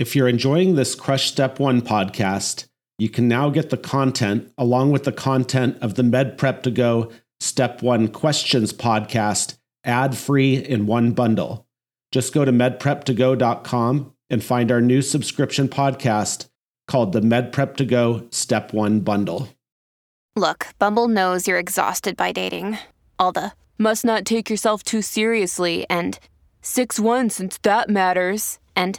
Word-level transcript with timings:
If 0.00 0.16
you're 0.16 0.28
enjoying 0.28 0.76
this 0.76 0.94
Crush 0.94 1.26
Step 1.30 1.60
1 1.60 1.82
podcast, 1.82 2.68
you 2.98 3.10
can 3.10 3.28
now 3.28 3.50
get 3.50 3.68
the 3.68 3.76
content 3.76 4.50
along 4.56 4.92
with 4.92 5.04
the 5.04 5.12
content 5.12 5.76
of 5.82 5.96
the 5.96 6.02
Med 6.02 6.38
Prep 6.38 6.62
to 6.62 6.70
Go 6.70 7.12
Step 7.38 7.82
1 7.82 8.08
Questions 8.08 8.72
podcast 8.72 9.58
ad 9.84 10.16
free 10.16 10.56
in 10.56 10.86
one 10.86 11.12
bundle. 11.12 11.66
Just 12.12 12.32
go 12.32 12.46
to 12.46 12.50
medprep2go.com 12.50 14.14
and 14.30 14.42
find 14.42 14.72
our 14.72 14.80
new 14.80 15.02
subscription 15.02 15.68
podcast 15.68 16.48
called 16.88 17.12
the 17.12 17.20
Med 17.20 17.52
Prep 17.52 17.76
to 17.76 17.84
Go 17.84 18.26
Step 18.30 18.72
1 18.72 19.00
Bundle. 19.00 19.50
Look, 20.34 20.68
Bumble 20.78 21.08
knows 21.08 21.46
you're 21.46 21.58
exhausted 21.58 22.16
by 22.16 22.32
dating. 22.32 22.78
All 23.18 23.32
the 23.32 23.52
must 23.76 24.06
not 24.06 24.24
take 24.24 24.48
yourself 24.48 24.82
too 24.82 25.02
seriously 25.02 25.84
and 25.90 26.18
6 26.62 26.98
1 26.98 27.28
since 27.28 27.58
that 27.58 27.90
matters. 27.90 28.58
And 28.74 28.98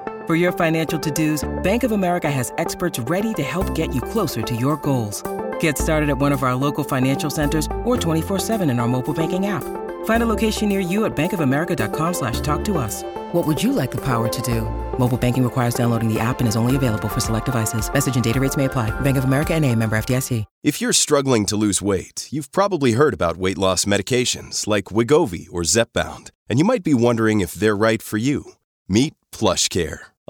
For 0.27 0.35
your 0.35 0.51
financial 0.51 0.99
to-dos, 0.99 1.49
Bank 1.63 1.83
of 1.83 1.91
America 1.93 2.29
has 2.29 2.53
experts 2.59 2.99
ready 2.99 3.33
to 3.33 3.41
help 3.43 3.73
get 3.73 3.95
you 3.95 4.01
closer 4.01 4.43
to 4.43 4.55
your 4.55 4.77
goals. 4.77 5.23
Get 5.59 5.79
started 5.79 6.09
at 6.11 6.19
one 6.19 6.31
of 6.31 6.43
our 6.43 6.53
local 6.53 6.83
financial 6.83 7.31
centers 7.31 7.65
or 7.83 7.97
24-7 7.97 8.69
in 8.69 8.79
our 8.79 8.87
mobile 8.87 9.15
banking 9.15 9.47
app. 9.47 9.63
Find 10.05 10.21
a 10.23 10.27
location 10.27 10.69
near 10.69 10.79
you 10.79 11.05
at 11.05 11.15
bankofamerica.com 11.15 12.13
slash 12.13 12.39
talk 12.41 12.63
to 12.65 12.77
us. 12.77 13.03
What 13.31 13.47
would 13.47 13.63
you 13.63 13.73
like 13.73 13.89
the 13.89 14.01
power 14.01 14.27
to 14.29 14.41
do? 14.43 14.61
Mobile 14.99 15.17
banking 15.17 15.43
requires 15.43 15.73
downloading 15.73 16.13
the 16.13 16.19
app 16.19 16.39
and 16.39 16.47
is 16.47 16.55
only 16.55 16.75
available 16.75 17.09
for 17.09 17.19
select 17.19 17.45
devices. 17.47 17.91
Message 17.91 18.15
and 18.15 18.23
data 18.23 18.39
rates 18.39 18.57
may 18.57 18.65
apply. 18.65 18.91
Bank 19.01 19.17
of 19.17 19.23
America 19.23 19.55
and 19.55 19.65
a 19.65 19.75
member 19.75 19.95
FDIC. 19.95 20.45
If 20.63 20.79
you're 20.81 20.93
struggling 20.93 21.47
to 21.47 21.55
lose 21.55 21.81
weight, 21.81 22.27
you've 22.29 22.51
probably 22.51 22.91
heard 22.91 23.15
about 23.15 23.37
weight 23.37 23.57
loss 23.57 23.85
medications 23.85 24.67
like 24.67 24.85
Wegovy 24.85 25.47
or 25.51 25.61
Zepbound, 25.63 26.29
and 26.47 26.59
you 26.59 26.65
might 26.65 26.83
be 26.83 26.93
wondering 26.93 27.41
if 27.41 27.53
they're 27.53 27.75
right 27.77 28.01
for 28.01 28.17
you. 28.17 28.53
Meet 28.87 29.15
PlushCare, 29.31 29.99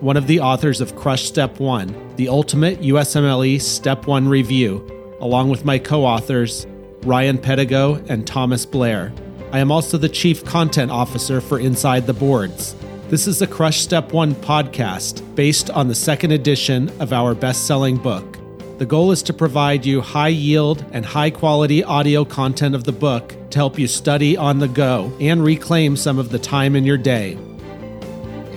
one 0.00 0.16
of 0.16 0.26
the 0.26 0.40
authors 0.40 0.80
of 0.80 0.96
Crush 0.96 1.24
Step 1.24 1.60
1, 1.60 2.16
the 2.16 2.28
ultimate 2.28 2.80
USMLE 2.80 3.60
Step 3.60 4.06
1 4.06 4.28
review, 4.28 5.16
along 5.20 5.50
with 5.50 5.66
my 5.66 5.78
co 5.78 6.06
authors, 6.06 6.66
Ryan 7.02 7.36
Pedigo 7.36 8.08
and 8.08 8.26
Thomas 8.26 8.64
Blair. 8.64 9.12
I 9.52 9.58
am 9.58 9.70
also 9.70 9.98
the 9.98 10.08
Chief 10.08 10.42
Content 10.44 10.90
Officer 10.90 11.42
for 11.42 11.58
Inside 11.58 12.06
the 12.06 12.14
Boards. 12.14 12.74
This 13.08 13.26
is 13.26 13.40
the 13.40 13.46
Crush 13.46 13.80
Step 13.80 14.12
1 14.12 14.36
podcast 14.36 15.34
based 15.34 15.68
on 15.68 15.88
the 15.88 15.94
second 15.94 16.32
edition 16.32 16.88
of 16.98 17.12
our 17.12 17.34
best 17.34 17.66
selling 17.66 17.98
book. 17.98 18.38
The 18.78 18.86
goal 18.86 19.12
is 19.12 19.22
to 19.24 19.34
provide 19.34 19.84
you 19.84 20.00
high 20.00 20.28
yield 20.28 20.82
and 20.92 21.04
high 21.04 21.28
quality 21.28 21.84
audio 21.84 22.24
content 22.24 22.74
of 22.74 22.84
the 22.84 22.92
book 22.92 23.34
to 23.50 23.58
help 23.58 23.78
you 23.78 23.86
study 23.86 24.34
on 24.38 24.60
the 24.60 24.68
go 24.68 25.12
and 25.20 25.44
reclaim 25.44 25.94
some 25.96 26.18
of 26.18 26.30
the 26.30 26.38
time 26.38 26.74
in 26.74 26.86
your 26.86 26.96
day. 26.96 27.36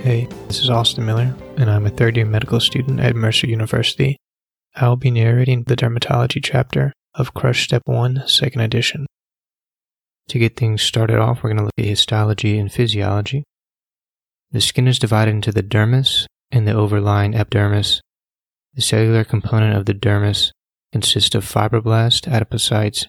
Hey, 0.03 0.27
this 0.47 0.59
is 0.59 0.69
Austin 0.69 1.05
Miller, 1.05 1.33
and 1.55 1.71
I'm 1.71 1.85
a 1.85 1.89
third 1.89 2.17
year 2.17 2.25
medical 2.25 2.59
student 2.59 2.99
at 2.99 3.15
Mercer 3.15 3.47
University. 3.47 4.17
I'll 4.75 4.97
be 4.97 5.09
narrating 5.09 5.63
the 5.63 5.77
dermatology 5.77 6.43
chapter 6.43 6.91
of 7.15 7.33
Crush 7.33 7.63
Step 7.63 7.83
1, 7.85 8.23
second 8.27 8.59
edition. 8.59 9.05
To 10.27 10.39
get 10.39 10.57
things 10.57 10.81
started 10.81 11.19
off, 11.19 11.41
we're 11.41 11.51
going 11.51 11.59
to 11.59 11.63
look 11.63 11.71
at 11.77 11.85
histology 11.85 12.59
and 12.59 12.69
physiology. 12.69 13.45
The 14.51 14.59
skin 14.59 14.89
is 14.89 14.99
divided 14.99 15.35
into 15.35 15.53
the 15.53 15.63
dermis 15.63 16.25
and 16.51 16.67
the 16.67 16.73
overlying 16.73 17.33
epidermis. 17.33 18.01
The 18.73 18.81
cellular 18.81 19.23
component 19.23 19.77
of 19.77 19.85
the 19.85 19.93
dermis 19.93 20.51
consists 20.91 21.33
of 21.33 21.45
fibroblasts, 21.45 22.29
adipocytes, 22.29 23.05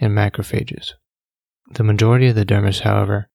and 0.00 0.16
macrophages. 0.16 0.94
The 1.72 1.84
majority 1.84 2.28
of 2.28 2.36
the 2.36 2.46
dermis, 2.46 2.80
however, 2.80 3.28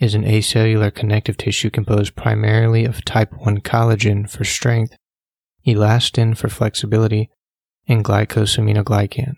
is 0.00 0.14
an 0.14 0.24
acellular 0.24 0.92
connective 0.92 1.36
tissue 1.36 1.70
composed 1.70 2.16
primarily 2.16 2.86
of 2.86 3.04
type 3.04 3.32
1 3.34 3.60
collagen 3.60 4.28
for 4.28 4.44
strength, 4.44 4.96
elastin 5.66 6.36
for 6.36 6.48
flexibility, 6.48 7.28
and 7.86 8.04
glycosaminoglycans. 8.04 9.36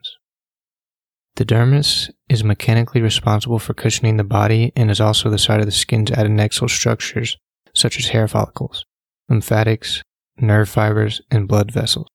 The 1.35 1.45
dermis 1.45 2.11
is 2.29 2.45
mechanically 2.45 3.01
responsible 3.01 3.59
for 3.59 3.75
cushioning 3.75 4.19
the 4.19 4.25
body 4.25 4.71
and 4.77 4.91
is 4.91 5.01
also 5.01 5.31
the 5.31 5.39
site 5.39 5.61
of 5.61 5.67
the 5.67 5.73
skin's 5.73 6.11
adnexal 6.11 6.71
structures, 6.71 7.37
such 7.75 7.99
as 7.99 8.09
hair 8.09 8.29
follicles, 8.29 8.85
lymphatics, 9.29 10.03
nerve 10.39 10.69
fibers, 10.69 11.23
and 11.31 11.49
blood 11.49 11.73
vessels. 11.73 12.07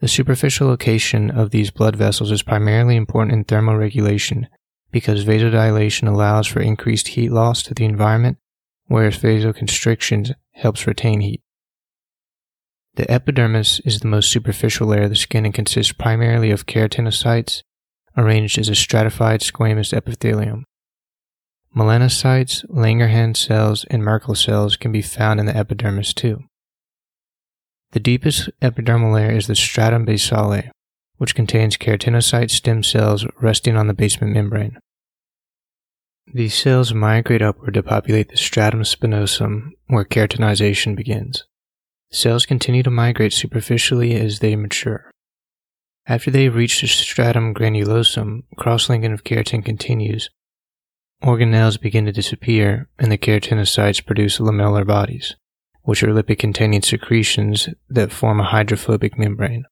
The 0.00 0.08
superficial 0.08 0.68
location 0.68 1.30
of 1.30 1.50
these 1.50 1.70
blood 1.70 1.96
vessels 1.96 2.30
is 2.30 2.42
primarily 2.42 2.96
important 2.96 3.32
in 3.32 3.44
thermoregulation 3.44 4.48
because 4.94 5.24
vasodilation 5.24 6.06
allows 6.06 6.46
for 6.46 6.60
increased 6.60 7.08
heat 7.08 7.32
loss 7.32 7.64
to 7.64 7.74
the 7.74 7.84
environment, 7.84 8.38
whereas 8.86 9.18
vasoconstriction 9.18 10.32
helps 10.52 10.86
retain 10.86 11.20
heat. 11.20 11.42
The 12.94 13.10
epidermis 13.10 13.80
is 13.80 13.98
the 13.98 14.06
most 14.06 14.30
superficial 14.30 14.86
layer 14.86 15.02
of 15.02 15.10
the 15.10 15.16
skin 15.16 15.44
and 15.44 15.52
consists 15.52 15.92
primarily 15.92 16.52
of 16.52 16.66
keratinocytes 16.66 17.64
arranged 18.16 18.56
as 18.56 18.68
a 18.68 18.76
stratified 18.76 19.40
squamous 19.40 19.92
epithelium. 19.92 20.64
Melanocytes, 21.76 22.64
Langerhans 22.70 23.38
cells, 23.38 23.84
and 23.90 24.04
Merkel 24.04 24.36
cells 24.36 24.76
can 24.76 24.92
be 24.92 25.02
found 25.02 25.40
in 25.40 25.46
the 25.46 25.56
epidermis 25.56 26.14
too. 26.14 26.44
The 27.90 27.98
deepest 27.98 28.48
epidermal 28.62 29.12
layer 29.12 29.32
is 29.32 29.48
the 29.48 29.56
stratum 29.56 30.06
basale, 30.06 30.70
which 31.16 31.34
contains 31.34 31.76
keratinocyte 31.76 32.50
stem 32.50 32.82
cells 32.82 33.26
resting 33.40 33.76
on 33.76 33.86
the 33.86 33.94
basement 33.94 34.32
membrane. 34.32 34.78
These 36.32 36.54
cells 36.54 36.94
migrate 36.94 37.42
upward 37.42 37.74
to 37.74 37.82
populate 37.82 38.30
the 38.30 38.36
stratum 38.36 38.82
spinosum, 38.82 39.70
where 39.86 40.04
keratinization 40.04 40.96
begins. 40.96 41.44
Cells 42.10 42.46
continue 42.46 42.82
to 42.82 42.90
migrate 42.90 43.32
superficially 43.32 44.14
as 44.14 44.38
they 44.38 44.56
mature. 44.56 45.10
After 46.06 46.30
they 46.30 46.48
reach 46.48 46.80
the 46.80 46.86
stratum 46.86 47.54
granulosum, 47.54 48.42
cross-linking 48.56 49.12
of 49.12 49.24
keratin 49.24 49.64
continues. 49.64 50.30
Organelles 51.22 51.80
begin 51.80 52.04
to 52.06 52.12
disappear, 52.12 52.88
and 52.98 53.10
the 53.10 53.18
keratinocytes 53.18 54.04
produce 54.04 54.38
lamellar 54.38 54.86
bodies, 54.86 55.36
which 55.82 56.02
are 56.02 56.12
lipid-containing 56.12 56.82
secretions 56.82 57.68
that 57.88 58.12
form 58.12 58.40
a 58.40 58.44
hydrophobic 58.44 59.18
membrane. 59.18 59.64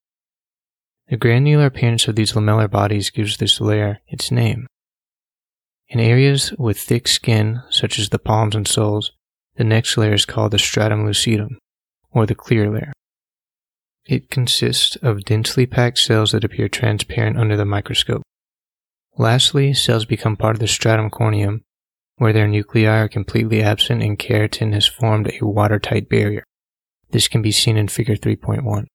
The 1.13 1.19
granular 1.19 1.67
appearance 1.67 2.09
of 2.09 2.17
these 2.17 2.33
lamellar 2.33 2.71
bodies 2.71 3.11
gives 3.11 3.37
this 3.37 3.61
layer 3.61 4.01
its 4.09 4.31
name. 4.31 4.67
In 5.89 6.01
areas 6.01 6.55
with 6.59 6.81
thick 6.81 7.07
skin, 7.07 7.61
such 7.69 7.99
as 7.99 8.09
the 8.09 8.19
palms 8.19 8.55
and 8.55 8.67
soles, 8.67 9.13
the 9.57 9.63
next 9.63 9.99
layer 9.99 10.15
is 10.15 10.25
called 10.25 10.53
the 10.53 10.59
stratum 10.59 11.05
lucidum, 11.05 11.59
or 12.13 12.25
the 12.25 12.35
clear 12.35 12.71
layer. 12.71 12.95
It 14.07 14.31
consists 14.31 14.97
of 15.03 15.25
densely 15.25 15.67
packed 15.67 15.99
cells 15.99 16.33
that 16.33 16.45
appear 16.45 16.67
transparent 16.71 17.37
under 17.37 17.59
the 17.59 17.67
microscope. 17.67 18.23
Lastly, 19.19 19.75
cells 19.75 20.07
become 20.07 20.39
part 20.39 20.57
of 20.57 20.61
the 20.61 20.67
stratum 20.67 21.11
corneum, 21.11 21.61
where 22.17 22.33
their 22.33 22.49
nuclei 22.49 22.87
are 22.87 23.07
completely 23.07 23.63
absent 23.63 24.03
and 24.03 24.19
keratin 24.19 24.73
has 24.73 24.87
formed 24.87 25.31
a 25.31 25.45
watertight 25.45 26.09
barrier. 26.09 26.45
This 27.11 27.29
can 27.29 27.43
be 27.43 27.53
seen 27.53 27.77
in 27.77 27.89
Figure 27.89 28.17
3.1. 28.17 28.87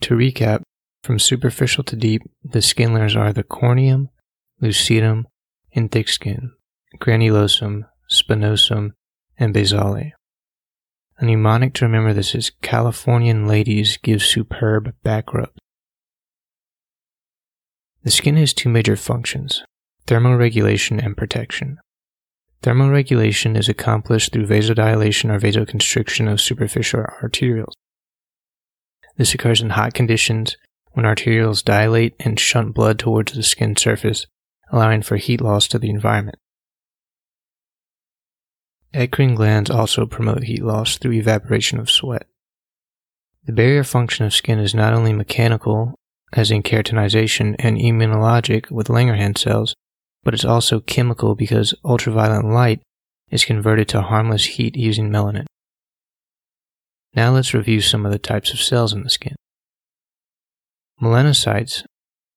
To 0.00 0.14
recap, 0.16 0.62
from 1.02 1.18
superficial 1.18 1.84
to 1.84 1.96
deep, 1.96 2.22
the 2.44 2.62
skin 2.62 2.94
layers 2.94 3.16
are 3.16 3.32
the 3.32 3.42
corneum, 3.42 4.08
lucidum, 4.60 5.24
and 5.74 5.90
thick 5.90 6.08
skin, 6.08 6.52
granulosum, 6.98 7.84
spinosum, 8.10 8.92
and 9.38 9.54
basale. 9.54 10.12
A 11.18 11.24
mnemonic 11.24 11.74
to 11.74 11.84
remember 11.84 12.12
this 12.12 12.34
is 12.34 12.52
Californian 12.62 13.46
ladies 13.46 13.96
give 13.96 14.22
superb 14.22 14.94
back 15.02 15.32
rubs. 15.34 15.52
The 18.04 18.10
skin 18.10 18.36
has 18.36 18.52
two 18.52 18.68
major 18.68 18.96
functions 18.96 19.62
thermoregulation 20.08 21.04
and 21.04 21.16
protection. 21.16 21.78
Thermoregulation 22.62 23.56
is 23.56 23.68
accomplished 23.68 24.32
through 24.32 24.46
vasodilation 24.46 25.30
or 25.30 25.38
vasoconstriction 25.38 26.30
of 26.30 26.40
superficial 26.40 27.04
arterioles. 27.22 27.72
This 29.16 29.34
occurs 29.34 29.60
in 29.60 29.70
hot 29.70 29.94
conditions 29.94 30.56
when 30.92 31.06
arterioles 31.06 31.64
dilate 31.64 32.14
and 32.20 32.38
shunt 32.38 32.74
blood 32.74 32.98
towards 32.98 33.32
the 33.32 33.42
skin 33.42 33.76
surface, 33.76 34.26
allowing 34.70 35.02
for 35.02 35.16
heat 35.16 35.40
loss 35.40 35.68
to 35.68 35.78
the 35.78 35.90
environment. 35.90 36.38
Eccrine 38.94 39.34
glands 39.34 39.70
also 39.70 40.04
promote 40.06 40.44
heat 40.44 40.62
loss 40.62 40.98
through 40.98 41.12
evaporation 41.12 41.78
of 41.78 41.90
sweat. 41.90 42.26
The 43.44 43.52
barrier 43.52 43.84
function 43.84 44.26
of 44.26 44.34
skin 44.34 44.58
is 44.58 44.74
not 44.74 44.92
only 44.92 45.12
mechanical, 45.12 45.94
as 46.32 46.50
in 46.50 46.62
keratinization, 46.62 47.56
and 47.58 47.76
immunologic 47.78 48.70
with 48.70 48.88
Langerhans 48.88 49.38
cells, 49.38 49.74
but 50.22 50.34
it's 50.34 50.44
also 50.44 50.80
chemical 50.80 51.34
because 51.34 51.74
ultraviolet 51.84 52.44
light 52.44 52.80
is 53.30 53.44
converted 53.44 53.88
to 53.88 54.02
harmless 54.02 54.44
heat 54.44 54.76
using 54.76 55.10
melanin. 55.10 55.46
Now 57.14 57.32
let's 57.32 57.54
review 57.54 57.80
some 57.80 58.06
of 58.06 58.12
the 58.12 58.18
types 58.18 58.52
of 58.52 58.60
cells 58.60 58.92
in 58.92 59.02
the 59.02 59.10
skin. 59.10 59.34
Melanocytes 61.02 61.84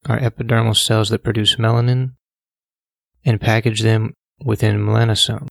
are 0.07 0.19
epidermal 0.19 0.75
cells 0.75 1.09
that 1.09 1.23
produce 1.23 1.57
melanin 1.57 2.13
and 3.23 3.39
package 3.39 3.81
them 3.81 4.15
within 4.43 4.77
melanosomes, 4.77 5.47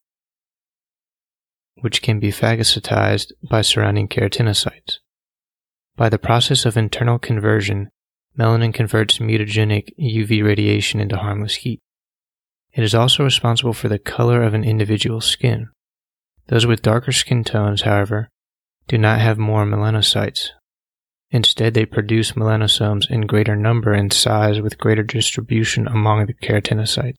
which 1.81 2.03
can 2.03 2.19
be 2.19 2.33
phagocytized 2.33 3.31
by 3.49 3.63
surrounding 3.63 4.09
keratinocytes. 4.09 4.99
By 5.95 6.09
the 6.09 6.19
process 6.19 6.65
of 6.65 6.77
internal 6.77 7.21
conversion, 7.21 7.89
melanin 8.37 8.75
converts 8.75 9.19
mutagenic 9.19 9.91
UV 9.97 10.45
radiation 10.45 10.99
into 10.99 11.17
harmless 11.17 11.55
heat. 11.55 11.79
It 12.73 12.83
is 12.83 12.97
also 12.97 13.23
responsible 13.23 13.75
for 13.75 13.89
the 13.89 14.01
color 14.01 14.43
of 14.43 14.55
an 14.55 14.65
individual's 14.65 15.27
skin. 15.27 15.69
Those 16.49 16.67
with 16.67 16.83
darker 16.83 17.13
skin 17.13 17.45
tones, 17.45 17.83
however, 17.83 18.29
do 18.89 18.99
not 18.99 19.21
have 19.21 19.39
more 19.39 19.65
melanocytes. 19.65 20.49
Instead, 21.35 21.75
they 21.75 21.85
produce 21.85 22.31
melanosomes 22.33 23.11
in 23.11 23.23
greater 23.23 23.57
number 23.57 23.93
and 23.93 24.13
size 24.13 24.61
with 24.61 24.79
greater 24.79 25.03
distribution 25.03 25.89
among 25.89 26.27
the 26.27 26.33
keratinocytes. 26.33 27.17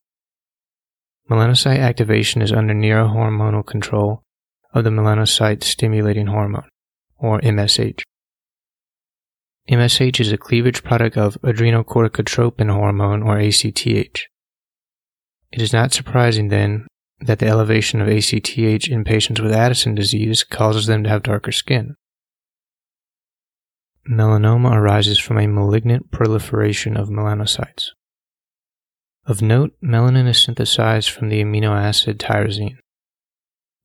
Melanocyte 1.30 1.80
activation 1.80 2.42
is 2.42 2.54
under 2.54 2.74
neurohormonal 2.74 3.66
control 3.66 4.24
of 4.74 4.86
the 4.86 4.90
melanocyte 4.90 5.66
stimulating 5.66 6.28
hormone, 6.28 6.70
or 7.18 7.42
MSH. 7.42 8.04
MSH 9.70 10.22
is 10.22 10.32
a 10.32 10.38
cleavage 10.38 10.82
product 10.82 11.18
of 11.18 11.38
adrenocorticotropin 11.42 12.72
hormone, 12.72 13.22
or 13.22 13.38
ACTH. 13.38 14.28
It 15.52 15.62
is 15.62 15.74
not 15.74 15.92
surprising, 15.92 16.48
then, 16.48 16.88
that 17.20 17.40
the 17.40 17.48
elevation 17.48 18.00
of 18.00 18.08
ACTH 18.08 18.88
in 18.88 19.04
patients 19.04 19.42
with 19.42 19.52
Addison 19.52 19.94
disease 19.94 20.46
causes 20.46 20.86
them 20.86 21.04
to 21.04 21.10
have 21.10 21.24
darker 21.24 21.52
skin. 21.52 21.98
Melanoma 24.10 24.76
arises 24.76 25.18
from 25.18 25.40
a 25.40 25.48
malignant 25.48 26.12
proliferation 26.12 26.96
of 26.96 27.10
melanocytes. 27.10 27.88
Of 29.26 29.42
note, 29.42 29.74
melanin 29.84 30.28
is 30.28 30.40
synthesized 30.40 31.10
from 31.10 31.30
the 31.30 31.44
amino 31.44 31.76
acid 31.76 32.20
tyrosine. 32.20 32.78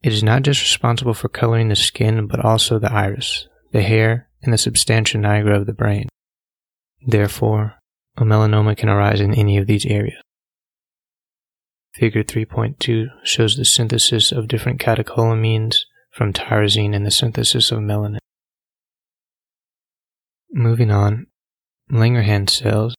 It 0.02 0.12
is 0.12 0.22
not 0.22 0.42
just 0.42 0.60
responsible 0.60 1.14
for 1.14 1.30
coloring 1.30 1.68
the 1.68 1.76
skin, 1.76 2.26
but 2.26 2.44
also 2.44 2.78
the 2.78 2.92
iris, 2.92 3.48
the 3.72 3.80
hair, 3.80 4.28
and 4.42 4.52
the 4.52 4.58
substantia 4.58 5.16
nigra 5.16 5.56
of 5.56 5.64
the 5.64 5.72
brain. 5.72 6.08
Therefore, 7.06 7.76
a 8.18 8.22
melanoma 8.22 8.76
can 8.76 8.90
arise 8.90 9.20
in 9.20 9.32
any 9.32 9.56
of 9.56 9.66
these 9.66 9.86
areas. 9.86 10.20
Figure 11.94 12.22
3.2 12.22 13.06
shows 13.24 13.56
the 13.56 13.64
synthesis 13.64 14.32
of 14.32 14.48
different 14.48 14.80
catecholamines 14.80 15.78
from 16.10 16.34
tyrosine 16.34 16.94
and 16.94 17.06
the 17.06 17.10
synthesis 17.10 17.70
of 17.72 17.78
melanin. 17.78 18.18
Moving 20.52 20.90
on, 20.90 21.26
Langerhans 21.92 22.50
cells 22.50 22.96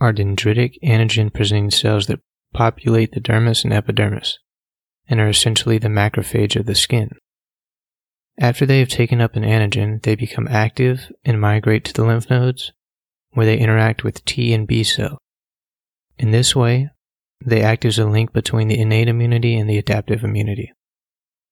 are 0.00 0.12
dendritic 0.12 0.78
antigen 0.84 1.32
presenting 1.32 1.70
cells 1.70 2.06
that 2.06 2.20
populate 2.54 3.12
the 3.12 3.20
dermis 3.20 3.64
and 3.64 3.72
epidermis 3.72 4.38
and 5.08 5.20
are 5.20 5.28
essentially 5.28 5.78
the 5.78 5.88
macrophage 5.88 6.54
of 6.54 6.66
the 6.66 6.76
skin. 6.76 7.10
After 8.38 8.64
they 8.64 8.78
have 8.78 8.88
taken 8.88 9.20
up 9.20 9.34
an 9.34 9.42
antigen, 9.42 10.00
they 10.02 10.14
become 10.14 10.46
active 10.48 11.10
and 11.24 11.40
migrate 11.40 11.84
to 11.86 11.92
the 11.92 12.04
lymph 12.04 12.30
nodes 12.30 12.72
where 13.32 13.46
they 13.46 13.58
interact 13.58 14.04
with 14.04 14.24
T 14.24 14.52
and 14.52 14.66
B 14.66 14.84
cells. 14.84 15.18
In 16.18 16.30
this 16.30 16.54
way, 16.54 16.90
they 17.44 17.62
act 17.62 17.84
as 17.84 17.98
a 17.98 18.06
link 18.06 18.32
between 18.32 18.68
the 18.68 18.78
innate 18.80 19.08
immunity 19.08 19.56
and 19.56 19.68
the 19.68 19.78
adaptive 19.78 20.22
immunity. 20.22 20.72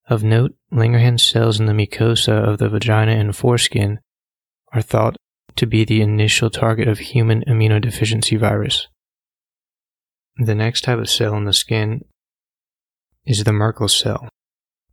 Of 0.07 0.23
note, 0.23 0.55
Langerhans 0.71 1.21
cells 1.21 1.59
in 1.59 1.65
the 1.65 1.73
mucosa 1.73 2.31
of 2.31 2.57
the 2.57 2.69
vagina 2.69 3.11
and 3.11 3.35
foreskin 3.35 3.99
are 4.73 4.81
thought 4.81 5.15
to 5.55 5.65
be 5.65 5.83
the 5.83 6.01
initial 6.01 6.49
target 6.49 6.87
of 6.87 6.99
human 6.99 7.43
immunodeficiency 7.43 8.39
virus. 8.39 8.87
The 10.37 10.55
next 10.55 10.81
type 10.81 10.99
of 10.99 11.09
cell 11.09 11.35
in 11.35 11.45
the 11.45 11.53
skin 11.53 12.05
is 13.25 13.43
the 13.43 13.51
Merkel 13.51 13.89
cell, 13.89 14.29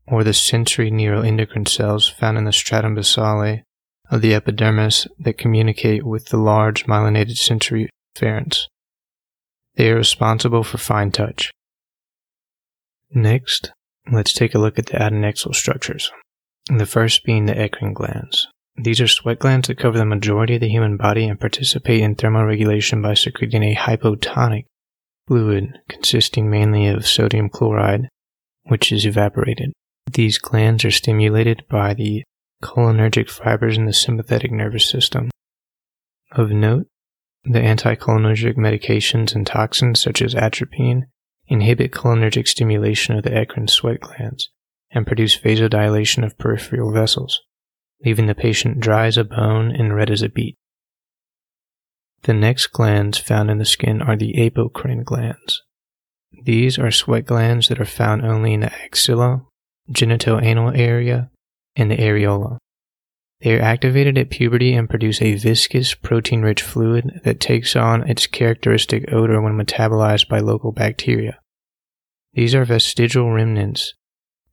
or 0.07 0.25
the 0.25 0.35
sensory 0.35 0.91
neuroendocrine 0.91 1.69
cells 1.69 2.09
found 2.09 2.37
in 2.37 2.45
the 2.45 2.53
stratum 2.53 2.97
basale 2.97 3.63
of 4.11 4.23
the 4.23 4.35
epidermis 4.35 5.07
that 5.19 5.39
communicate 5.39 6.05
with 6.05 6.27
the 6.27 6.37
large 6.37 6.87
myelinated 6.87 7.37
sensory 7.37 7.89
afferents. 8.17 8.67
They 9.77 9.91
are 9.91 9.97
responsible 9.97 10.65
for 10.65 10.79
fine 10.79 11.13
touch. 11.13 11.51
Next, 13.11 13.73
let's 14.11 14.33
take 14.33 14.55
a 14.55 14.59
look 14.59 14.79
at 14.79 14.87
the 14.87 14.99
adnexal 14.99 15.55
structures. 15.55 16.11
The 16.67 16.87
first 16.87 17.25
being 17.25 17.47
the 17.47 17.55
eccrine 17.55 17.95
glands. 17.95 18.49
These 18.79 19.01
are 19.01 19.09
sweat 19.09 19.39
glands 19.39 19.69
that 19.69 19.79
cover 19.79 19.97
the 19.97 20.05
majority 20.05 20.57
of 20.57 20.61
the 20.61 20.69
human 20.69 20.97
body 20.97 21.27
and 21.27 21.41
participate 21.41 22.03
in 22.03 22.15
thermoregulation 22.15 23.03
by 23.03 23.15
secreting 23.15 23.63
a 23.63 23.75
hypotonic 23.75 24.67
fluid 25.27 25.79
consisting 25.89 26.51
mainly 26.51 26.87
of 26.87 27.07
sodium 27.07 27.49
chloride, 27.49 28.09
which 28.65 28.93
is 28.93 29.07
evaporated. 29.07 29.73
These 30.13 30.39
glands 30.39 30.85
are 30.85 30.91
stimulated 30.91 31.65
by 31.69 31.95
the 31.95 32.23
cholinergic 32.63 33.31
fibers 33.31 33.77
in 33.77 33.87
the 33.87 33.93
sympathetic 33.93 34.53
nervous 34.53 34.89
system. 34.89 35.31
Of 36.33 36.51
note, 36.51 36.87
the 37.45 37.61
anticholinergic 37.61 38.57
medications 38.57 39.35
and 39.35 39.47
toxins 39.47 40.01
such 40.01 40.21
as 40.21 40.35
atropine 40.35 41.07
inhibit 41.49 41.93
cholinergic 41.93 42.47
stimulation 42.49 43.17
of 43.17 43.25
the 43.25 43.31
eccrine 43.31 43.71
sweat 43.71 44.01
glands 44.01 44.51
and 44.91 45.07
produce 45.07 45.39
vasodilation 45.39 46.25
of 46.25 46.39
peripheral 46.39 46.93
vessels, 46.93 47.41
leaving 48.05 48.27
the 48.27 48.35
patient 48.35 48.81
dry 48.81 49.07
as 49.07 49.17
a 49.17 49.25
bone 49.25 49.71
and 49.71 49.95
red 49.95 50.11
as 50.11 50.23
a 50.23 50.29
beet. 50.29 50.57
The 52.23 52.35
next 52.35 52.69
glands 52.69 53.19
found 53.19 53.51
in 53.51 53.59
the 53.59 53.65
skin 53.65 54.03
are 54.03 54.17
the 54.17 54.35
apocrine 54.35 55.05
glands. 55.05 55.63
These 56.43 56.79
are 56.79 56.91
sweat 56.91 57.25
glands 57.25 57.69
that 57.69 57.81
are 57.81 57.85
found 57.85 58.25
only 58.25 58.55
in 58.55 58.61
the 58.61 58.73
axilla, 58.73 59.45
genitoanal 59.91 60.77
area, 60.77 61.31
and 61.75 61.91
the 61.91 61.97
areola. 61.97 62.59
They 63.41 63.57
are 63.57 63.63
activated 63.63 64.17
at 64.17 64.31
puberty 64.31 64.75
and 64.75 64.89
produce 64.89 65.21
a 65.21 65.35
viscous, 65.35 65.95
protein 65.95 66.43
rich 66.43 66.63
fluid 66.63 67.21
that 67.25 67.39
takes 67.39 67.77
on 67.77 68.09
its 68.09 68.27
characteristic 68.27 69.13
odor 69.13 69.41
when 69.41 69.59
metabolized 69.59 70.29
by 70.29 70.41
local 70.41 70.73
bacteria. 70.73 71.39
These 72.33 72.55
are 72.55 72.65
vestigial 72.65 73.31
remnants 73.31 73.95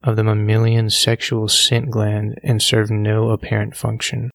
of 0.04 0.16
the 0.16 0.24
mammalian 0.24 0.90
sexual 0.90 1.48
scent 1.48 1.90
gland 1.90 2.40
and 2.44 2.62
serve 2.62 2.92
no 2.92 3.30
apparent 3.30 3.76
function. 3.76 4.30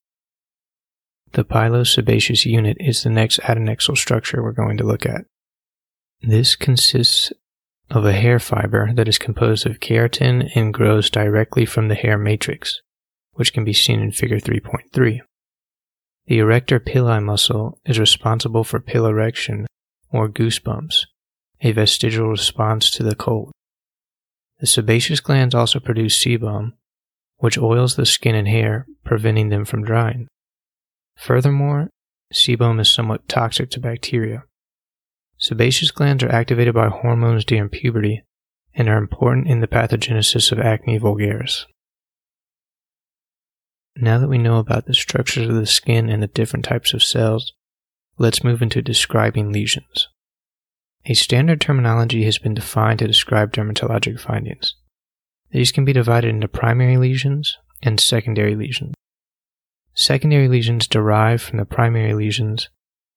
The 1.32 1.44
pilosebaceous 1.44 2.46
unit 2.46 2.78
is 2.80 3.02
the 3.02 3.10
next 3.10 3.38
adnexal 3.40 3.96
structure 3.96 4.42
we're 4.42 4.52
going 4.52 4.78
to 4.78 4.84
look 4.84 5.04
at. 5.04 5.26
This 6.22 6.56
consists 6.56 7.32
of 7.90 8.04
a 8.04 8.12
hair 8.12 8.38
fiber 8.38 8.92
that 8.94 9.08
is 9.08 9.18
composed 9.18 9.66
of 9.66 9.80
keratin 9.80 10.50
and 10.54 10.74
grows 10.74 11.10
directly 11.10 11.64
from 11.64 11.88
the 11.88 11.94
hair 11.94 12.18
matrix 12.18 12.80
which 13.38 13.52
can 13.52 13.64
be 13.64 13.72
seen 13.72 14.00
in 14.00 14.10
Figure 14.10 14.40
3.3. 14.40 15.20
The 16.26 16.38
erector 16.40 16.80
pili 16.80 17.22
muscle 17.22 17.78
is 17.86 18.00
responsible 18.00 18.64
for 18.64 18.80
piloerection, 18.80 19.66
or 20.10 20.28
goosebumps, 20.28 21.04
a 21.60 21.70
vestigial 21.70 22.30
response 22.30 22.90
to 22.90 23.04
the 23.04 23.14
cold. 23.14 23.52
The 24.60 24.66
sebaceous 24.66 25.20
glands 25.20 25.54
also 25.54 25.78
produce 25.78 26.22
sebum, 26.22 26.72
which 27.36 27.58
oils 27.58 27.96
the 27.96 28.06
skin 28.06 28.34
and 28.34 28.48
hair, 28.48 28.86
preventing 29.04 29.48
them 29.48 29.64
from 29.64 29.84
drying. 29.84 30.28
Furthermore, 31.16 31.90
sebum 32.34 32.80
is 32.80 32.90
somewhat 32.90 33.28
toxic 33.28 33.70
to 33.70 33.80
bacteria. 33.80 34.44
Sebaceous 35.38 35.92
glands 35.92 36.24
are 36.24 36.32
activated 36.32 36.74
by 36.74 36.88
hormones 36.88 37.44
during 37.44 37.68
puberty 37.68 38.24
and 38.74 38.88
are 38.88 38.98
important 38.98 39.46
in 39.46 39.60
the 39.60 39.68
pathogenesis 39.68 40.50
of 40.50 40.58
acne 40.58 40.98
vulgaris. 40.98 41.64
Now 43.96 44.18
that 44.18 44.28
we 44.28 44.38
know 44.38 44.58
about 44.58 44.86
the 44.86 44.94
structures 44.94 45.48
of 45.48 45.54
the 45.54 45.66
skin 45.66 46.08
and 46.08 46.22
the 46.22 46.28
different 46.28 46.64
types 46.64 46.94
of 46.94 47.02
cells, 47.02 47.52
let's 48.16 48.44
move 48.44 48.62
into 48.62 48.82
describing 48.82 49.52
lesions. 49.52 50.08
A 51.06 51.14
standard 51.14 51.60
terminology 51.60 52.24
has 52.24 52.38
been 52.38 52.54
defined 52.54 52.98
to 52.98 53.06
describe 53.06 53.52
dermatologic 53.52 54.20
findings. 54.20 54.74
These 55.50 55.72
can 55.72 55.84
be 55.84 55.92
divided 55.92 56.28
into 56.28 56.48
primary 56.48 56.96
lesions 56.96 57.56
and 57.82 57.98
secondary 57.98 58.54
lesions. 58.54 58.94
Secondary 59.94 60.48
lesions 60.48 60.86
derive 60.86 61.40
from 61.40 61.58
the 61.58 61.64
primary 61.64 62.14
lesions 62.14 62.68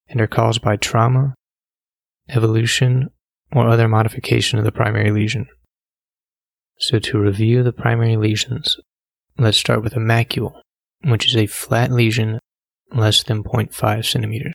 and 0.07 0.21
are 0.21 0.27
caused 0.27 0.61
by 0.61 0.77
trauma, 0.77 1.35
evolution, 2.29 3.09
or 3.51 3.67
other 3.67 3.87
modification 3.87 4.57
of 4.57 4.65
the 4.65 4.71
primary 4.71 5.11
lesion. 5.11 5.47
So, 6.79 6.97
to 6.99 7.19
review 7.19 7.61
the 7.61 7.73
primary 7.73 8.17
lesions, 8.17 8.77
let's 9.37 9.57
start 9.57 9.83
with 9.83 9.95
a 9.95 9.99
macule, 9.99 10.61
which 11.03 11.27
is 11.27 11.35
a 11.35 11.45
flat 11.45 11.91
lesion 11.91 12.39
less 12.91 13.23
than 13.23 13.43
0.5 13.43 14.05
centimeters. 14.05 14.53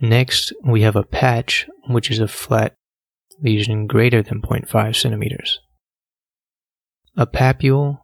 Next, 0.00 0.52
we 0.64 0.82
have 0.82 0.96
a 0.96 1.02
patch, 1.02 1.66
which 1.88 2.10
is 2.10 2.18
a 2.18 2.28
flat 2.28 2.74
lesion 3.40 3.86
greater 3.86 4.22
than 4.22 4.42
0.5 4.42 4.96
centimeters. 4.96 5.60
A 7.16 7.26
papule 7.26 8.00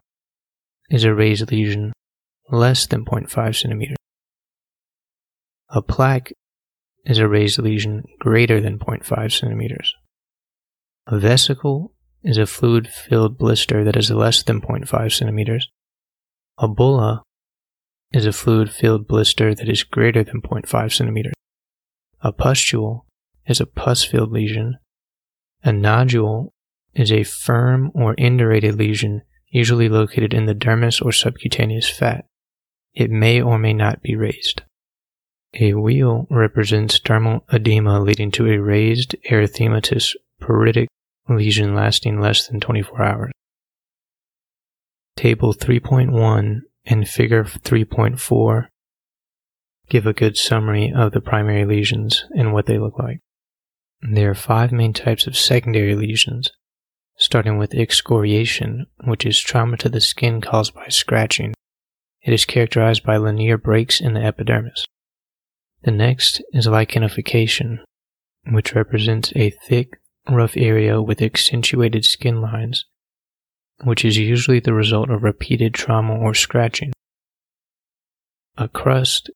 is 0.89 1.05
a 1.05 1.15
raised 1.15 1.51
lesion 1.51 1.93
less 2.49 2.87
than 2.87 3.05
0.5 3.05 3.61
centimeters. 3.61 3.97
A 5.71 5.83
plaque 5.83 6.33
is 7.05 7.19
a 7.19 7.29
raised 7.29 7.59
lesion 7.59 8.05
greater 8.19 8.61
than 8.61 8.79
0.5 8.79 9.33
centimeters. 9.33 9.95
A 11.07 11.19
vesicle 11.19 11.93
is 12.23 12.39
a 12.39 12.47
fluid 12.47 12.89
filled 12.89 13.39
blister 13.39 13.85
that 13.85 13.97
is 13.97 14.11
less 14.11 14.43
than 14.43 14.61
0.5 14.61 15.13
centimeters. 15.13 15.69
A 16.59 16.69
bulla 16.69 17.23
is 18.13 18.27
a 18.27 18.33
fluid 18.33 18.71
filled 18.71 19.07
blister 19.09 19.55
that 19.55 19.69
is 19.69 19.83
greater 19.83 20.23
than 20.23 20.43
0.5 20.43 20.93
centimeters. 20.93 21.33
A 22.23 22.33
pustule 22.33 23.07
is 23.47 23.61
a 23.61 23.67
pus 23.67 24.05
filled 24.05 24.31
lesion. 24.31 24.79
A 25.63 25.73
nodule 25.73 26.53
is 26.95 27.11
a 27.11 27.25
firm 27.25 27.91
or 27.95 28.15
indurated 28.17 28.79
lesion 28.79 29.23
usually 29.49 29.89
located 29.89 30.35
in 30.35 30.47
the 30.47 30.55
dermis 30.55 31.05
or 31.05 31.13
subcutaneous 31.13 31.89
fat. 31.89 32.27
It 32.95 33.11
may 33.11 33.41
or 33.41 33.59
may 33.59 33.73
not 33.73 34.03
be 34.03 34.17
raised. 34.17 34.63
A 35.55 35.73
wheal 35.73 36.27
represents 36.31 37.01
dermal 37.01 37.43
edema 37.53 38.01
leading 38.01 38.31
to 38.33 38.47
a 38.47 38.59
raised 38.59 39.17
erythematous 39.29 40.15
pruritic 40.41 40.87
lesion 41.29 41.75
lasting 41.75 42.21
less 42.21 42.47
than 42.47 42.61
24 42.61 43.03
hours. 43.03 43.33
Table 45.17 45.53
3.1 45.53 46.61
and 46.87 47.09
Figure 47.09 47.45
3.4 47.45 48.69
give 49.91 50.07
a 50.07 50.15
good 50.15 50.37
summary 50.37 50.93
of 50.95 51.13
the 51.13 51.21
primary 51.21 51.65
lesions 51.65 52.25
and 52.31 52.53
what 52.53 52.67
they 52.67 52.79
look 52.79 52.99
like. 52.99 53.21
There 54.01 54.31
are 54.31 54.35
five 54.35 54.73
main 54.73 54.95
types 54.95 55.27
of 55.27 55.37
secondary 55.37 55.95
lesions, 55.95 56.51
starting 57.19 57.59
with 57.59 57.75
excoriation, 57.75 58.87
which 59.05 59.27
is 59.27 59.39
trauma 59.39 59.77
to 59.79 59.91
the 59.91 60.01
skin 60.01 60.41
caused 60.41 60.75
by 60.75 60.87
scratching. 60.89 61.53
It 62.23 62.33
is 62.33 62.47
characterized 62.47 63.03
by 63.05 63.19
linear 63.19 63.59
breaks 63.59 64.01
in 64.01 64.15
the 64.15 64.23
epidermis. 64.23 64.87
The 65.83 65.91
next 65.91 66.43
is 66.53 66.67
lichenification, 66.67 67.81
which 68.47 68.75
represents 68.75 69.33
a 69.35 69.51
thick, 69.51 69.99
rough 70.29 70.57
area 70.57 71.03
with 71.03 71.21
accentuated 71.21 72.05
skin 72.05 72.41
lines, 72.41 72.87
which 73.83 74.05
is 74.05 74.17
usually 74.17 74.61
the 74.61 74.75
result 74.75 75.11
of 75.11 75.23
repeated 75.23 75.75
trauma 75.75 76.15
or 76.15 76.35
scratching. 76.35 76.93
A 78.57 78.69
crust 78.69 79.31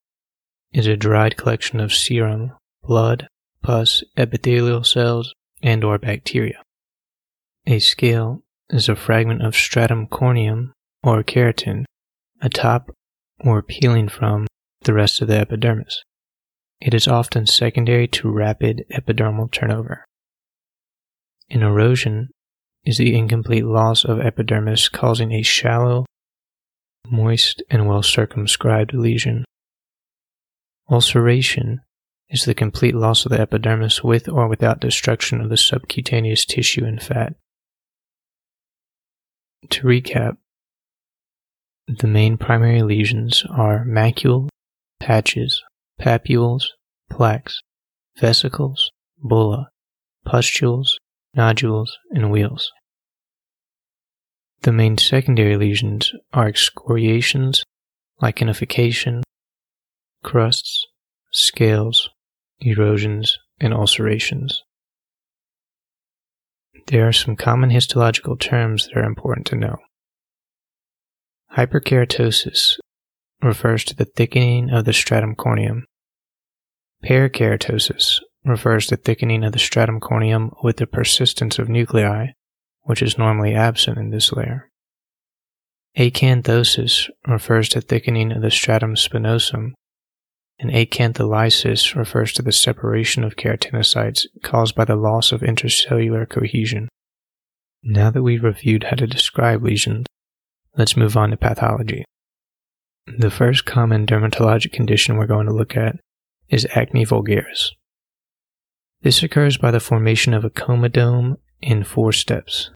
is 0.74 0.88
a 0.88 0.96
dried 0.96 1.36
collection 1.36 1.78
of 1.78 1.94
serum, 1.94 2.52
blood, 2.82 3.28
pus, 3.62 4.02
epithelial 4.16 4.82
cells, 4.84 5.32
and 5.62 5.84
or 5.84 5.98
bacteria. 5.98 6.60
A 7.66 7.78
scale 7.78 8.42
is 8.68 8.88
a 8.88 8.96
fragment 8.96 9.40
of 9.40 9.54
stratum 9.54 10.06
corneum 10.08 10.72
or 11.02 11.22
keratin 11.22 11.84
atop 12.42 12.90
or 13.40 13.62
peeling 13.62 14.08
from 14.08 14.46
the 14.82 14.92
rest 14.92 15.22
of 15.22 15.28
the 15.28 15.38
epidermis. 15.38 16.02
It 16.80 16.92
is 16.92 17.08
often 17.08 17.46
secondary 17.46 18.08
to 18.08 18.30
rapid 18.30 18.84
epidermal 18.92 19.50
turnover. 19.50 20.04
An 21.48 21.62
erosion 21.62 22.30
is 22.84 22.98
the 22.98 23.16
incomplete 23.16 23.64
loss 23.64 24.04
of 24.04 24.20
epidermis 24.20 24.88
causing 24.88 25.32
a 25.32 25.42
shallow, 25.42 26.04
moist, 27.08 27.62
and 27.70 27.86
well 27.86 28.02
circumscribed 28.02 28.92
lesion. 28.92 29.44
Ulceration 30.90 31.80
is 32.28 32.44
the 32.44 32.54
complete 32.54 32.94
loss 32.94 33.24
of 33.24 33.32
the 33.32 33.40
epidermis 33.40 34.04
with 34.04 34.28
or 34.28 34.48
without 34.48 34.80
destruction 34.80 35.40
of 35.40 35.48
the 35.48 35.56
subcutaneous 35.56 36.44
tissue 36.44 36.84
and 36.84 37.02
fat. 37.02 37.34
To 39.70 39.86
recap, 39.86 40.36
the 41.86 42.06
main 42.06 42.36
primary 42.36 42.82
lesions 42.82 43.44
are 43.50 43.84
macule, 43.84 44.48
patches, 45.00 45.62
papules, 46.00 46.64
plaques, 47.10 47.60
vesicles, 48.18 48.90
bulla, 49.18 49.68
pustules, 50.24 50.98
nodules, 51.34 51.96
and 52.10 52.30
wheals. 52.30 52.72
The 54.62 54.72
main 54.72 54.98
secondary 54.98 55.56
lesions 55.56 56.12
are 56.32 56.48
excoriations, 56.48 57.64
lichenification, 58.22 59.22
crusts, 60.24 60.86
scales, 61.30 62.10
erosions, 62.60 63.38
and 63.60 63.72
ulcerations. 63.72 64.64
There 66.88 67.06
are 67.06 67.12
some 67.12 67.36
common 67.36 67.70
histological 67.70 68.36
terms 68.36 68.88
that 68.88 68.96
are 68.96 69.04
important 69.04 69.46
to 69.48 69.56
know. 69.56 69.76
Hyperkeratosis 71.56 72.78
refers 73.40 73.84
to 73.84 73.94
the 73.94 74.04
thickening 74.04 74.70
of 74.70 74.84
the 74.84 74.92
stratum 74.92 75.36
corneum. 75.36 75.82
Parakeratosis 77.04 78.20
refers 78.44 78.86
to 78.88 78.96
thickening 78.96 79.44
of 79.44 79.52
the 79.52 79.58
stratum 79.58 80.00
corneum 80.00 80.50
with 80.62 80.78
the 80.78 80.86
persistence 80.86 81.58
of 81.58 81.68
nuclei, 81.68 82.28
which 82.82 83.02
is 83.02 83.18
normally 83.18 83.54
absent 83.54 83.98
in 83.98 84.10
this 84.10 84.32
layer. 84.32 84.70
Acanthosis 85.96 87.08
refers 87.26 87.68
to 87.68 87.80
thickening 87.80 88.32
of 88.32 88.42
the 88.42 88.50
stratum 88.50 88.94
spinosum, 88.94 89.72
and 90.58 90.70
acantholysis 90.70 91.94
refers 91.94 92.32
to 92.32 92.42
the 92.42 92.52
separation 92.52 93.24
of 93.24 93.36
keratinocytes 93.36 94.26
caused 94.42 94.74
by 94.74 94.84
the 94.84 94.96
loss 94.96 95.32
of 95.32 95.40
intracellular 95.40 96.28
cohesion. 96.28 96.88
Now 97.82 98.10
that 98.10 98.22
we've 98.22 98.44
reviewed 98.44 98.84
how 98.84 98.96
to 98.96 99.06
describe 99.06 99.62
lesions, 99.62 100.06
let's 100.76 100.96
move 100.96 101.16
on 101.16 101.30
to 101.30 101.36
pathology. 101.36 102.04
The 103.18 103.30
first 103.30 103.66
common 103.66 104.06
dermatologic 104.06 104.72
condition 104.72 105.16
we're 105.16 105.26
going 105.26 105.46
to 105.46 105.52
look 105.52 105.76
at 105.76 105.96
is 106.48 106.66
acne 106.74 107.04
vulgaris. 107.04 107.70
This 109.02 109.22
occurs 109.22 109.58
by 109.58 109.70
the 109.70 109.80
formation 109.80 110.32
of 110.32 110.44
a 110.44 110.50
comedone 110.50 111.36
in 111.60 111.84
four 111.84 112.12
steps. 112.12 112.70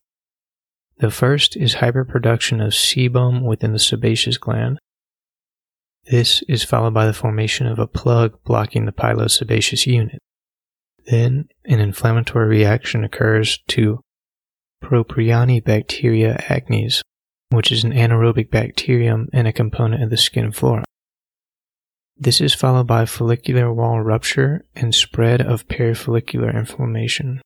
The 0.98 1.10
first 1.10 1.56
is 1.56 1.76
hyperproduction 1.76 2.62
of 2.62 2.72
sebum 2.72 3.42
within 3.42 3.72
the 3.72 3.78
sebaceous 3.78 4.36
gland. 4.36 4.78
This 6.10 6.42
is 6.48 6.64
followed 6.64 6.94
by 6.94 7.06
the 7.06 7.12
formation 7.12 7.66
of 7.66 7.78
a 7.78 7.86
plug 7.86 8.42
blocking 8.44 8.86
the 8.86 8.92
pilosebaceous 8.92 9.86
unit. 9.86 10.18
Then, 11.04 11.48
an 11.66 11.80
inflammatory 11.80 12.48
reaction 12.48 13.04
occurs 13.04 13.58
to 13.68 14.00
Propionibacteria 14.82 16.42
acnes, 16.44 17.02
which 17.50 17.70
is 17.70 17.84
an 17.84 17.92
anaerobic 17.92 18.50
bacterium 18.50 19.28
and 19.34 19.46
a 19.46 19.52
component 19.52 20.02
of 20.02 20.08
the 20.08 20.16
skin 20.16 20.50
flora. 20.50 20.84
This 22.16 22.40
is 22.40 22.54
followed 22.54 22.86
by 22.86 23.04
follicular 23.04 23.72
wall 23.72 24.00
rupture 24.00 24.64
and 24.74 24.94
spread 24.94 25.42
of 25.42 25.68
perifollicular 25.68 26.54
inflammation. 26.54 27.42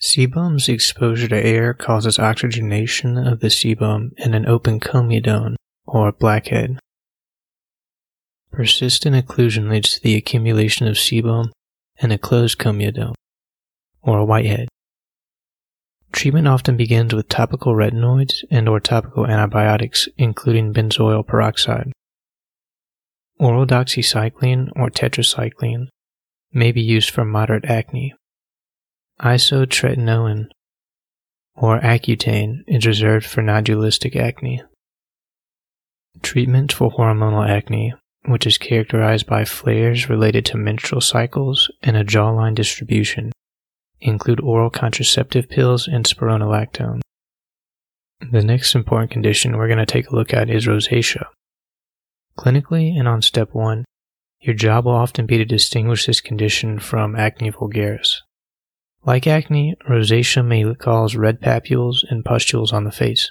Sebum's 0.00 0.68
exposure 0.68 1.28
to 1.28 1.44
air 1.44 1.74
causes 1.74 2.18
oxygenation 2.18 3.18
of 3.18 3.40
the 3.40 3.48
sebum 3.48 4.10
and 4.18 4.34
an 4.34 4.46
open 4.46 4.78
comedone, 4.78 5.56
or 5.94 6.10
blackhead. 6.10 6.76
Persistent 8.50 9.14
occlusion 9.14 9.70
leads 9.70 9.94
to 9.94 10.02
the 10.02 10.16
accumulation 10.16 10.88
of 10.88 10.96
sebum 10.96 11.52
and 11.98 12.12
a 12.12 12.18
closed 12.18 12.58
comedone, 12.58 13.14
or 14.02 14.18
a 14.18 14.24
whitehead. 14.24 14.68
Treatment 16.10 16.48
often 16.48 16.76
begins 16.76 17.14
with 17.14 17.28
topical 17.28 17.74
retinoids 17.74 18.42
and 18.50 18.68
or 18.68 18.80
topical 18.80 19.26
antibiotics, 19.26 20.08
including 20.18 20.74
benzoyl 20.74 21.24
peroxide. 21.24 21.92
Oral 23.38 23.66
doxycycline 23.66 24.70
or 24.74 24.90
tetracycline 24.90 25.86
may 26.52 26.72
be 26.72 26.82
used 26.82 27.10
for 27.10 27.24
moderate 27.24 27.64
acne. 27.66 28.14
Isotretinoin 29.20 30.46
or 31.54 31.78
Accutane 31.78 32.62
is 32.66 32.84
reserved 32.84 33.26
for 33.26 33.42
nodulocystic 33.42 34.16
acne. 34.16 34.62
Treatment 36.22 36.72
for 36.72 36.90
hormonal 36.90 37.48
acne 37.48 37.94
which 38.26 38.46
is 38.46 38.58
characterized 38.58 39.26
by 39.26 39.44
flares 39.44 40.08
related 40.08 40.44
to 40.46 40.56
menstrual 40.56 41.00
cycles 41.00 41.70
and 41.82 41.96
a 41.96 42.04
jawline 42.04 42.54
distribution, 42.54 43.32
include 44.00 44.40
oral 44.40 44.70
contraceptive 44.70 45.48
pills 45.48 45.86
and 45.86 46.06
spironolactone. 46.06 47.00
The 48.30 48.42
next 48.42 48.74
important 48.74 49.10
condition 49.10 49.56
we're 49.56 49.68
going 49.68 49.78
to 49.78 49.86
take 49.86 50.08
a 50.08 50.14
look 50.14 50.32
at 50.32 50.48
is 50.48 50.66
rosacea. 50.66 51.26
Clinically 52.38 52.98
and 52.98 53.06
on 53.06 53.20
step 53.20 53.52
one, 53.52 53.84
your 54.40 54.54
job 54.54 54.86
will 54.86 54.92
often 54.92 55.26
be 55.26 55.38
to 55.38 55.44
distinguish 55.44 56.06
this 56.06 56.20
condition 56.20 56.78
from 56.78 57.16
acne 57.16 57.50
vulgaris. 57.50 58.20
Like 59.04 59.26
acne, 59.26 59.76
rosacea 59.88 60.44
may 60.44 60.74
cause 60.74 61.14
red 61.14 61.40
papules 61.40 62.04
and 62.08 62.24
pustules 62.24 62.72
on 62.72 62.84
the 62.84 62.92
face. 62.92 63.30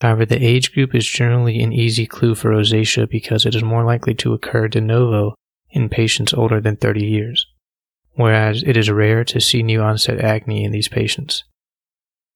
However, 0.00 0.26
the 0.26 0.44
age 0.44 0.72
group 0.72 0.94
is 0.94 1.06
generally 1.06 1.60
an 1.60 1.72
easy 1.72 2.06
clue 2.06 2.34
for 2.34 2.50
rosacea 2.50 3.08
because 3.08 3.46
it 3.46 3.54
is 3.54 3.62
more 3.62 3.84
likely 3.84 4.14
to 4.16 4.32
occur 4.34 4.68
de 4.68 4.80
novo 4.80 5.34
in 5.70 5.88
patients 5.88 6.34
older 6.34 6.60
than 6.60 6.76
30 6.76 7.04
years, 7.04 7.46
whereas 8.12 8.62
it 8.66 8.76
is 8.76 8.90
rare 8.90 9.24
to 9.24 9.40
see 9.40 9.62
new 9.62 9.80
onset 9.80 10.20
acne 10.20 10.64
in 10.64 10.72
these 10.72 10.88
patients. 10.88 11.44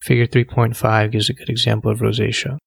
Figure 0.00 0.26
3.5 0.26 1.10
gives 1.10 1.28
a 1.28 1.34
good 1.34 1.48
example 1.48 1.90
of 1.90 1.98
rosacea. 1.98 2.58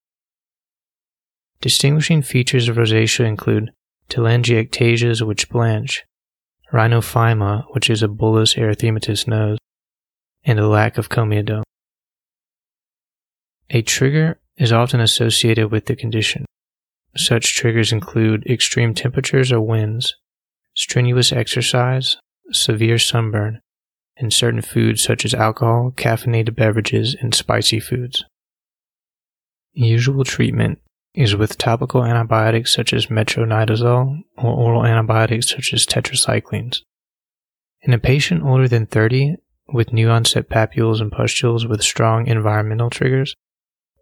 Distinguishing 1.61 2.21
features 2.21 2.67
of 2.67 2.75
rosacea 2.75 3.25
include 3.25 3.71
telangiectasias 4.09 5.25
which 5.25 5.49
blanch, 5.49 6.03
rhinophyma, 6.73 7.65
which 7.71 7.89
is 7.89 8.03
a 8.03 8.07
bullous 8.07 8.57
erythematous 8.57 9.27
nose, 9.27 9.57
and 10.43 10.59
a 10.59 10.67
lack 10.67 10.97
of 10.97 11.09
comedone. 11.09 11.63
A 13.69 13.81
trigger 13.81 14.40
is 14.57 14.71
often 14.71 14.99
associated 14.99 15.71
with 15.71 15.85
the 15.85 15.95
condition. 15.95 16.45
Such 17.15 17.55
triggers 17.55 17.91
include 17.91 18.45
extreme 18.45 18.93
temperatures 18.93 19.51
or 19.51 19.61
winds, 19.61 20.15
strenuous 20.75 21.31
exercise, 21.31 22.17
severe 22.51 22.97
sunburn, 22.97 23.59
and 24.17 24.31
certain 24.31 24.61
foods 24.61 25.03
such 25.03 25.25
as 25.25 25.33
alcohol, 25.33 25.91
caffeinated 25.95 26.55
beverages, 26.55 27.15
and 27.19 27.33
spicy 27.33 27.79
foods. 27.79 28.23
Usual 29.73 30.23
treatment 30.23 30.79
is 31.13 31.35
with 31.35 31.57
topical 31.57 32.03
antibiotics 32.03 32.73
such 32.73 32.93
as 32.93 33.07
metronidazole 33.07 34.19
or 34.37 34.53
oral 34.53 34.85
antibiotics 34.85 35.49
such 35.49 35.73
as 35.73 35.85
tetracyclines. 35.85 36.79
In 37.81 37.93
a 37.93 37.99
patient 37.99 38.43
older 38.43 38.67
than 38.67 38.85
30 38.85 39.35
with 39.73 39.93
new 39.93 40.09
onset 40.09 40.49
papules 40.49 41.01
and 41.01 41.11
pustules 41.11 41.65
with 41.65 41.81
strong 41.81 42.27
environmental 42.27 42.89
triggers, 42.89 43.35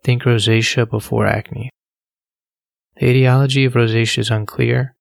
think 0.04 0.24
rosacea 0.24 0.90
before 0.90 1.26
acne. 1.26 1.70
The 2.98 3.08
etiology 3.08 3.66
of 3.66 3.74
rosacea 3.74 4.20
is 4.20 4.30
unclear, 4.30 4.96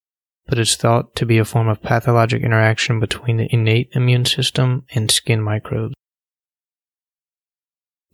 but 0.46 0.58
is 0.58 0.76
thought 0.76 1.14
to 1.16 1.26
be 1.26 1.38
a 1.38 1.44
form 1.44 1.68
of 1.68 1.82
pathologic 1.82 2.42
interaction 2.42 3.00
between 3.00 3.36
the 3.36 3.48
innate 3.52 3.90
immune 3.92 4.24
system 4.24 4.84
and 4.94 5.10
skin 5.10 5.42
microbes. 5.42 5.94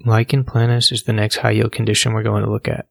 Lichen 0.05 0.45
planus 0.45 0.91
is 0.91 1.05
the 1.05 1.13
next 1.13 1.37
high 1.37 1.53
yield 1.53 1.73
condition 1.73 2.13
we're 2.13 2.23
going 2.23 2.45
to 2.45 2.51
look 2.51 2.67
at. 2.67 2.87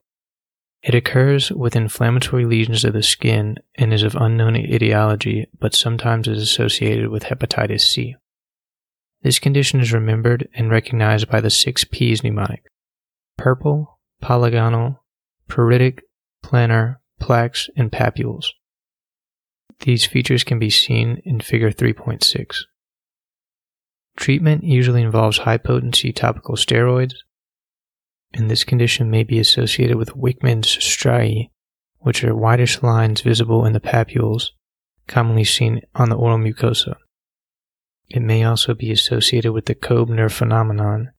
It 0.82 0.96
occurs 0.96 1.52
with 1.52 1.76
inflammatory 1.76 2.46
lesions 2.46 2.84
of 2.84 2.94
the 2.94 3.04
skin 3.04 3.58
and 3.76 3.94
is 3.94 4.04
of 4.04 4.16
unknown 4.16 4.56
etiology, 4.56 5.48
but 5.60 5.74
sometimes 5.74 6.28
is 6.28 6.42
associated 6.42 7.10
with 7.10 7.24
hepatitis 7.24 7.82
C. 7.82 8.16
This 9.22 9.40
condition 9.40 9.80
is 9.80 9.94
remembered 9.94 10.50
and 10.54 10.70
recognized 10.70 11.30
by 11.30 11.40
the 11.40 11.50
six 11.50 11.86
P's 11.86 12.24
mnemonic 12.24 12.64
purple, 13.38 14.00
polygonal, 14.22 15.04
pruritic, 15.50 16.00
planar, 16.44 16.98
plaques, 17.20 17.70
and 17.76 17.92
papules. 17.92 18.46
These 19.80 20.06
features 20.06 20.44
can 20.44 20.60
be 20.60 20.70
seen 20.70 21.22
in 21.26 21.42
Figure 21.42 21.72
3.6. 21.72 22.58
Treatment 24.16 24.64
usually 24.64 25.02
involves 25.02 25.40
high 25.40 25.58
potency 25.58 26.14
topical 26.14 26.56
steroids, 26.56 27.16
and 28.34 28.50
this 28.50 28.64
condition 28.64 29.10
may 29.10 29.24
be 29.24 29.40
associated 29.40 29.98
with 29.98 30.16
Wickham's 30.16 30.70
striae, 30.84 31.50
which 32.00 32.24
are 32.24 32.36
whitish 32.36 32.82
lines 32.82 33.22
visible 33.22 33.66
in 33.66 33.74
the 33.74 33.80
papules, 33.80 34.50
commonly 35.08 35.44
seen 35.44 35.82
on 35.96 36.10
the 36.10 36.16
oral 36.16 36.38
mucosa. 36.38 36.96
It 38.10 38.22
may 38.22 38.44
also 38.44 38.74
be 38.74 38.92
associated 38.92 39.54
with 39.54 39.66
the 39.66 39.76
Koebner 39.76 40.32
phenomenon, 40.32 41.12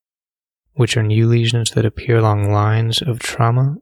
which 0.74 0.96
are 0.96 1.02
new 1.02 1.26
lesions 1.26 1.70
that 1.72 1.86
appear 1.86 2.18
along 2.18 2.50
lines 2.50 3.00
of 3.00 3.18
trauma, 3.18 3.76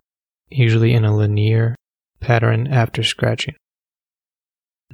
usually 0.49 0.93
in 0.93 1.05
a 1.05 1.15
linear 1.15 1.75
pattern 2.21 2.67
after 2.67 3.03
scratching. 3.03 3.55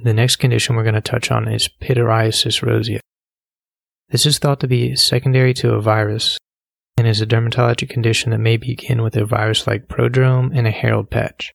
The 0.01 0.13
next 0.13 0.37
condition 0.37 0.75
we're 0.75 0.83
going 0.83 0.95
to 0.95 1.01
touch 1.01 1.29
on 1.29 1.47
is 1.47 1.69
pityriasis 1.81 2.61
rosea. 2.61 3.01
This 4.09 4.25
is 4.25 4.39
thought 4.39 4.61
to 4.61 4.67
be 4.67 4.95
secondary 4.95 5.53
to 5.55 5.73
a 5.73 5.81
virus 5.81 6.37
and 6.97 7.07
is 7.07 7.21
a 7.21 7.27
dermatologic 7.27 7.89
condition 7.89 8.31
that 8.31 8.39
may 8.39 8.57
begin 8.57 9.01
with 9.01 9.15
a 9.15 9.25
virus 9.25 9.67
like 9.67 9.87
prodrome 9.87 10.51
and 10.53 10.67
a 10.67 10.71
herald 10.71 11.09
patch, 11.09 11.53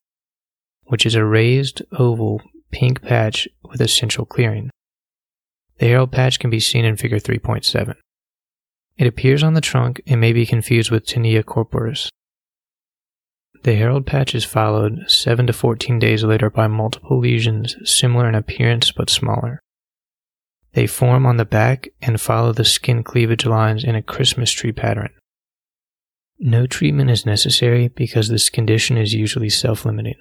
which 0.85 1.07
is 1.07 1.14
a 1.14 1.24
raised, 1.24 1.83
oval, 1.98 2.40
pink 2.70 3.02
patch 3.02 3.48
with 3.62 3.80
a 3.80 3.88
central 3.88 4.26
clearing. 4.26 4.70
The 5.78 5.87
herald 5.87 6.12
patch 6.12 6.38
can 6.38 6.50
be 6.50 6.61
seen 6.61 6.85
in 6.85 6.96
Figure 6.96 7.18
3.7. 7.18 7.94
It 8.96 9.07
appears 9.07 9.42
on 9.42 9.54
the 9.54 9.61
trunk 9.61 10.00
and 10.07 10.20
may 10.20 10.33
be 10.33 10.46
confused 10.46 10.90
with 10.90 11.07
tinea 11.07 11.42
corporis. 11.42 12.09
The 13.64 13.74
herald 13.74 14.07
patch 14.07 14.35
is 14.35 14.44
followed 14.44 15.04
7 15.09 15.46
to 15.46 15.52
14 15.52 15.98
days 15.98 16.22
later 16.22 16.50
by 16.50 16.66
multiple 16.66 17.18
lesions 17.18 17.76
similar 17.85 18.28
in 18.28 18.35
appearance 18.35 18.92
but 18.92 19.11
smaller. 19.11 19.61
They 20.74 20.87
form 20.87 21.24
on 21.24 21.38
the 21.38 21.44
back 21.44 21.88
and 22.02 22.20
follow 22.20 22.52
the 22.52 22.64
skin 22.64 23.02
cleavage 23.02 23.46
lines 23.46 23.85
in 23.85 23.94
a 23.94 24.02
Christmas 24.02 24.50
tree 24.50 24.72
pattern. 24.72 25.11
No 26.38 26.66
treatment 26.66 27.11
is 27.11 27.24
necessary 27.24 27.88
because 27.88 28.28
this 28.28 28.50
condition 28.50 28.98
is 28.98 29.14
usually 29.14 29.48
self 29.48 29.85
limiting. 29.85 30.16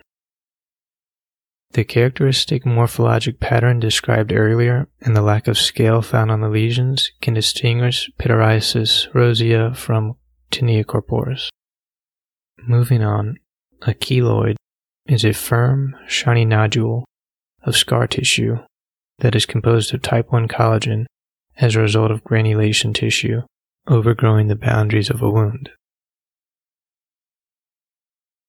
The 1.73 1.83
characteristic 1.83 2.65
morphologic 2.65 3.39
pattern 3.39 3.79
described 3.79 4.31
earlier 4.31 4.87
and 5.01 5.15
the 5.15 5.23
lack 5.23 5.47
of 5.47 5.57
scale 5.57 6.03
found 6.03 6.29
on 6.29 6.39
the 6.39 6.47
lesions 6.47 7.11
can 7.19 7.33
distinguish 7.33 8.11
pityriasis 8.19 9.11
rosea 9.11 9.73
from 9.73 10.13
tinea 10.51 10.85
corporis. 10.85 11.49
Moving 12.59 13.01
on, 13.01 13.37
a 13.81 13.95
keloid 13.95 14.55
is 15.07 15.25
a 15.25 15.33
firm, 15.33 15.95
shiny 16.07 16.45
nodule 16.45 17.05
of 17.63 17.75
scar 17.75 18.05
tissue 18.05 18.57
that 19.17 19.33
is 19.33 19.47
composed 19.47 19.95
of 19.95 20.03
type 20.03 20.31
1 20.31 20.47
collagen 20.47 21.05
as 21.57 21.75
a 21.75 21.81
result 21.81 22.11
of 22.11 22.23
granulation 22.23 22.93
tissue 22.93 23.41
overgrowing 23.87 24.47
the 24.47 24.55
boundaries 24.55 25.09
of 25.09 25.23
a 25.23 25.29
wound. 25.29 25.71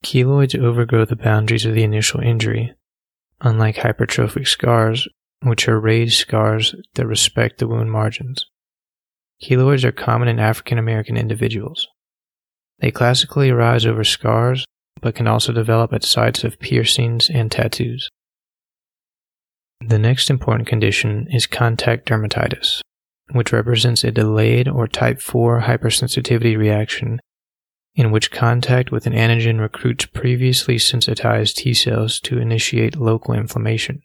Keloids 0.05 0.55
overgrow 0.55 1.07
the 1.07 1.17
boundaries 1.17 1.65
of 1.65 1.73
the 1.73 1.83
initial 1.83 2.21
injury 2.21 2.75
unlike 3.45 3.77
hypertrophic 3.77 4.49
scars, 4.49 5.07
which 5.43 5.69
are 5.69 5.79
raised 5.79 6.19
scars 6.19 6.75
that 6.95 7.07
respect 7.07 7.59
the 7.59 7.69
wound 7.69 7.93
margins. 7.93 8.47
Keloids 9.43 9.85
are 9.85 9.93
common 9.93 10.27
in 10.27 10.41
African 10.41 10.79
American 10.79 11.17
individuals. 11.17 11.87
They 12.81 12.91
classically 12.91 13.51
arise 13.51 13.87
over 13.87 14.03
scars, 14.03 14.65
but 15.01 15.15
can 15.15 15.27
also 15.27 15.53
develop 15.53 15.93
at 15.93 16.03
sites 16.03 16.45
of 16.45 16.59
piercings 16.59 17.29
and 17.29 17.53
tattoos. 17.53 18.09
The 19.87 19.99
next 19.99 20.31
important 20.31 20.67
condition 20.67 21.27
is 21.31 21.47
contact 21.47 22.09
dermatitis, 22.09 22.81
which 23.33 23.53
represents 23.53 24.03
a 24.03 24.11
delayed 24.11 24.67
or 24.67 24.89
type 24.89 25.21
4 25.21 25.63
hypersensitivity 25.63 26.57
reaction 26.57 27.21
in 27.95 28.11
which 28.11 28.31
contact 28.31 28.91
with 28.91 29.07
an 29.07 29.13
antigen 29.13 29.61
recruits 29.61 30.07
previously 30.07 30.79
sensitized 30.79 31.57
T 31.57 31.75
cells 31.75 32.19
to 32.21 32.39
initiate 32.39 32.97
local 32.97 33.35
inflammation. 33.35 34.03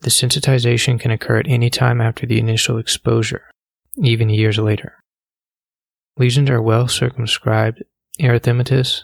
The 0.00 0.10
sensitization 0.10 1.00
can 1.00 1.10
occur 1.10 1.38
at 1.38 1.48
any 1.48 1.70
time 1.70 2.00
after 2.00 2.26
the 2.26 2.38
initial 2.38 2.76
exposure, 2.76 3.50
even 4.02 4.28
years 4.28 4.58
later. 4.58 4.94
Lesions 6.18 6.50
are 6.50 6.60
well 6.60 6.88
circumscribed, 6.88 7.82
erythematous, 8.20 9.02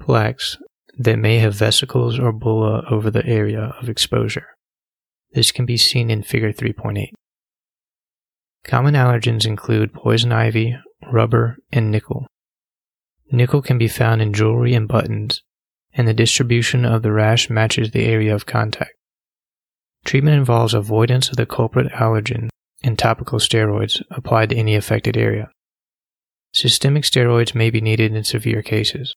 plaques 0.00 0.58
that 0.98 1.18
may 1.18 1.38
have 1.38 1.54
vesicles 1.54 2.18
or 2.18 2.32
bulla 2.32 2.84
over 2.90 3.10
the 3.10 3.24
area 3.24 3.74
of 3.80 3.88
exposure. 3.88 4.48
This 5.32 5.50
can 5.50 5.64
be 5.64 5.78
seen 5.78 6.10
in 6.10 6.22
Figure 6.22 6.52
3.8. 6.52 7.08
Common 8.64 8.94
allergens 8.94 9.46
include 9.46 9.94
poison 9.94 10.32
ivy, 10.32 10.76
rubber, 11.10 11.56
and 11.72 11.90
nickel. 11.90 12.26
Nickel 13.32 13.62
can 13.62 13.78
be 13.78 13.88
found 13.88 14.20
in 14.20 14.32
jewelry 14.32 14.74
and 14.74 14.86
buttons, 14.86 15.42
and 15.94 16.06
the 16.06 16.14
distribution 16.14 16.84
of 16.84 17.02
the 17.02 17.12
rash 17.12 17.48
matches 17.48 17.90
the 17.90 18.04
area 18.04 18.34
of 18.34 18.46
contact. 18.46 18.92
Treatment 20.04 20.36
involves 20.36 20.74
avoidance 20.74 21.30
of 21.30 21.36
the 21.36 21.46
culprit 21.46 21.90
allergen 21.92 22.48
and 22.82 22.98
topical 22.98 23.38
steroids 23.38 24.02
applied 24.10 24.50
to 24.50 24.56
any 24.56 24.74
affected 24.74 25.16
area. 25.16 25.50
Systemic 26.52 27.04
steroids 27.04 27.54
may 27.54 27.70
be 27.70 27.80
needed 27.80 28.14
in 28.14 28.24
severe 28.24 28.62
cases. 28.62 29.14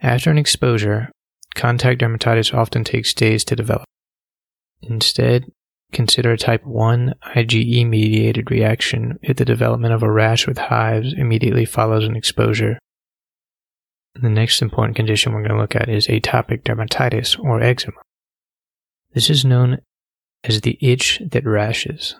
After 0.00 0.30
an 0.30 0.38
exposure, 0.38 1.10
contact 1.54 2.00
dermatitis 2.00 2.52
often 2.52 2.84
takes 2.84 3.14
days 3.14 3.44
to 3.44 3.56
develop. 3.56 3.84
Instead, 4.82 5.44
consider 5.92 6.32
a 6.32 6.38
type 6.38 6.64
1 6.64 7.14
IgE 7.36 7.86
mediated 7.86 8.50
reaction 8.50 9.18
if 9.22 9.36
the 9.36 9.44
development 9.44 9.94
of 9.94 10.02
a 10.02 10.10
rash 10.10 10.46
with 10.46 10.58
hives 10.58 11.14
immediately 11.16 11.64
follows 11.64 12.04
an 12.04 12.16
exposure. 12.16 12.78
The 14.20 14.30
next 14.30 14.62
important 14.62 14.96
condition 14.96 15.32
we're 15.32 15.42
going 15.42 15.54
to 15.54 15.60
look 15.60 15.76
at 15.76 15.88
is 15.88 16.06
atopic 16.06 16.62
dermatitis 16.62 17.38
or 17.38 17.60
eczema. 17.60 17.98
This 19.12 19.28
is 19.28 19.44
known 19.44 19.78
as 20.44 20.62
the 20.62 20.78
itch 20.80 21.20
that 21.30 21.44
rashes 21.44 22.16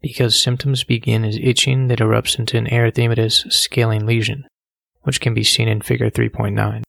because 0.00 0.40
symptoms 0.40 0.84
begin 0.84 1.24
as 1.24 1.38
itching 1.42 1.88
that 1.88 1.98
erupts 1.98 2.38
into 2.38 2.56
an 2.56 2.66
erythematous 2.66 3.50
scaling 3.52 4.06
lesion, 4.06 4.44
which 5.02 5.20
can 5.20 5.34
be 5.34 5.42
seen 5.42 5.68
in 5.68 5.80
figure 5.80 6.10
3.9. 6.10 6.82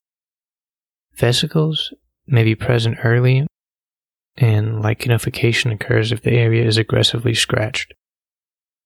Vesicles 1.15 1.93
may 2.27 2.43
be 2.43 2.53
present 2.53 2.97
early 3.03 3.47
and 4.37 4.83
lichenification 4.83 5.73
occurs 5.73 6.11
if 6.11 6.21
the 6.21 6.33
area 6.33 6.63
is 6.63 6.77
aggressively 6.77 7.33
scratched. 7.33 7.93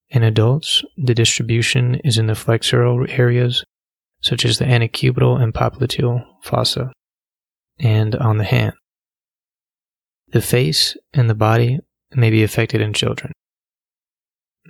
In 0.10 0.24
adults, 0.24 0.84
the 0.98 1.14
distribution 1.14 1.96
is 2.04 2.18
in 2.18 2.28
the 2.28 2.34
flexural 2.34 3.10
areas, 3.18 3.64
such 4.22 4.46
as 4.46 4.58
the 4.58 4.66
antecubital 4.66 5.42
and 5.42 5.54
popliteal 5.54 6.24
fossa, 6.44 6.92
and 7.80 8.16
on 8.16 8.38
the 8.38 8.44
hand. 8.44 8.74
The 10.30 10.42
face 10.42 10.96
and 11.14 11.30
the 11.30 11.36
body 11.36 11.80
may 12.14 12.30
be 12.30 12.44
affected 12.44 12.82
in 12.82 12.94
children. 12.94 13.34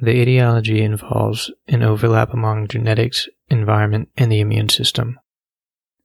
The 0.01 0.11
etiology 0.11 0.81
involves 0.81 1.51
an 1.67 1.83
overlap 1.83 2.33
among 2.33 2.69
genetics, 2.69 3.27
environment, 3.49 4.09
and 4.17 4.31
the 4.31 4.39
immune 4.39 4.69
system. 4.69 5.19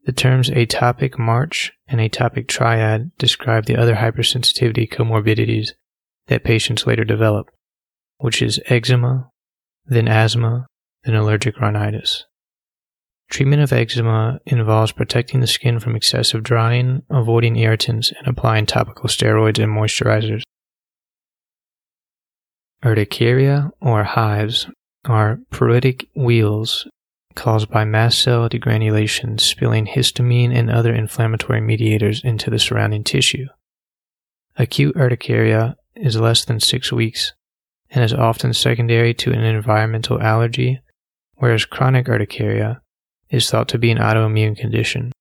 The 0.05 0.13
terms 0.13 0.51
atopic 0.51 1.19
march 1.19 1.73
and 1.89 2.01
atopic 2.01 2.47
triad 2.47 3.13
describe 3.19 3.65
the 3.65 3.77
other 3.77 3.97
hypersensitivity 3.97 4.91
comorbidities 4.91 5.71
that 6.27 6.45
patients 6.45 6.87
later 6.87 7.05
develop, 7.05 7.51
which 8.19 8.43
is 8.43 8.61
eczema, 8.67 9.31
then 9.87 10.09
asthma, 10.09 10.67
then 11.05 11.15
allergic 11.15 11.59
rhinitis. 11.61 12.25
Treatment 13.29 13.62
of 13.62 13.73
eczema 13.73 14.41
involves 14.47 14.93
protecting 14.93 15.41
the 15.41 15.47
skin 15.47 15.81
from 15.81 15.97
excessive 15.97 16.43
drying, 16.43 17.03
avoiding 17.11 17.57
irritants, 17.57 18.12
and 18.17 18.29
applying 18.29 18.67
topical 18.67 19.09
steroids 19.09 19.62
and 19.62 19.73
moisturizers. 19.73 20.43
Urticaria 22.85 23.71
or 23.81 24.05
hives 24.05 24.69
are 25.05 25.41
pruritic 25.51 26.07
wheals 26.15 26.87
caused 27.35 27.69
by 27.69 27.85
mast 27.85 28.23
cell 28.23 28.49
degranulation 28.49 29.39
spilling 29.39 29.87
histamine 29.87 30.57
and 30.57 30.71
other 30.71 30.95
inflammatory 30.95 31.61
mediators 31.61 32.23
into 32.25 32.49
the 32.49 32.59
surrounding 32.59 33.05
tissue. 33.05 33.47
Acute 34.57 34.97
urticaria 34.97 35.77
is 35.95 36.19
less 36.19 36.45
than 36.45 36.61
six 36.61 36.93
weeks 36.93 37.35
and 37.91 38.03
is 38.03 38.15
often 38.15 38.53
secondary 38.53 39.12
to 39.15 39.33
an 39.33 39.43
environmental 39.43 40.21
allergy, 40.21 40.81
whereas 41.35 41.65
chronic 41.65 42.09
urticaria 42.09 42.81
is 43.31 43.51
thought 43.51 43.69
to 43.69 43.79
be 43.79 43.91
an 43.91 43.99
autoimmune 43.99 44.57
condition. 44.57 45.12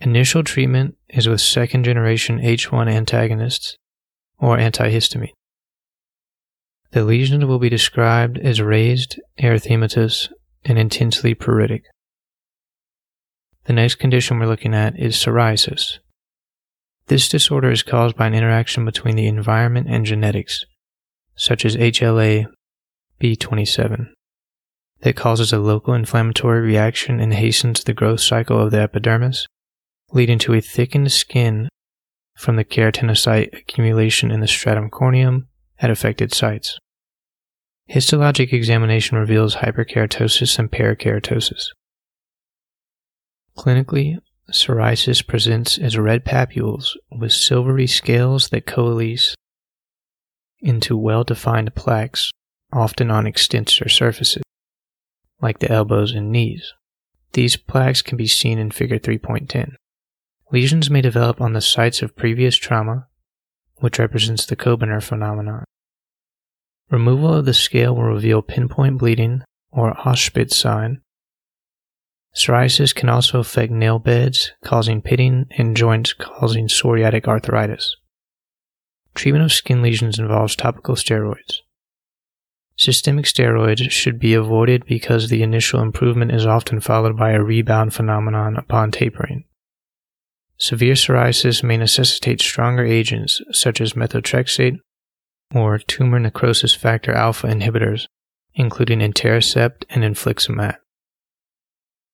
Initial 0.00 0.42
treatment 0.42 0.96
is 1.08 1.28
with 1.28 1.40
second 1.40 1.84
generation 1.84 2.38
H1 2.40 2.90
antagonists 2.92 3.76
or 4.38 4.58
antihistamine. 4.58 5.32
The 6.90 7.04
lesions 7.04 7.44
will 7.44 7.58
be 7.58 7.68
described 7.68 8.38
as 8.38 8.60
raised, 8.60 9.20
erythematous, 9.40 10.28
and 10.64 10.78
intensely 10.78 11.34
pruritic. 11.34 11.82
The 13.64 13.72
next 13.72 13.96
condition 13.96 14.38
we're 14.38 14.46
looking 14.46 14.74
at 14.74 14.98
is 14.98 15.16
psoriasis. 15.16 15.98
This 17.06 17.28
disorder 17.28 17.70
is 17.70 17.82
caused 17.82 18.16
by 18.16 18.26
an 18.26 18.34
interaction 18.34 18.84
between 18.84 19.16
the 19.16 19.26
environment 19.26 19.88
and 19.90 20.06
genetics, 20.06 20.64
such 21.34 21.64
as 21.64 21.76
HLA 21.76 22.46
B27, 23.20 24.08
that 25.04 25.16
causes 25.16 25.52
a 25.52 25.58
local 25.58 25.92
inflammatory 25.92 26.62
reaction 26.62 27.20
and 27.20 27.34
hastens 27.34 27.84
the 27.84 27.92
growth 27.92 28.20
cycle 28.20 28.58
of 28.58 28.70
the 28.70 28.80
epidermis, 28.80 29.46
leading 30.12 30.38
to 30.38 30.54
a 30.54 30.62
thickened 30.62 31.12
skin 31.12 31.68
from 32.38 32.56
the 32.56 32.64
keratinocyte 32.64 33.52
accumulation 33.52 34.30
in 34.30 34.40
the 34.40 34.48
stratum 34.48 34.88
corneum 34.88 35.46
at 35.78 35.90
affected 35.90 36.32
sites. 36.32 36.78
Histologic 37.90 38.50
examination 38.54 39.18
reveals 39.18 39.56
hyperkeratosis 39.56 40.58
and 40.58 40.72
parakeratosis. 40.72 41.66
Clinically, 43.58 44.16
psoriasis 44.50 45.26
presents 45.26 45.76
as 45.76 45.98
red 45.98 46.24
papules 46.24 46.96
with 47.12 47.30
silvery 47.30 47.86
scales 47.86 48.48
that 48.48 48.64
coalesce 48.64 49.34
into 50.60 50.96
well 50.96 51.24
defined 51.24 51.74
plaques, 51.74 52.30
often 52.72 53.10
on 53.10 53.26
extensor 53.26 53.90
surfaces, 53.90 54.43
like 55.44 55.58
the 55.58 55.70
elbows 55.70 56.12
and 56.12 56.32
knees. 56.32 56.72
These 57.34 57.56
plaques 57.56 58.00
can 58.00 58.16
be 58.16 58.26
seen 58.26 58.58
in 58.58 58.70
Figure 58.70 58.98
3.10. 58.98 59.74
Lesions 60.50 60.88
may 60.88 61.02
develop 61.02 61.40
on 61.40 61.52
the 61.52 61.60
sites 61.60 62.00
of 62.00 62.16
previous 62.16 62.56
trauma, 62.56 63.08
which 63.76 63.98
represents 63.98 64.46
the 64.46 64.56
Koebner 64.56 65.02
phenomenon. 65.02 65.64
Removal 66.90 67.34
of 67.34 67.44
the 67.44 67.52
scale 67.52 67.94
will 67.94 68.04
reveal 68.04 68.40
pinpoint 68.40 68.98
bleeding 68.98 69.42
or 69.70 69.92
Auspitz 69.94 70.54
sign. 70.54 71.02
Psoriasis 72.34 72.94
can 72.94 73.08
also 73.08 73.38
affect 73.38 73.70
nail 73.70 73.98
beds, 73.98 74.52
causing 74.64 75.02
pitting, 75.02 75.46
and 75.58 75.76
joints 75.76 76.14
causing 76.14 76.68
psoriatic 76.68 77.28
arthritis. 77.28 77.96
Treatment 79.14 79.44
of 79.44 79.52
skin 79.52 79.82
lesions 79.82 80.18
involves 80.18 80.56
topical 80.56 80.94
steroids. 80.94 81.60
Systemic 82.76 83.26
steroids 83.26 83.90
should 83.90 84.18
be 84.18 84.34
avoided 84.34 84.84
because 84.86 85.28
the 85.28 85.42
initial 85.42 85.80
improvement 85.80 86.32
is 86.32 86.44
often 86.44 86.80
followed 86.80 87.16
by 87.16 87.30
a 87.30 87.42
rebound 87.42 87.94
phenomenon 87.94 88.56
upon 88.56 88.90
tapering. 88.90 89.44
Severe 90.56 90.94
psoriasis 90.94 91.62
may 91.62 91.76
necessitate 91.76 92.40
stronger 92.40 92.84
agents 92.84 93.40
such 93.52 93.80
as 93.80 93.92
methotrexate 93.92 94.78
or 95.54 95.78
tumor 95.78 96.18
necrosis 96.18 96.74
factor 96.74 97.12
alpha 97.12 97.46
inhibitors, 97.46 98.06
including 98.54 99.00
etanercept 99.00 99.84
and 99.90 100.02
infliximab. 100.02 100.76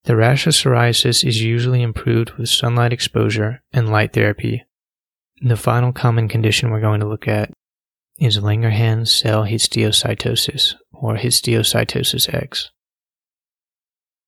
The 0.05 0.17
rash 0.17 0.47
of 0.47 0.55
psoriasis 0.55 1.27
is 1.27 1.43
usually 1.43 1.83
improved 1.83 2.33
with 2.33 2.49
sunlight 2.49 2.93
exposure 2.93 3.63
and 3.73 3.91
light 3.91 4.13
therapy. 4.13 4.65
The 5.43 5.57
final 5.57 5.93
common 5.93 6.29
condition 6.29 6.71
we're 6.71 6.81
going 6.81 7.01
to 7.01 7.09
look 7.09 7.29
at 7.29 7.51
is 8.21 8.39
Langerhans 8.39 9.09
cell 9.09 9.45
histiocytosis, 9.45 10.75
or 10.93 11.17
histiocytosis 11.17 12.33
X. 12.33 12.71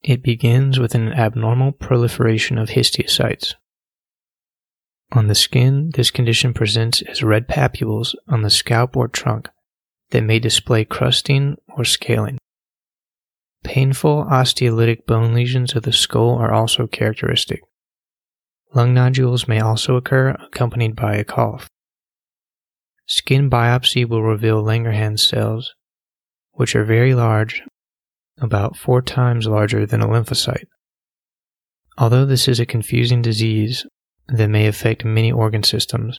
It 0.02 0.22
begins 0.22 0.80
with 0.80 0.94
an 0.96 1.12
abnormal 1.12 1.72
proliferation 1.72 2.58
of 2.58 2.70
histiocytes, 2.70 3.54
on 5.14 5.26
the 5.26 5.34
skin, 5.34 5.90
this 5.94 6.10
condition 6.10 6.54
presents 6.54 7.02
as 7.02 7.22
red 7.22 7.46
papules 7.46 8.14
on 8.28 8.40
the 8.40 8.48
scalp 8.48 8.96
or 8.96 9.08
trunk 9.08 9.50
that 10.10 10.22
may 10.22 10.38
display 10.38 10.86
crusting 10.86 11.58
or 11.76 11.84
scaling. 11.84 12.38
Painful 13.62 14.24
osteolytic 14.24 15.04
bone 15.04 15.34
lesions 15.34 15.76
of 15.76 15.82
the 15.82 15.92
skull 15.92 16.38
are 16.38 16.52
also 16.52 16.86
characteristic. 16.86 17.60
Lung 18.74 18.94
nodules 18.94 19.46
may 19.46 19.60
also 19.60 19.96
occur 19.96 20.30
accompanied 20.30 20.96
by 20.96 21.16
a 21.16 21.24
cough. 21.24 21.68
Skin 23.12 23.50
biopsy 23.50 24.08
will 24.08 24.22
reveal 24.22 24.64
Langerhans 24.64 25.20
cells, 25.20 25.74
which 26.52 26.74
are 26.74 26.82
very 26.82 27.14
large, 27.14 27.62
about 28.38 28.74
four 28.74 29.02
times 29.02 29.46
larger 29.46 29.84
than 29.84 30.00
a 30.00 30.06
lymphocyte. 30.06 30.64
Although 31.98 32.24
this 32.24 32.48
is 32.48 32.58
a 32.58 32.64
confusing 32.64 33.20
disease, 33.20 33.84
that 34.28 34.48
may 34.48 34.66
affect 34.66 35.04
many 35.04 35.30
organ 35.30 35.62
systems. 35.62 36.16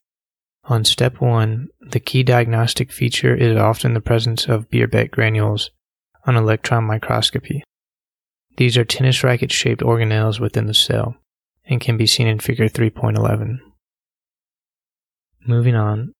On 0.66 0.86
step 0.86 1.20
one, 1.20 1.70
the 1.82 2.00
key 2.00 2.22
diagnostic 2.22 2.92
feature 2.92 3.34
is 3.34 3.58
often 3.58 3.96
the 3.96 4.00
presence 4.00 4.46
of 4.46 4.70
Birbeck 4.70 5.10
granules 5.10 5.72
on 6.28 6.36
electron 6.36 6.84
microscopy. 6.84 7.64
These 8.58 8.78
are 8.78 8.86
tennis 8.86 9.24
racket 9.24 9.52
shaped 9.52 9.82
organelles 9.82 10.40
within 10.40 10.68
the 10.68 10.76
cell 10.76 11.16
and 11.66 11.82
can 11.82 11.98
be 11.98 12.06
seen 12.06 12.28
in 12.28 12.38
figure 12.38 12.70
3.11. 12.70 13.62
Moving 15.48 15.74
on, 15.74 16.14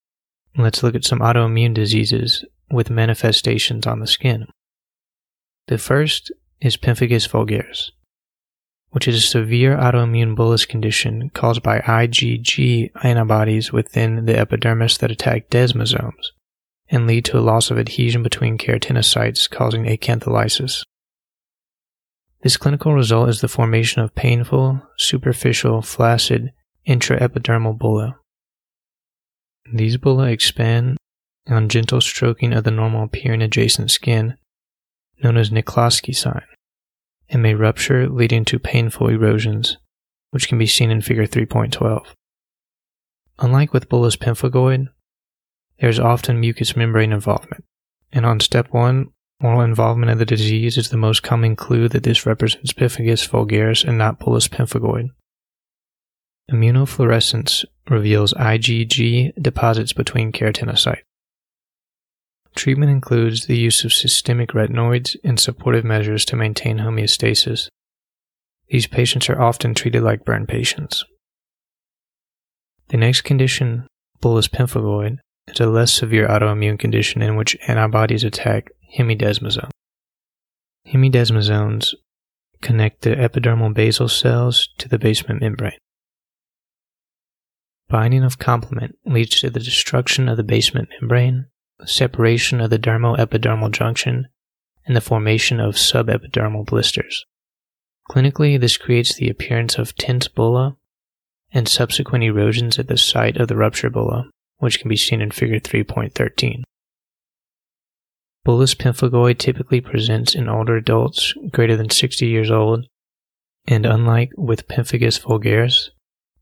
let's 0.58 0.84
look 0.84 0.96
at 0.96 1.06
some 1.06 1.20
autoimmune 1.20 1.74
diseases 1.74 2.46
with 2.72 2.90
manifestations 2.90 3.88
on 3.88 4.00
the 4.00 4.08
skin. 4.08 4.48
The 5.68 5.78
first 5.78 6.32
is 6.62 6.78
pemphigus 6.78 7.28
vulgaris 7.28 7.92
which 8.94 9.08
is 9.08 9.16
a 9.16 9.22
severe 9.22 9.76
autoimmune 9.76 10.36
bullous 10.36 10.68
condition 10.68 11.32
caused 11.32 11.64
by 11.64 11.80
IgG 11.80 12.92
antibodies 13.04 13.74
within 13.74 14.26
the 14.26 14.38
epidermis 14.38 15.00
that 15.00 15.10
attack 15.10 15.50
desmosomes 15.50 16.28
and 16.90 17.08
lead 17.08 17.26
to 17.26 17.38
a 17.38 17.42
loss 17.42 17.72
of 17.72 17.80
adhesion 17.80 18.22
between 18.22 18.56
keratinocytes 18.56 19.50
causing 19.50 19.86
acantholysis. 19.86 20.84
This 22.44 22.56
clinical 22.56 22.94
result 22.94 23.30
is 23.30 23.42
the 23.42 23.48
formation 23.48 24.04
of 24.04 24.14
painful, 24.14 24.84
superficial, 25.00 25.82
flaccid, 25.82 26.52
intraepidermal 26.88 27.80
bulla. 27.80 28.18
These 29.72 29.98
bulla 29.98 30.28
expand 30.28 30.98
on 31.48 31.70
gentle 31.70 32.02
stroking 32.02 32.54
of 32.54 32.64
the 32.64 32.72
normal 32.72 33.04
appearing 33.04 33.42
adjacent 33.42 33.92
skin, 33.92 34.38
known 35.24 35.38
as 35.38 35.52
Nikolsky 35.52 36.16
sign, 36.16 36.44
and 37.30 37.42
may 37.42 37.54
rupture, 37.54 38.10
leading 38.10 38.46
to 38.46 38.60
painful 38.60 39.08
erosions, 39.08 39.78
which 40.32 40.48
can 40.48 40.58
be 40.58 40.68
seen 40.68 40.92
in 40.92 41.02
Figure 41.02 41.28
3.12. 41.28 42.06
Unlike 43.40 43.74
with 43.74 43.90
bullous 43.90 44.18
pemphigoid, 44.18 44.90
there 45.80 45.90
is 45.90 46.00
often 46.00 46.40
mucous 46.40 46.76
membrane 46.76 47.12
involvement, 47.12 47.66
and 48.12 48.26
on 48.26 48.40
step 48.40 48.68
1, 48.72 49.10
oral 49.42 49.62
involvement 49.62 50.12
of 50.12 50.20
the 50.20 50.26
disease 50.26 50.78
is 50.78 50.90
the 50.90 50.98
most 50.98 51.24
common 51.24 51.56
clue 51.56 51.90
that 51.90 52.04
this 52.04 52.26
represents 52.26 52.74
pemphigus 52.74 53.28
vulgaris 53.28 53.84
and 53.84 53.98
not 53.98 54.20
bullous 54.20 54.48
pemphigoid. 54.48 55.10
Immunofluorescence 56.52 57.66
reveals 57.90 58.34
IgG 58.34 59.34
deposits 59.42 59.94
between 59.94 60.32
keratinocytes. 60.32 61.02
Treatment 62.56 62.92
includes 62.92 63.46
the 63.46 63.58
use 63.58 63.84
of 63.84 63.94
systemic 63.94 64.50
retinoids 64.50 65.16
and 65.24 65.40
supportive 65.40 65.84
measures 65.84 66.24
to 66.26 66.36
maintain 66.36 66.78
homeostasis. 66.80 67.68
These 68.68 68.88
patients 68.88 69.30
are 69.30 69.42
often 69.42 69.74
treated 69.74 70.04
like 70.04 70.26
burn 70.26 70.46
patients. 70.46 71.04
The 72.90 72.98
next 72.98 73.22
condition, 73.22 73.88
bullous 74.22 74.48
pemphigoid, 74.48 75.18
is 75.48 75.60
a 75.60 75.66
less 75.66 75.92
severe 75.92 76.28
autoimmune 76.28 76.78
condition 76.78 77.22
in 77.22 77.36
which 77.36 77.58
antibodies 77.68 78.24
attack 78.24 78.70
hemidesmosome. 78.98 79.72
Hemidesmosomes 80.88 81.94
connect 82.62 83.02
the 83.02 83.16
epidermal 83.16 83.74
basal 83.74 84.08
cells 84.08 84.70
to 84.78 84.88
the 84.88 85.00
basement 85.00 85.42
membrane. 85.42 85.78
Binding 87.94 88.24
of 88.24 88.40
complement 88.40 88.98
leads 89.06 89.40
to 89.42 89.52
the 89.52 89.60
destruction 89.60 90.28
of 90.28 90.36
the 90.36 90.44
basement 90.44 90.90
membrane, 91.00 91.46
separation 91.86 92.60
of 92.60 92.72
the 92.72 92.80
dermo-epidermal 92.80 93.70
junction, 93.70 94.30
and 94.88 94.96
the 94.96 95.00
formation 95.00 95.60
of 95.60 95.76
subepidermal 95.76 96.66
blisters. 96.66 97.24
Clinically, 98.10 98.60
this 98.60 98.78
creates 98.78 99.14
the 99.14 99.30
appearance 99.30 99.78
of 99.78 99.96
tense 99.96 100.28
bulla 100.28 100.76
and 101.52 101.68
subsequent 101.68 102.24
erosions 102.24 102.80
at 102.80 102.88
the 102.88 102.98
site 102.98 103.38
of 103.38 103.48
the 103.48 103.56
rupture 103.56 103.92
bulla, 103.92 104.28
which 104.58 104.80
can 104.80 104.90
be 104.90 104.98
seen 104.98 105.22
in 105.22 105.30
Figure 105.30 105.60
3.13. 105.60 106.64
Bullous 108.44 108.74
pemphigoid 108.74 109.38
typically 109.38 109.82
presents 109.82 110.34
in 110.34 110.50
older 110.50 110.78
adults 110.78 111.36
greater 111.52 111.78
than 111.78 111.92
60 111.92 112.26
years 112.26 112.50
old, 112.50 112.88
and 113.68 113.86
unlike 113.86 114.32
with 114.36 114.68
pemphigus 114.68 115.20
vulgaris, 115.20 115.92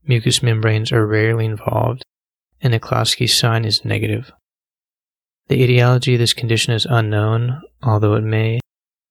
mucous 0.06 0.42
membranes 0.42 0.92
are 0.92 1.06
rarely 1.06 1.44
involved, 1.44 2.02
and 2.60 2.72
the 2.72 2.80
Nikolsky 2.80 3.28
sign 3.28 3.64
is 3.64 3.84
negative. 3.84 4.32
The 5.48 5.62
etiology 5.62 6.14
of 6.14 6.20
this 6.20 6.34
condition 6.34 6.72
is 6.72 6.86
unknown, 6.88 7.62
although 7.82 8.14
it 8.14 8.22
may 8.22 8.60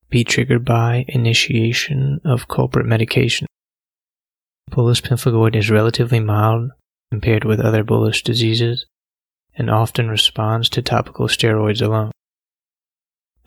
be 0.09 0.23
triggered 0.23 0.65
by 0.65 1.05
initiation 1.07 2.19
of 2.25 2.47
culprit 2.47 2.85
medication. 2.85 3.47
Bullous 4.69 5.01
pemphigoid 5.01 5.55
is 5.55 5.69
relatively 5.69 6.19
mild 6.19 6.71
compared 7.11 7.43
with 7.43 7.59
other 7.59 7.83
bullous 7.83 8.23
diseases 8.23 8.85
and 9.55 9.69
often 9.69 10.09
responds 10.09 10.69
to 10.69 10.81
topical 10.81 11.27
steroids 11.27 11.81
alone. 11.81 12.11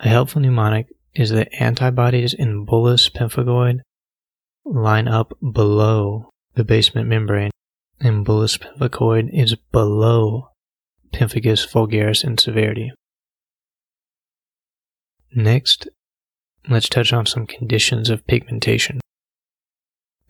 A 0.00 0.08
helpful 0.08 0.42
mnemonic 0.42 0.88
is 1.14 1.30
that 1.30 1.48
antibodies 1.58 2.34
in 2.34 2.66
bullous 2.66 3.08
pemphigoid 3.08 3.80
line 4.64 5.08
up 5.08 5.32
below 5.40 6.28
the 6.54 6.64
basement 6.64 7.08
membrane, 7.08 7.50
and 8.00 8.24
bullous 8.24 8.58
pemphigoid 8.58 9.30
is 9.32 9.54
below 9.72 10.50
pemphigus 11.12 11.66
vulgaris 11.66 12.24
in 12.24 12.38
severity. 12.38 12.92
Next, 15.34 15.88
let's 16.68 16.88
touch 16.88 17.12
on 17.12 17.26
some 17.26 17.46
conditions 17.46 18.10
of 18.10 18.26
pigmentation. 18.26 19.00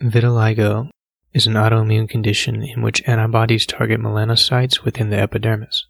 Vitiligo 0.00 0.88
is 1.32 1.46
an 1.46 1.54
autoimmune 1.54 2.08
condition 2.08 2.62
in 2.62 2.80
which 2.80 3.06
antibodies 3.06 3.66
target 3.66 4.00
melanocytes 4.00 4.84
within 4.84 5.10
the 5.10 5.18
epidermis. 5.18 5.86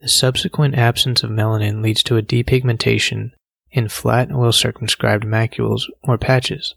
The 0.00 0.08
subsequent 0.08 0.74
absence 0.74 1.22
of 1.22 1.30
melanin 1.30 1.82
leads 1.82 2.02
to 2.04 2.16
a 2.16 2.22
depigmentation 2.22 3.30
in 3.70 3.88
flat, 3.88 4.30
well 4.30 4.52
circumscribed 4.52 5.24
macules 5.24 5.82
or 6.02 6.18
patches. 6.18 6.74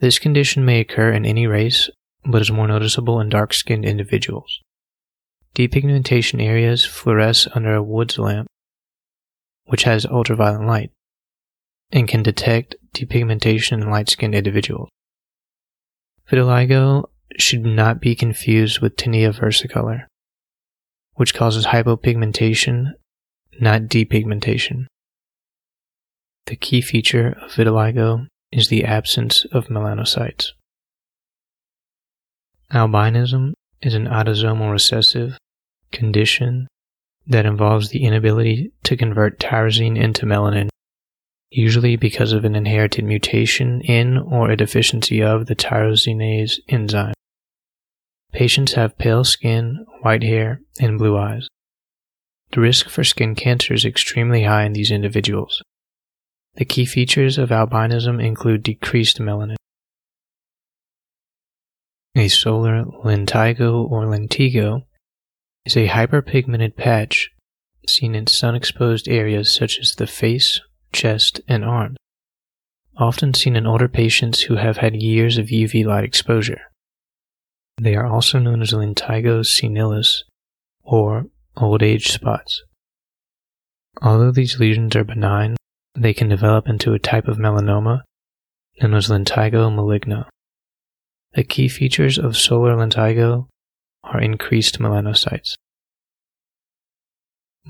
This 0.00 0.18
condition 0.20 0.64
may 0.64 0.80
occur 0.80 1.12
in 1.12 1.26
any 1.26 1.46
race, 1.46 1.90
but 2.24 2.40
is 2.40 2.52
more 2.52 2.68
noticeable 2.68 3.20
in 3.20 3.28
dark 3.28 3.52
skinned 3.52 3.84
individuals. 3.84 4.60
Depigmentation 5.54 6.40
areas 6.40 6.86
fluoresce 6.86 7.48
under 7.54 7.74
a 7.74 7.82
Woods 7.82 8.16
lamp, 8.18 8.46
which 9.64 9.82
has 9.82 10.06
ultraviolet 10.06 10.64
light, 10.66 10.92
and 11.90 12.06
can 12.06 12.22
detect 12.22 12.76
depigmentation 12.94 13.72
in 13.82 13.90
light 13.90 14.08
skinned 14.08 14.36
individuals. 14.36 14.88
Vitiligo 16.30 17.08
should 17.36 17.64
not 17.64 18.00
be 18.00 18.14
confused 18.14 18.80
with 18.80 18.96
tinea 18.96 19.32
versicolor, 19.36 20.04
which 21.14 21.34
causes 21.34 21.66
hypopigmentation, 21.66 22.92
not 23.60 23.82
depigmentation. 23.82 24.86
The 26.46 26.56
key 26.56 26.82
feature 26.82 27.36
of 27.42 27.52
vitiligo 27.52 28.28
is 28.52 28.68
the 28.68 28.84
absence 28.84 29.44
of 29.52 29.68
melanocytes. 29.68 30.52
Albinism 32.72 33.52
is 33.82 33.94
an 33.94 34.06
autosomal 34.06 34.70
recessive 34.70 35.38
condition 35.92 36.68
that 37.26 37.46
involves 37.46 37.90
the 37.90 38.04
inability 38.04 38.72
to 38.84 38.96
convert 38.96 39.38
tyrosine 39.38 39.96
into 39.96 40.26
melanin 40.26 40.68
usually 41.50 41.96
because 41.96 42.32
of 42.32 42.44
an 42.44 42.54
inherited 42.54 43.04
mutation 43.04 43.80
in 43.82 44.18
or 44.18 44.50
a 44.50 44.56
deficiency 44.56 45.22
of 45.22 45.46
the 45.46 45.56
tyrosinase 45.56 46.58
enzyme. 46.68 47.14
Patients 48.32 48.74
have 48.74 48.98
pale 48.98 49.24
skin, 49.24 49.86
white 50.02 50.22
hair, 50.22 50.60
and 50.80 50.98
blue 50.98 51.16
eyes. 51.16 51.48
The 52.52 52.60
risk 52.60 52.88
for 52.88 53.04
skin 53.04 53.34
cancer 53.34 53.74
is 53.74 53.84
extremely 53.84 54.44
high 54.44 54.64
in 54.64 54.74
these 54.74 54.90
individuals. 54.90 55.62
The 56.58 56.64
key 56.64 56.86
features 56.86 57.38
of 57.38 57.50
albinism 57.50 58.20
include 58.20 58.64
decreased 58.64 59.20
melanin. 59.20 59.54
A 62.16 62.26
solar 62.26 62.84
lentigo 62.84 63.88
or 63.88 64.06
lentigo 64.06 64.82
is 65.64 65.76
a 65.76 65.86
hyperpigmented 65.86 66.74
patch 66.74 67.30
seen 67.88 68.16
in 68.16 68.26
sun 68.26 68.56
exposed 68.56 69.08
areas 69.08 69.54
such 69.54 69.78
as 69.78 69.94
the 69.94 70.08
face, 70.08 70.60
chest, 70.92 71.40
and 71.46 71.64
arms, 71.64 71.96
often 72.96 73.34
seen 73.34 73.54
in 73.54 73.64
older 73.64 73.88
patients 73.88 74.40
who 74.40 74.56
have 74.56 74.78
had 74.78 75.00
years 75.00 75.38
of 75.38 75.46
UV 75.46 75.86
light 75.86 76.02
exposure. 76.02 76.62
They 77.80 77.94
are 77.94 78.06
also 78.06 78.40
known 78.40 78.62
as 78.62 78.72
lentigo 78.72 79.44
senilis 79.44 80.24
or 80.82 81.26
old 81.56 81.84
age 81.84 82.08
spots. 82.10 82.64
Although 84.02 84.32
these 84.32 84.58
lesions 84.58 84.96
are 84.96 85.04
benign, 85.04 85.57
they 85.98 86.14
can 86.14 86.28
develop 86.28 86.68
into 86.68 86.94
a 86.94 86.98
type 86.98 87.26
of 87.26 87.38
melanoma 87.38 88.02
known 88.80 88.94
as 88.94 89.08
lentigo 89.08 89.70
maligna. 89.70 90.26
The 91.32 91.44
key 91.44 91.68
features 91.68 92.18
of 92.18 92.36
solar 92.36 92.74
lentigo 92.76 93.48
are 94.04 94.20
increased 94.20 94.78
melanocytes. 94.78 95.54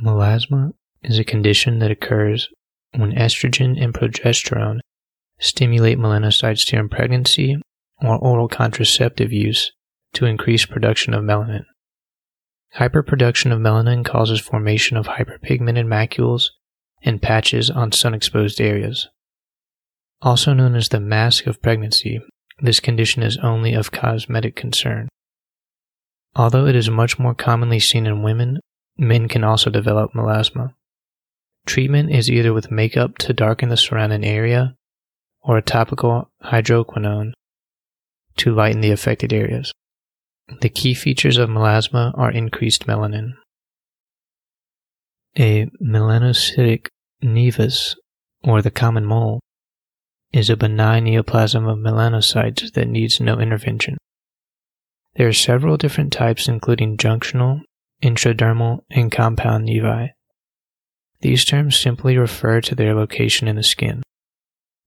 Melasma 0.03 0.73
is 1.03 1.19
a 1.19 1.25
condition 1.25 1.79
that 1.79 1.91
occurs 1.91 2.49
when 2.95 3.13
estrogen 3.13 3.83
and 3.83 3.93
progesterone 3.93 4.81
stimulate 5.41 5.99
melanocytes 5.99 6.67
during 6.67 6.89
pregnancy 6.89 7.57
or 8.01 8.17
oral 8.19 8.49
contraceptive 8.49 9.33
use 9.33 9.73
to 10.13 10.27
increase 10.27 10.67
production 10.67 11.15
of 11.15 11.25
melanin. 11.25 11.65
Hyperproduction 12.77 13.53
of 13.53 13.59
melanin 13.61 14.05
causes 14.05 14.41
formation 14.41 14.97
of 14.97 15.07
hyperpigmented 15.07 15.87
macules 15.87 16.51
and 17.03 17.23
patches 17.23 17.71
on 17.71 17.93
sun 17.93 18.15
exposed 18.15 18.61
areas. 18.61 19.09
Also 20.21 20.53
known 20.53 20.75
as 20.75 20.89
the 20.89 21.01
mask 21.01 21.47
of 21.47 21.63
pregnancy, 21.63 22.21
this 22.61 22.81
condition 22.81 23.23
is 23.23 23.39
only 23.39 23.75
of 23.75 23.93
cosmetic 23.93 24.57
concern. 24.57 25.09
Although 26.35 26.67
it 26.67 26.77
is 26.77 26.91
much 26.91 27.19
more 27.19 27.35
commonly 27.35 27.79
seen 27.79 28.07
in 28.07 28.23
women, 28.23 28.61
men 28.97 29.29
can 29.29 29.45
also 29.45 29.71
develop 29.71 30.13
melasma. 30.13 30.75
Treatment 31.67 32.11
is 32.11 32.31
either 32.31 32.53
with 32.53 32.71
makeup 32.71 33.19
to 33.19 33.33
darken 33.33 33.69
the 33.69 33.77
surrounding 33.77 34.25
area 34.25 34.75
or 35.43 35.57
a 35.57 35.63
topical 35.63 36.31
hydroquinone 36.45 37.33
to 38.39 38.55
lighten 38.55 38.81
the 38.81 38.91
affected 38.91 39.33
areas. 39.33 39.73
The 40.61 40.69
key 40.69 40.95
features 40.95 41.39
of 41.39 41.51
melasma 41.51 42.17
are 42.17 42.31
increased 42.31 42.87
melanin. 42.87 43.35
A 45.39 45.67
melanocytic 45.81 46.89
nevus, 47.23 47.95
or 48.43 48.61
the 48.61 48.73
common 48.73 49.05
mole, 49.05 49.39
is 50.33 50.51
a 50.51 50.57
benign 50.57 51.05
neoplasm 51.05 51.65
of 51.71 51.79
melanocytes 51.79 52.73
that 52.73 52.89
needs 52.89 53.21
no 53.21 53.39
intervention. 53.39 53.99
There 55.15 55.29
are 55.29 55.33
several 55.33 55.77
different 55.77 56.13
types, 56.13 56.49
including 56.49 56.97
junctional, 56.97 57.61
intradermal, 58.03 58.81
and 58.91 59.13
compound 59.13 59.69
nevi. 59.69 60.11
These 61.21 61.45
terms 61.45 61.79
simply 61.79 62.19
refer 62.19 62.61
to 62.63 62.75
their 62.75 62.95
location 62.95 63.47
in 63.47 63.55
the 63.55 63.63
skin. 63.63 64.03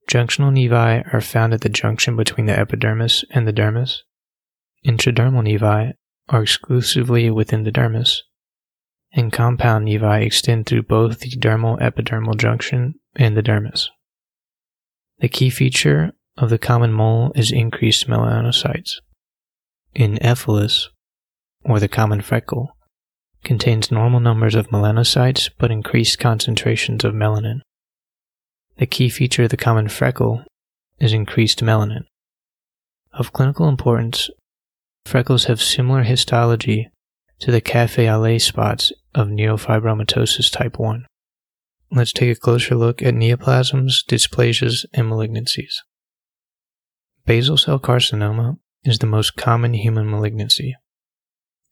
Junctional 0.09 0.51
nevi 0.51 1.13
are 1.13 1.21
found 1.21 1.53
at 1.53 1.61
the 1.61 1.69
junction 1.69 2.17
between 2.17 2.47
the 2.47 2.59
epidermis 2.59 3.23
and 3.29 3.47
the 3.47 3.53
dermis. 3.53 3.99
Intradermal 4.85 5.47
nevi 5.47 5.93
are 6.27 6.43
exclusively 6.43 7.29
within 7.29 7.63
the 7.63 7.71
dermis, 7.71 8.19
and 9.13 9.31
compound 9.31 9.87
nevi 9.87 10.25
extend 10.25 10.65
through 10.65 10.83
both 10.83 11.19
the 11.19 11.29
dermal 11.31 11.79
epidermal 11.79 12.37
junction 12.37 12.95
and 13.15 13.35
the 13.35 13.43
dermis. 13.43 13.87
The 15.19 15.29
key 15.29 15.49
feature 15.49 16.13
of 16.37 16.49
the 16.49 16.57
common 16.57 16.93
mole 16.93 17.31
is 17.35 17.51
increased 17.51 18.07
melanocytes. 18.07 18.93
In 19.93 20.17
Ephelis, 20.21 20.87
or 21.63 21.79
the 21.79 21.87
common 21.87 22.21
freckle, 22.21 22.75
contains 23.43 23.91
normal 23.91 24.19
numbers 24.19 24.55
of 24.55 24.69
melanocytes 24.69 25.49
but 25.57 25.71
increased 25.71 26.19
concentrations 26.19 27.03
of 27.03 27.13
melanin. 27.13 27.61
The 28.77 28.85
key 28.85 29.09
feature 29.09 29.43
of 29.43 29.49
the 29.49 29.57
common 29.57 29.89
freckle 29.89 30.43
is 30.99 31.13
increased 31.13 31.59
melanin. 31.59 32.05
Of 33.13 33.33
clinical 33.33 33.67
importance, 33.67 34.29
freckles 35.05 35.45
have 35.45 35.61
similar 35.61 36.03
histology 36.03 36.89
to 37.39 37.51
the 37.51 37.61
cafe 37.61 38.07
au 38.07 38.19
lait 38.19 38.39
spots 38.39 38.93
of 39.13 39.27
neurofibromatosis 39.27 40.51
type 40.51 40.79
1. 40.79 41.05
Let's 41.91 42.13
take 42.13 42.37
a 42.37 42.39
closer 42.39 42.75
look 42.75 43.01
at 43.01 43.13
neoplasms, 43.13 44.05
dysplasias, 44.07 44.85
and 44.93 45.07
malignancies. 45.07 45.75
Basal 47.25 47.57
cell 47.57 47.79
carcinoma 47.79 48.57
is 48.83 48.99
the 48.99 49.07
most 49.07 49.35
common 49.35 49.73
human 49.73 50.09
malignancy. 50.09 50.75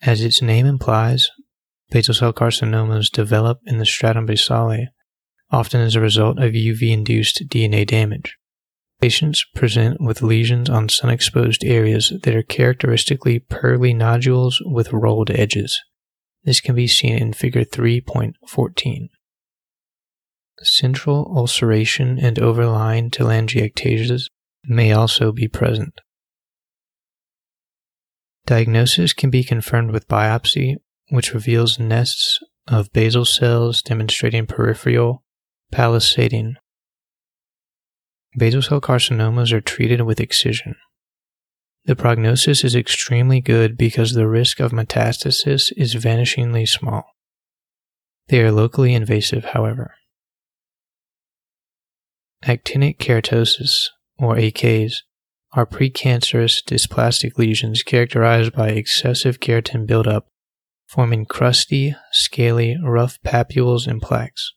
As 0.02 0.22
its 0.22 0.42
name 0.42 0.66
implies, 0.66 1.30
basal 1.90 2.14
cell 2.14 2.34
carcinomas 2.34 3.10
develop 3.10 3.60
in 3.66 3.78
the 3.78 3.86
stratum 3.86 4.28
basale, 4.28 4.88
often 5.52 5.82
as 5.82 5.96
a 5.96 6.02
result 6.02 6.38
of 6.38 6.54
UV 6.54 6.92
induced 6.92 7.48
DNA 7.50 7.88
damage. 7.88 8.38
Patients 9.02 9.46
present 9.56 10.02
with 10.02 10.22
lesions 10.22 10.70
on 10.70 10.90
sun 10.90 11.10
exposed 11.10 11.64
areas 11.64 12.12
that 12.24 12.36
are 12.36 12.44
characteristically 12.44 13.40
pearly 13.40 13.94
nodules 13.94 14.62
with 14.66 14.92
rolled 14.92 15.32
edges. 15.32 15.82
This 16.44 16.62
can 16.62 16.76
be 16.76 16.88
seen 16.88 17.18
in 17.18 17.34
Figure 17.34 17.66
3.14. 17.66 19.10
Central 20.62 21.32
ulceration 21.36 22.20
and 22.20 22.40
overlying 22.40 23.10
telangiectasias 23.10 24.28
may 24.64 24.92
also 24.92 25.32
be 25.32 25.48
present. 25.48 25.94
Diagnosis 28.46 29.14
can 29.14 29.30
be 29.30 29.44
confirmed 29.44 29.92
with 29.92 30.08
biopsy, 30.08 30.76
which 31.10 31.34
reveals 31.34 31.80
nests 31.80 32.40
of 32.68 32.92
basal 32.94 33.26
cells 33.26 33.82
demonstrating 33.82 34.46
peripheral 34.46 35.24
palisading. 35.74 36.54
Basal 38.38 38.62
cell 38.62 38.82
carcinomas 38.82 39.52
are 39.52 39.62
treated 39.62 40.02
with 40.02 40.20
excision. 40.20 40.76
The 41.86 41.96
prognosis 41.96 42.64
is 42.64 42.76
extremely 42.76 43.42
good 43.42 43.78
because 43.78 44.14
the 44.14 44.28
risk 44.28 44.60
of 44.60 44.72
metastasis 44.72 45.72
is 45.76 45.96
vanishingly 45.96 46.68
small. 46.68 47.16
They 48.28 48.42
are 48.42 48.52
locally 48.52 48.94
invasive, 48.94 49.46
however. 49.46 49.96
Actinic 52.44 52.98
keratosis, 52.98 53.88
or 54.18 54.36
AKs, 54.36 54.98
are 55.54 55.66
precancerous 55.66 56.64
dysplastic 56.64 57.38
lesions 57.38 57.82
characterized 57.82 58.54
by 58.54 58.70
excessive 58.70 59.40
keratin 59.40 59.88
buildup, 59.88 60.28
forming 60.88 61.26
crusty, 61.26 61.96
scaly, 62.12 62.78
rough 62.84 63.20
papules 63.26 63.88
and 63.88 64.02
plaques. 64.02 64.54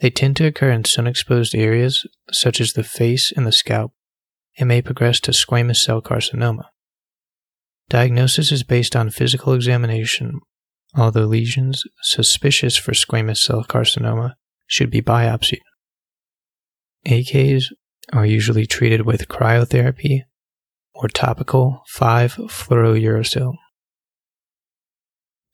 They 0.00 0.10
tend 0.10 0.36
to 0.38 0.46
occur 0.46 0.70
in 0.70 0.84
sun 0.84 1.06
exposed 1.06 1.54
areas, 1.54 2.04
such 2.32 2.60
as 2.60 2.72
the 2.72 2.82
face 2.82 3.32
and 3.34 3.46
the 3.46 3.52
scalp, 3.52 3.92
and 4.58 4.68
may 4.68 4.82
progress 4.82 5.20
to 5.20 5.30
squamous 5.30 5.76
cell 5.76 6.02
carcinoma. 6.02 6.64
Diagnosis 7.88 8.52
is 8.52 8.62
based 8.62 8.94
on 8.96 9.10
physical 9.10 9.52
examination, 9.52 10.40
although 10.96 11.24
lesions 11.24 11.84
suspicious 12.02 12.76
for 12.76 12.92
squamous 12.92 13.38
cell 13.38 13.64
carcinoma 13.64 14.34
should 14.66 14.90
be 14.90 15.02
biopsied. 15.02 15.60
AKs 17.06 17.66
are 18.12 18.26
usually 18.26 18.66
treated 18.66 19.02
with 19.06 19.28
cryotherapy 19.28 20.22
or 20.94 21.08
topical 21.08 21.82
5-fluorouracil. 21.96 23.54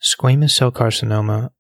Squamous 0.03 0.51
cell 0.51 0.71
carcinoma 0.71 1.51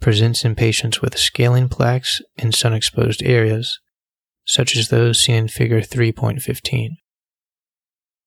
presents 0.00 0.44
in 0.44 0.54
patients 0.54 1.00
with 1.00 1.18
scaling 1.18 1.68
plaques 1.68 2.20
in 2.36 2.52
sun 2.52 2.72
exposed 2.72 3.22
areas, 3.22 3.80
such 4.46 4.76
as 4.76 4.88
those 4.88 5.20
seen 5.20 5.34
in 5.36 5.48
Figure 5.48 5.80
3.15. 5.80 6.96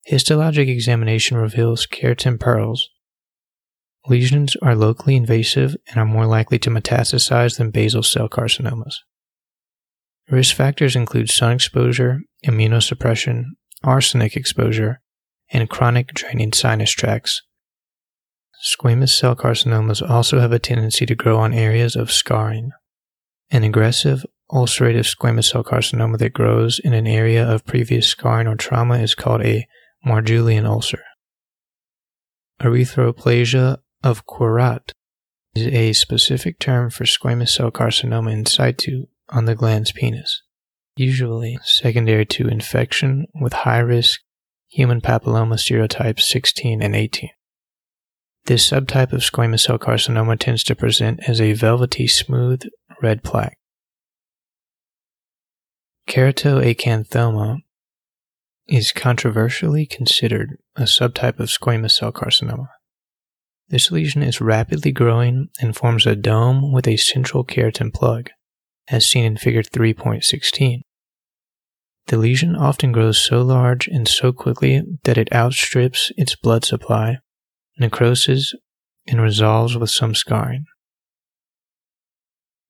Histologic 0.08 0.68
examination 0.68 1.36
reveals 1.36 1.86
keratin 1.86 2.38
pearls. 2.38 2.88
Lesions 4.06 4.56
are 4.62 4.74
locally 4.74 5.16
invasive 5.16 5.76
and 5.88 5.98
are 5.98 6.06
more 6.06 6.26
likely 6.26 6.58
to 6.58 6.70
metastasize 6.70 7.58
than 7.58 7.70
basal 7.70 8.02
cell 8.02 8.28
carcinomas. 8.28 8.94
Risk 10.30 10.54
factors 10.54 10.96
include 10.96 11.28
sun 11.28 11.52
exposure, 11.52 12.20
immunosuppression, 12.46 13.44
arsenic 13.82 14.36
exposure, 14.36 15.00
and 15.50 15.68
chronic 15.68 16.08
draining 16.14 16.52
sinus 16.52 16.92
tracts. 16.92 17.42
Squamous 18.64 19.10
cell 19.10 19.34
carcinomas 19.34 20.08
also 20.08 20.38
have 20.38 20.52
a 20.52 20.58
tendency 20.58 21.06
to 21.06 21.14
grow 21.14 21.38
on 21.38 21.52
areas 21.52 21.96
of 21.96 22.12
scarring. 22.12 22.70
An 23.50 23.64
aggressive 23.64 24.24
ulcerative 24.52 25.06
squamous 25.06 25.50
cell 25.50 25.64
carcinoma 25.64 26.18
that 26.18 26.32
grows 26.32 26.80
in 26.82 26.92
an 26.92 27.06
area 27.06 27.48
of 27.48 27.64
previous 27.64 28.06
scarring 28.06 28.46
or 28.46 28.56
trauma 28.56 28.98
is 28.98 29.14
called 29.14 29.42
a 29.42 29.66
Marjolin 30.04 30.66
ulcer. 30.66 31.02
Erythroplasia 32.60 33.78
of 34.02 34.26
Queyrat 34.26 34.92
is 35.54 35.66
a 35.66 35.92
specific 35.92 36.58
term 36.58 36.90
for 36.90 37.04
squamous 37.04 37.50
cell 37.50 37.70
carcinoma 37.70 38.32
in 38.32 38.46
situ 38.46 39.06
on 39.30 39.44
the 39.44 39.56
glans 39.56 39.94
penis, 39.94 40.42
usually 40.96 41.58
secondary 41.62 42.26
to 42.26 42.48
infection 42.48 43.26
with 43.40 43.52
high 43.52 43.78
risk 43.78 44.20
human 44.68 45.00
papilloma 45.00 45.54
serotypes 45.54 46.20
16 46.20 46.82
and 46.82 46.94
18. 46.94 47.30
This 48.44 48.68
subtype 48.68 49.12
of 49.12 49.20
squamous 49.20 49.60
cell 49.60 49.78
carcinoma 49.78 50.38
tends 50.38 50.64
to 50.64 50.74
present 50.74 51.20
as 51.28 51.40
a 51.40 51.52
velvety 51.52 52.06
smooth 52.06 52.62
red 53.02 53.22
plaque. 53.22 53.56
Keratoacanthoma 56.08 57.58
is 58.66 58.92
controversially 58.92 59.86
considered 59.86 60.56
a 60.76 60.82
subtype 60.82 61.40
of 61.40 61.48
squamous 61.48 61.92
cell 61.92 62.12
carcinoma. 62.12 62.68
This 63.68 63.90
lesion 63.92 64.22
is 64.22 64.40
rapidly 64.40 64.90
growing 64.90 65.48
and 65.60 65.76
forms 65.76 66.06
a 66.06 66.16
dome 66.16 66.72
with 66.72 66.88
a 66.88 66.96
central 66.96 67.44
keratin 67.44 67.92
plug 67.92 68.30
as 68.88 69.06
seen 69.06 69.24
in 69.24 69.36
Figure 69.36 69.62
3.16. 69.62 70.80
The 72.06 72.16
lesion 72.16 72.56
often 72.56 72.90
grows 72.90 73.24
so 73.24 73.42
large 73.42 73.86
and 73.86 74.08
so 74.08 74.32
quickly 74.32 74.82
that 75.04 75.16
it 75.16 75.32
outstrips 75.32 76.10
its 76.16 76.34
blood 76.34 76.64
supply, 76.64 77.18
necroses, 77.80 78.54
and 79.06 79.20
resolves 79.20 79.76
with 79.76 79.90
some 79.90 80.16
scarring. 80.16 80.64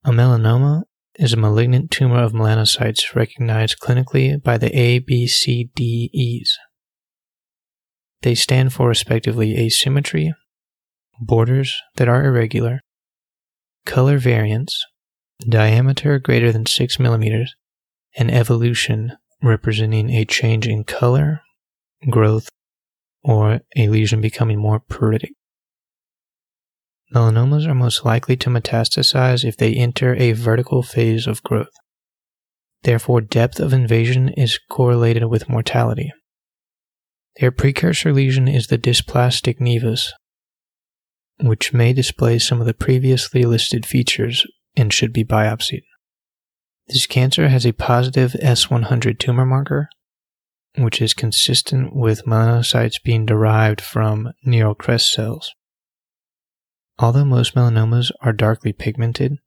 A 0.04 0.10
melanoma 0.10 0.82
is 1.20 1.34
a 1.34 1.36
malignant 1.36 1.90
tumor 1.90 2.22
of 2.22 2.32
melanocytes 2.32 3.14
recognized 3.14 3.78
clinically 3.78 4.42
by 4.42 4.56
the 4.56 4.70
ABCDEs. 4.70 6.48
They 8.22 8.34
stand 8.34 8.72
for 8.72 8.88
respectively 8.88 9.58
asymmetry, 9.58 10.32
borders 11.20 11.78
that 11.96 12.08
are 12.08 12.24
irregular, 12.24 12.80
color 13.84 14.16
variance, 14.16 14.82
diameter 15.46 16.18
greater 16.18 16.52
than 16.52 16.64
6 16.64 16.98
millimeters, 16.98 17.54
and 18.16 18.30
evolution 18.30 19.12
representing 19.42 20.08
a 20.08 20.24
change 20.24 20.66
in 20.66 20.84
color, 20.84 21.42
growth, 22.08 22.48
or 23.22 23.60
a 23.76 23.88
lesion 23.88 24.22
becoming 24.22 24.58
more 24.58 24.80
pruritic. 24.80 25.32
Melanomas 27.14 27.66
are 27.66 27.74
most 27.74 28.04
likely 28.04 28.36
to 28.36 28.50
metastasize 28.50 29.44
if 29.44 29.56
they 29.56 29.74
enter 29.74 30.14
a 30.14 30.32
vertical 30.32 30.82
phase 30.82 31.26
of 31.26 31.42
growth. 31.42 31.72
Therefore, 32.82 33.20
depth 33.20 33.58
of 33.58 33.72
invasion 33.72 34.28
is 34.30 34.60
correlated 34.70 35.24
with 35.24 35.48
mortality. 35.48 36.12
Their 37.40 37.50
precursor 37.50 38.12
lesion 38.12 38.48
is 38.48 38.68
the 38.68 38.78
dysplastic 38.78 39.58
nevus, 39.60 40.08
which 41.40 41.72
may 41.72 41.92
display 41.92 42.38
some 42.38 42.60
of 42.60 42.66
the 42.66 42.74
previously 42.74 43.44
listed 43.44 43.86
features 43.86 44.46
and 44.76 44.92
should 44.92 45.12
be 45.12 45.24
biopsied. 45.24 45.82
This 46.86 47.06
cancer 47.06 47.48
has 47.48 47.66
a 47.66 47.72
positive 47.72 48.32
S100 48.42 49.18
tumor 49.18 49.46
marker, 49.46 49.88
which 50.76 51.02
is 51.02 51.14
consistent 51.14 51.94
with 51.94 52.24
melanocytes 52.24 53.02
being 53.02 53.26
derived 53.26 53.80
from 53.80 54.32
neural 54.44 54.74
crest 54.74 55.12
cells. 55.12 55.52
Although 57.00 57.24
most 57.24 57.54
melanomas 57.54 58.10
are 58.20 58.34
darkly 58.34 58.74
pigmented, 58.74 59.38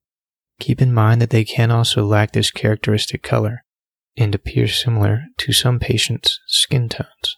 keep 0.60 0.82
in 0.82 0.92
mind 0.92 1.22
that 1.22 1.30
they 1.30 1.44
can 1.44 1.70
also 1.70 2.04
lack 2.04 2.32
this 2.32 2.50
characteristic 2.50 3.22
color 3.22 3.64
and 4.18 4.34
appear 4.34 4.68
similar 4.68 5.26
to 5.38 5.54
some 5.54 5.80
patients' 5.80 6.40
skin 6.48 6.90
tones. 6.90 7.38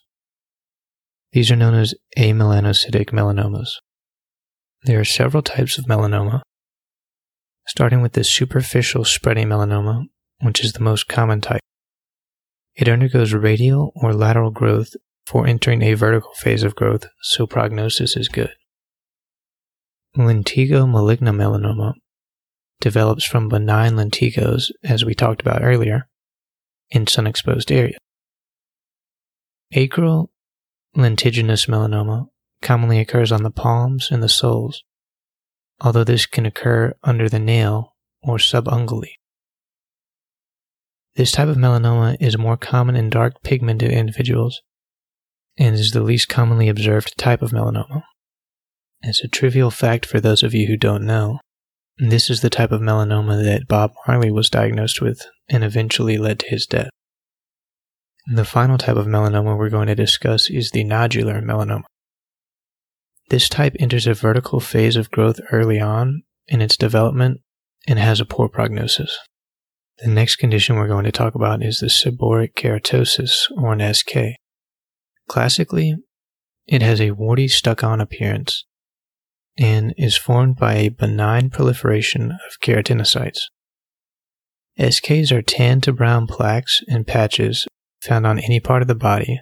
These 1.34 1.52
are 1.52 1.58
known 1.58 1.74
as 1.74 1.94
amelanocytic 2.18 3.08
melanomas. 3.08 3.68
There 4.84 5.02
are 5.02 5.06
several 5.06 5.44
types 5.44 5.78
of 5.78 5.86
melanoma, 5.86 6.44
starting 7.68 8.02
with 8.02 8.14
the 8.14 8.24
superficial 8.24 9.04
spreading 9.04 9.50
melanoma, 9.50 10.06
which 10.42 10.64
is 10.64 10.72
the 10.74 10.80
most 10.80 11.10
common 11.10 11.42
type. 11.42 11.62
It 12.74 12.88
undergoes 12.88 13.34
radial 13.34 13.92
or 13.96 14.14
lateral 14.14 14.52
growth 14.52 14.94
before 15.26 15.46
entering 15.46 15.82
a 15.82 15.94
vertical 15.94 16.32
phase 16.36 16.64
of 16.64 16.76
growth, 16.76 17.08
so 17.22 17.46
prognosis 17.46 18.16
is 18.16 18.30
good. 18.30 18.54
Lentigo 20.16 20.86
maligna 20.88 21.34
melanoma 21.34 21.94
develops 22.80 23.26
from 23.26 23.50
benign 23.50 23.96
lentigos, 23.96 24.72
as 24.84 25.04
we 25.04 25.14
talked 25.14 25.42
about 25.42 25.62
earlier, 25.62 26.08
in 26.90 27.06
sun 27.06 27.28
exposed 27.28 27.70
areas. 27.70 27.98
Acral 29.74 30.28
lentiginous 30.96 31.68
melanoma 31.68 32.28
commonly 32.62 33.00
occurs 33.00 33.32
on 33.32 33.44
the 33.44 33.52
palms 33.52 34.10
and 34.10 34.24
the 34.24 34.30
soles, 34.30 34.84
although 35.82 36.06
this 36.06 36.26
can 36.26 36.46
occur 36.46 36.94
under 37.04 37.28
the 37.28 37.40
nail 37.40 37.94
or 38.24 38.38
subungally. 38.38 39.16
This 41.16 41.34
type 41.34 41.50
of 41.50 41.58
melanoma 41.58 42.16
is 42.22 42.38
more 42.38 42.58
common 42.58 42.96
in 42.96 43.10
dark 43.10 43.44
pigmented 43.44 43.92
individuals 43.92 44.62
and 45.58 45.76
is 45.76 45.92
the 45.92 46.04
least 46.04 46.30
commonly 46.30 46.70
observed 46.70 47.18
type 47.18 47.42
of 47.42 47.52
melanoma. 47.52 48.04
As 49.04 49.22
a 49.22 49.28
trivial 49.28 49.72
fact 49.72 50.06
for 50.06 50.20
those 50.20 50.44
of 50.44 50.54
you 50.54 50.68
who 50.68 50.78
don't 50.78 51.06
know, 51.06 51.40
this 51.98 52.30
is 52.30 52.42
the 52.42 52.50
type 52.50 52.72
of 52.72 52.82
melanoma 52.82 53.44
that 53.44 53.68
Bob 53.68 53.94
Marley 54.08 54.32
was 54.32 54.50
diagnosed 54.50 55.02
with 55.02 55.26
and 55.50 55.64
eventually 55.64 56.18
led 56.18 56.40
to 56.40 56.50
his 56.50 56.66
death. 56.66 56.90
The 58.28 58.46
final 58.46 58.78
type 58.78 58.98
of 58.98 59.06
melanoma 59.06 59.58
we're 59.58 59.70
going 59.70 59.88
to 59.88 59.96
discuss 59.96 60.50
is 60.50 60.72
the 60.72 60.84
nodular 60.84 61.44
melanoma. 61.44 61.84
This 63.30 63.48
type 63.48 63.76
enters 63.80 64.08
a 64.08 64.14
vertical 64.14 64.60
phase 64.60 64.96
of 64.96 65.12
growth 65.12 65.40
early 65.52 65.80
on 65.80 66.24
in 66.48 66.62
its 66.62 66.78
development 66.78 67.42
and 67.88 68.00
has 68.00 68.20
a 68.20 68.26
poor 68.26 68.50
prognosis. 68.50 69.18
The 70.00 70.10
next 70.10 70.36
condition 70.36 70.76
we're 70.76 70.88
going 70.88 71.06
to 71.06 71.12
talk 71.12 71.36
about 71.36 71.64
is 71.64 71.80
the 71.80 71.88
seborrheic 71.88 72.56
keratosis, 72.56 73.50
or 73.58 73.74
an 73.74 73.94
SK. 73.94 74.36
Classically, 75.28 75.96
it 76.68 76.82
has 76.82 77.00
a 77.00 77.12
warty 77.12 77.48
stuck 77.48 77.84
on 77.84 78.02
appearance 78.02 78.66
and 79.58 79.94
is 79.98 80.18
formed 80.18 80.58
by 80.58 80.76
a 80.76 80.90
benign 80.90 81.50
proliferation 81.50 82.32
of 82.32 82.60
keratinocytes. 82.62 83.40
SKs 84.78 85.32
are 85.32 85.42
tan 85.42 85.80
to 85.82 85.94
brown 85.94 86.28
plaques 86.28 86.82
and 86.88 87.08
patches 87.08 87.66
found 88.02 88.28
on 88.28 88.40
any 88.40 88.60
part 88.60 88.82
of 88.82 88.88
the 88.88 88.96
body. 88.96 89.42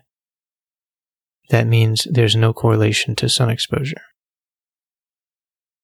That 1.49 1.67
means 1.67 2.07
there's 2.09 2.35
no 2.35 2.53
correlation 2.53 3.15
to 3.15 3.29
sun 3.29 3.49
exposure. 3.49 4.01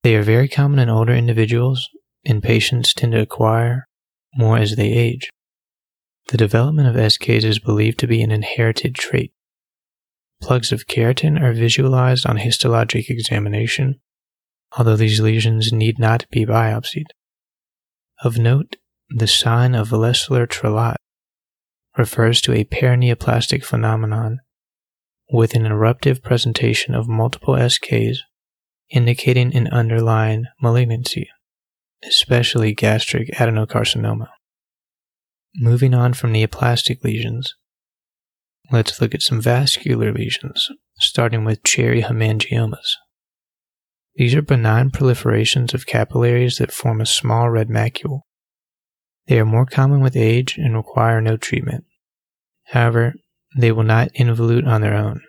They 0.04 0.16
are 0.16 0.24
very 0.24 0.48
common 0.48 0.80
in 0.80 0.90
older 0.90 1.14
individuals, 1.14 1.90
and 2.26 2.42
patients 2.42 2.94
tend 2.94 3.12
to 3.14 3.22
acquire 3.22 3.86
more 4.36 4.58
as 4.58 4.76
they 4.76 4.92
age. 4.92 5.30
The 6.30 6.38
development 6.38 6.88
of 6.88 6.96
SKs 6.96 7.44
is 7.44 7.60
believed 7.60 8.00
to 8.00 8.08
be 8.08 8.22
an 8.22 8.32
inherited 8.32 8.96
trait. 8.96 9.34
Plugs 10.42 10.72
of 10.72 10.88
keratin 10.88 11.42
are 11.42 11.54
visualized 11.54 12.26
on 12.26 12.38
histologic 12.38 13.10
examination, 13.10 14.00
although 14.78 14.96
these 14.96 15.20
lesions 15.20 15.72
need 15.72 16.00
not 16.00 16.26
be 16.30 16.46
biopsied. 16.46 17.08
Of 18.24 18.38
note, 18.38 18.76
the 19.10 19.28
sign 19.28 19.74
of 19.74 19.90
Leser-Trélat 19.90 20.96
refers 21.98 22.42
to 22.42 22.54
a 22.54 22.66
paraneoplastic 22.66 23.64
phenomenon 23.64 24.40
with 25.32 25.54
an 25.54 25.66
eruptive 25.66 26.24
presentation 26.24 26.96
of 26.96 27.08
multiple 27.08 27.56
SKs 27.56 28.18
indicating 28.90 29.56
an 29.56 29.68
underlying 29.68 30.46
malignancy, 30.62 31.30
especially 32.08 32.74
gastric 32.74 33.30
adenocarcinoma. 33.36 34.28
Moving 35.56 35.94
on 35.94 36.14
from 36.14 36.34
neoplastic 36.34 37.04
lesions, 37.04 37.56
let's 38.72 39.02
look 39.02 39.14
at 39.14 39.22
some 39.22 39.42
vascular 39.42 40.12
lesions, 40.12 40.70
starting 41.00 41.44
with 41.44 41.64
cherry 41.64 42.02
hemangiomas. 42.02 42.96
These 44.16 44.36
are 44.36 44.42
benign 44.42 44.92
proliferations 44.92 45.74
of 45.74 45.86
capillaries 45.86 46.58
that 46.58 46.72
form 46.72 47.00
a 47.02 47.06
small 47.06 47.50
red 47.50 47.70
macule. 47.70 48.22
They 49.28 49.40
are 49.40 49.46
more 49.46 49.66
common 49.66 50.02
with 50.02 50.16
age 50.18 50.58
and 50.58 50.76
require 50.76 51.22
no 51.22 51.38
treatment. 51.38 51.86
However, 52.66 53.14
they 53.58 53.72
will 53.72 53.84
not 53.84 54.14
involute 54.14 54.68
on 54.68 54.82
their 54.82 54.96
own. 54.96 55.22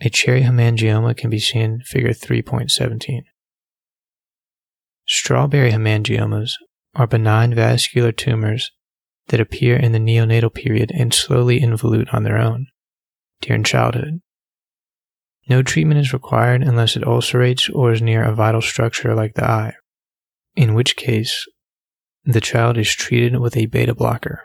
A 0.00 0.10
cherry 0.10 0.42
hemangioma 0.42 1.16
can 1.16 1.30
be 1.30 1.38
seen 1.38 1.62
in 1.62 1.80
figure 1.80 2.10
3.17. 2.10 3.22
Strawberry 5.06 5.72
hemangiomas 5.72 6.52
are 6.94 7.06
benign 7.06 7.54
vascular 7.54 8.12
tumors 8.12 8.70
that 9.28 9.40
appear 9.40 9.76
in 9.76 9.92
the 9.92 9.98
neonatal 9.98 10.52
period 10.52 10.92
and 10.94 11.14
slowly 11.14 11.60
involute 11.60 12.12
on 12.12 12.24
their 12.24 12.38
own 12.38 12.66
during 13.40 13.64
childhood. 13.64 14.20
No 15.48 15.62
treatment 15.62 16.00
is 16.00 16.12
required 16.12 16.62
unless 16.62 16.96
it 16.96 17.04
ulcerates 17.04 17.70
or 17.72 17.92
is 17.92 18.02
near 18.02 18.24
a 18.24 18.34
vital 18.34 18.62
structure 18.62 19.14
like 19.14 19.34
the 19.34 19.48
eye, 19.48 19.74
in 20.56 20.74
which 20.74 20.96
case 20.96 21.46
the 22.24 22.40
child 22.40 22.76
is 22.76 22.92
treated 22.94 23.38
with 23.38 23.56
a 23.56 23.66
beta 23.66 23.94
blocker. 23.94 24.42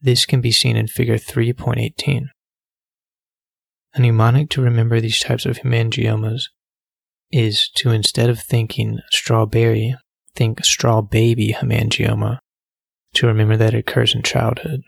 This 0.00 0.26
can 0.26 0.40
be 0.40 0.50
seen 0.50 0.76
in 0.76 0.88
figure 0.88 1.18
3.18. 1.18 2.24
A 3.94 4.00
mnemonic 4.00 4.50
to 4.50 4.62
remember 4.62 5.00
these 5.00 5.20
types 5.20 5.46
of 5.46 5.58
hemangiomas 5.58 6.44
is 7.30 7.68
to 7.76 7.90
instead 7.90 8.30
of 8.30 8.40
thinking 8.40 8.98
strawberry, 9.10 9.96
think 10.34 10.64
straw 10.64 11.00
baby 11.00 11.52
hemangioma 11.52 12.38
to 13.14 13.26
remember 13.26 13.56
that 13.56 13.74
it 13.74 13.78
occurs 13.78 14.14
in 14.14 14.22
childhood. 14.22 14.80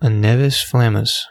A 0.00 0.06
nevus 0.06 0.62
flammeus 0.62 1.26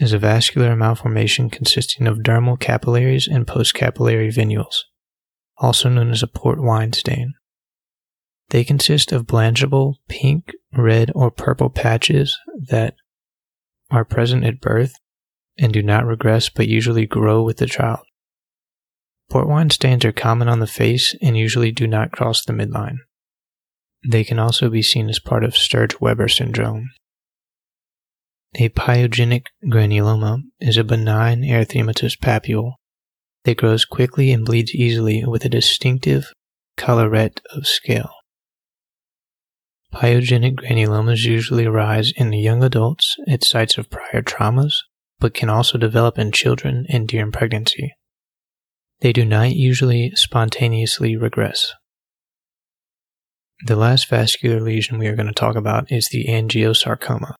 is 0.00 0.14
a 0.14 0.18
vascular 0.18 0.74
malformation 0.74 1.50
consisting 1.50 2.06
of 2.06 2.18
dermal 2.18 2.58
capillaries 2.58 3.28
and 3.28 3.46
postcapillary 3.46 4.34
venules, 4.34 4.84
also 5.58 5.90
known 5.90 6.10
as 6.10 6.22
a 6.22 6.26
port 6.26 6.58
wine 6.60 6.92
stain. 6.92 7.34
They 8.48 8.64
consist 8.64 9.12
of 9.12 9.26
blanchable 9.26 9.96
pink, 10.08 10.52
red, 10.72 11.12
or 11.14 11.30
purple 11.30 11.68
patches 11.68 12.36
that 12.68 12.94
are 13.90 14.04
present 14.04 14.44
at 14.44 14.60
birth 14.60 14.94
and 15.58 15.72
do 15.72 15.82
not 15.82 16.06
regress 16.06 16.48
but 16.48 16.66
usually 16.66 17.06
grow 17.06 17.42
with 17.42 17.58
the 17.58 17.66
child. 17.66 18.00
Port 19.28 19.46
wine 19.46 19.70
stains 19.70 20.04
are 20.04 20.12
common 20.12 20.48
on 20.48 20.60
the 20.60 20.66
face 20.66 21.14
and 21.20 21.36
usually 21.36 21.70
do 21.70 21.86
not 21.86 22.10
cross 22.10 22.44
the 22.44 22.54
midline. 22.54 22.96
They 24.08 24.24
can 24.24 24.38
also 24.38 24.70
be 24.70 24.82
seen 24.82 25.10
as 25.10 25.20
part 25.20 25.44
of 25.44 25.56
Sturge 25.56 26.00
Weber 26.00 26.28
syndrome. 26.28 26.90
A 28.56 28.68
pyogenic 28.68 29.46
granuloma 29.64 30.42
is 30.60 30.76
a 30.76 30.82
benign 30.82 31.42
erythematous 31.42 32.18
papule 32.18 32.72
that 33.44 33.56
grows 33.56 33.84
quickly 33.84 34.32
and 34.32 34.44
bleeds 34.44 34.74
easily 34.74 35.24
with 35.24 35.44
a 35.44 35.48
distinctive 35.48 36.32
collarette 36.76 37.40
of 37.54 37.66
scale. 37.66 38.10
Pyogenic 39.94 40.56
granulomas 40.56 41.24
usually 41.24 41.64
arise 41.64 42.12
in 42.16 42.32
young 42.32 42.64
adults 42.64 43.16
at 43.28 43.44
sites 43.44 43.78
of 43.78 43.88
prior 43.88 44.22
traumas, 44.22 44.74
but 45.20 45.34
can 45.34 45.48
also 45.48 45.78
develop 45.78 46.18
in 46.18 46.32
children 46.32 46.86
and 46.88 47.06
during 47.06 47.30
pregnancy. 47.30 47.94
They 49.00 49.12
do 49.12 49.24
not 49.24 49.50
usually 49.50 50.10
spontaneously 50.16 51.16
regress. 51.16 51.72
The 53.66 53.76
last 53.76 54.08
vascular 54.08 54.60
lesion 54.60 54.98
we 54.98 55.06
are 55.06 55.16
going 55.16 55.28
to 55.28 55.32
talk 55.32 55.54
about 55.54 55.92
is 55.92 56.08
the 56.08 56.26
angiosarcoma. 56.26 57.34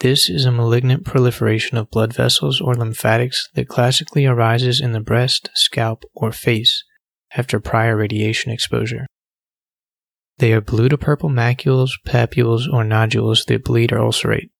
This 0.00 0.28
is 0.28 0.44
a 0.44 0.52
malignant 0.52 1.04
proliferation 1.04 1.78
of 1.78 1.90
blood 1.90 2.12
vessels 2.12 2.60
or 2.60 2.74
lymphatics 2.74 3.48
that 3.54 3.68
classically 3.68 4.26
arises 4.26 4.80
in 4.80 4.92
the 4.92 5.00
breast, 5.00 5.48
scalp, 5.54 6.04
or 6.14 6.32
face 6.32 6.84
after 7.36 7.60
prior 7.60 7.96
radiation 7.96 8.52
exposure. 8.52 9.06
They 10.38 10.52
are 10.52 10.60
blue 10.60 10.88
to 10.88 10.98
purple 10.98 11.30
macules, 11.30 11.90
papules, 12.06 12.66
or 12.70 12.84
nodules 12.84 13.44
that 13.46 13.64
bleed 13.64 13.92
or 13.92 14.00
ulcerate. 14.00 14.50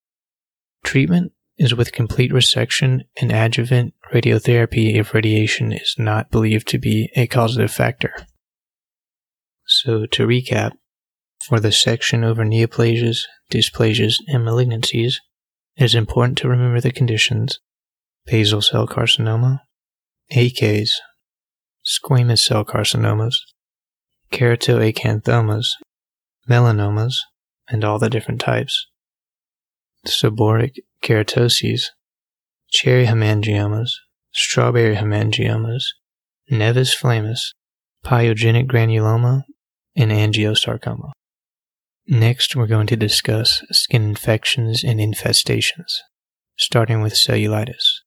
Treatment 0.85 1.33
is 1.59 1.75
with 1.75 1.93
complete 1.93 2.33
resection 2.33 3.01
and 3.21 3.33
adjuvant 3.33 3.95
radiotherapy 4.13 4.95
if 4.95 5.15
radiation 5.15 5.73
is 5.73 5.95
not 5.99 6.31
believed 6.31 6.69
to 6.69 6.79
be 6.79 7.11
a 7.17 7.27
causative 7.27 7.73
factor. 7.73 8.15
So, 9.67 10.07
to 10.07 10.27
recap, 10.27 10.73
For 11.49 11.61
the 11.61 11.73
section 11.73 12.25
over 12.25 12.43
neoplasias, 12.43 13.25
dysplasias, 13.51 14.15
and 14.29 14.47
malignancies, 14.47 15.17
it 15.77 15.85
is 15.85 15.95
important 15.95 16.39
to 16.39 16.49
remember 16.49 16.81
the 16.81 16.91
conditions 16.91 17.59
basal 18.25 18.63
cell 18.63 18.87
carcinoma, 18.87 19.61
AKs, 20.33 20.93
squamous 21.85 22.39
cell 22.39 22.65
carcinomas, 22.65 23.35
keratoacanthomas, 24.33 25.67
melanomas, 26.49 27.17
and 27.69 27.85
all 27.85 27.99
the 27.99 28.09
different 28.09 28.41
types, 28.41 28.87
seborrheic 30.07 30.79
keratoses, 31.03 31.91
cherry 32.71 33.05
hemangiomas, 33.05 33.91
strawberry 34.33 34.97
hemangiomas, 34.97 35.89
nevus 36.51 36.97
flammeus, 36.97 37.53
pyogenic 38.03 38.67
granuloma, 38.67 39.43
and 39.95 40.11
angiosarcoma. 40.11 41.13
Next, 42.07 42.55
we're 42.55 42.67
going 42.67 42.87
to 42.89 42.97
discuss 42.97 43.63
skin 43.71 44.03
infections 44.03 44.85
and 44.85 45.01
infestations, 45.01 46.01
starting 46.59 47.01
with 47.01 47.15
cellulitis, 47.15 48.01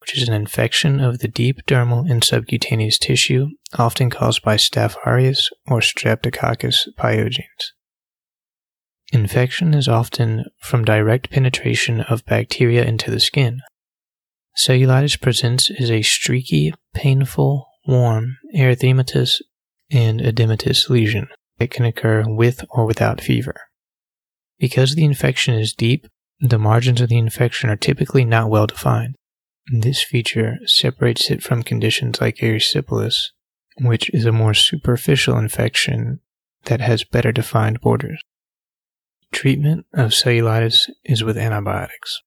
which 0.00 0.16
is 0.16 0.26
an 0.26 0.34
infection 0.34 0.98
of 1.00 1.18
the 1.18 1.28
deep 1.28 1.58
dermal 1.66 2.10
and 2.10 2.24
subcutaneous 2.24 2.96
tissue, 2.98 3.48
often 3.78 4.08
caused 4.08 4.42
by 4.42 4.56
Staph 4.56 4.96
aureus 5.04 5.50
or 5.66 5.80
Streptococcus 5.80 6.88
pyogenes. 6.96 7.72
Infection 9.12 9.74
is 9.74 9.88
often 9.88 10.46
from 10.62 10.84
direct 10.84 11.30
penetration 11.30 12.00
of 12.00 12.24
bacteria 12.24 12.82
into 12.82 13.10
the 13.10 13.20
skin. 13.20 13.60
Cellulitis 14.56 15.20
presents 15.20 15.70
as 15.78 15.90
a 15.90 16.00
streaky, 16.00 16.72
painful, 16.94 17.66
warm, 17.86 18.38
erythematous, 18.56 19.42
and 19.90 20.18
edematous 20.20 20.88
lesion 20.88 21.28
that 21.58 21.70
can 21.70 21.84
occur 21.84 22.24
with 22.26 22.64
or 22.70 22.86
without 22.86 23.20
fever. 23.20 23.54
Because 24.58 24.94
the 24.94 25.04
infection 25.04 25.54
is 25.54 25.72
deep, 25.72 26.06
the 26.40 26.58
margins 26.58 27.00
of 27.00 27.08
the 27.08 27.18
infection 27.18 27.70
are 27.70 27.76
typically 27.76 28.24
not 28.24 28.50
well 28.50 28.66
defined. 28.66 29.16
This 29.70 30.02
feature 30.02 30.58
separates 30.66 31.30
it 31.30 31.42
from 31.42 31.62
conditions 31.62 32.20
like 32.20 32.36
erysipelas, 32.36 33.32
which 33.80 34.10
is 34.14 34.24
a 34.24 34.32
more 34.32 34.54
superficial 34.54 35.36
infection 35.36 36.20
that 36.64 36.80
has 36.80 37.04
better 37.04 37.32
defined 37.32 37.80
borders. 37.80 38.20
Treatment 39.30 39.86
of 39.92 40.10
cellulitis 40.10 40.88
is 41.04 41.22
with 41.22 41.36
antibiotics. 41.36 42.22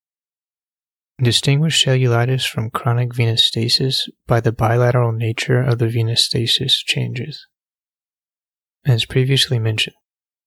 Distinguish 1.22 1.84
cellulitis 1.84 2.48
from 2.48 2.70
chronic 2.70 3.14
venous 3.14 3.46
stasis 3.46 4.08
by 4.28 4.40
the 4.40 4.52
bilateral 4.52 5.12
nature 5.12 5.62
of 5.62 5.80
the 5.80 5.88
venous 5.88 6.26
stasis 6.26 6.82
changes. 6.84 7.48
As 8.86 9.06
previously 9.06 9.60
mentioned, 9.60 9.96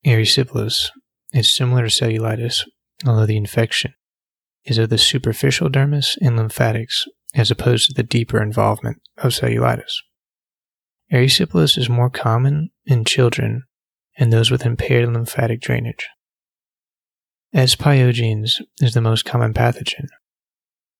erysipelas 0.04 0.90
is 1.32 1.54
similar 1.54 1.88
to 1.88 1.88
cellulitis, 1.88 2.64
although 3.06 3.26
the 3.26 3.36
infection 3.36 3.94
is 4.64 4.78
of 4.78 4.88
the 4.88 4.98
superficial 4.98 5.68
dermis 5.68 6.16
and 6.20 6.36
lymphatics 6.36 7.04
as 7.34 7.50
opposed 7.50 7.88
to 7.88 7.94
the 7.94 8.02
deeper 8.02 8.42
involvement 8.42 9.00
of 9.18 9.32
cellulitis. 9.32 10.02
Erysipelas 11.12 11.76
is 11.76 11.88
more 11.88 12.10
common 12.10 12.70
in 12.86 13.04
children 13.04 13.64
and 14.16 14.32
those 14.32 14.50
with 14.50 14.64
impaired 14.64 15.12
lymphatic 15.12 15.60
drainage. 15.60 16.08
S. 17.52 17.76
pyogenes 17.76 18.60
is 18.80 18.94
the 18.94 19.00
most 19.00 19.24
common 19.24 19.54
pathogen. 19.54 20.06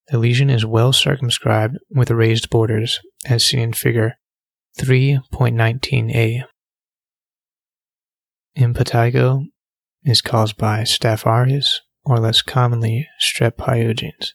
The 0.08 0.18
lesion 0.18 0.50
is 0.50 0.66
well 0.66 0.92
circumscribed 0.92 1.78
with 1.90 2.10
raised 2.10 2.50
borders, 2.50 3.00
as 3.26 3.44
seen 3.44 3.60
in 3.60 3.72
figure 3.72 4.14
3.19a. 4.78 6.44
Impetigo 8.56 9.46
is 10.04 10.20
caused 10.20 10.56
by 10.56 10.80
Staph 10.80 11.26
aureus, 11.26 11.80
or 12.04 12.18
less 12.18 12.42
commonly, 12.42 13.08
strep 13.20 13.56
pyogenes. 13.56 14.32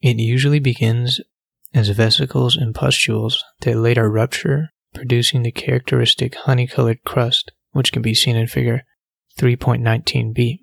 It 0.00 0.18
usually 0.18 0.58
begins 0.58 1.20
as 1.72 1.88
vesicles 1.90 2.56
and 2.56 2.74
pustules 2.74 3.42
that 3.60 3.76
later 3.76 4.10
rupture, 4.10 4.70
producing 4.94 5.42
the 5.42 5.52
characteristic 5.52 6.34
honey-colored 6.34 7.02
crust, 7.04 7.52
which 7.70 7.92
can 7.92 8.02
be 8.02 8.14
seen 8.14 8.36
in 8.36 8.46
figure 8.46 8.82
3.19b. 9.38 10.58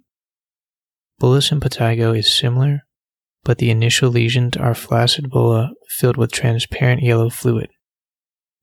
Bullous 1.20 1.52
impetigo 1.52 2.16
is 2.18 2.38
similar, 2.38 2.82
but 3.44 3.58
the 3.58 3.72
initial 3.72 4.10
lesions 4.10 4.56
are 4.58 4.76
flaccid 4.76 5.30
bulla 5.30 5.72
filled 5.88 6.18
with 6.18 6.32
transparent 6.32 7.02
yellow 7.02 7.30
fluid. 7.30 7.70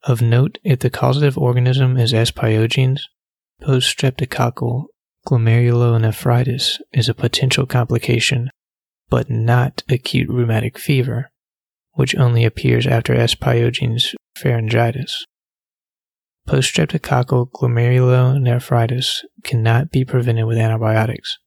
Of 0.05 0.23
note, 0.23 0.59
if 0.62 0.79
the 0.79 0.91
causative 0.91 1.37
organism 1.37 1.97
is 1.97 2.14
S. 2.14 2.31
pyogenes, 2.31 3.01
post-streptococcal 3.61 4.84
glomerulonephritis 5.26 6.78
is 6.92 7.09
a 7.09 7.14
potential 7.14 7.66
complication, 7.66 8.50
but 9.09 9.30
not 9.30 9.82
acute 9.88 10.28
rheumatic 10.28 10.78
fever, 10.78 11.30
which 11.92 12.14
only 12.16 12.44
appears 12.44 12.86
after 12.86 13.14
S. 13.14 13.34
pyogenes 13.34 14.14
pharyngitis. 14.38 15.12
Post-streptococcal 16.46 17.50
glomerulonephritis 17.50 19.22
cannot 19.42 19.90
be 19.90 20.04
prevented 20.04 20.46
with 20.46 20.59
antibiotics 20.59 21.38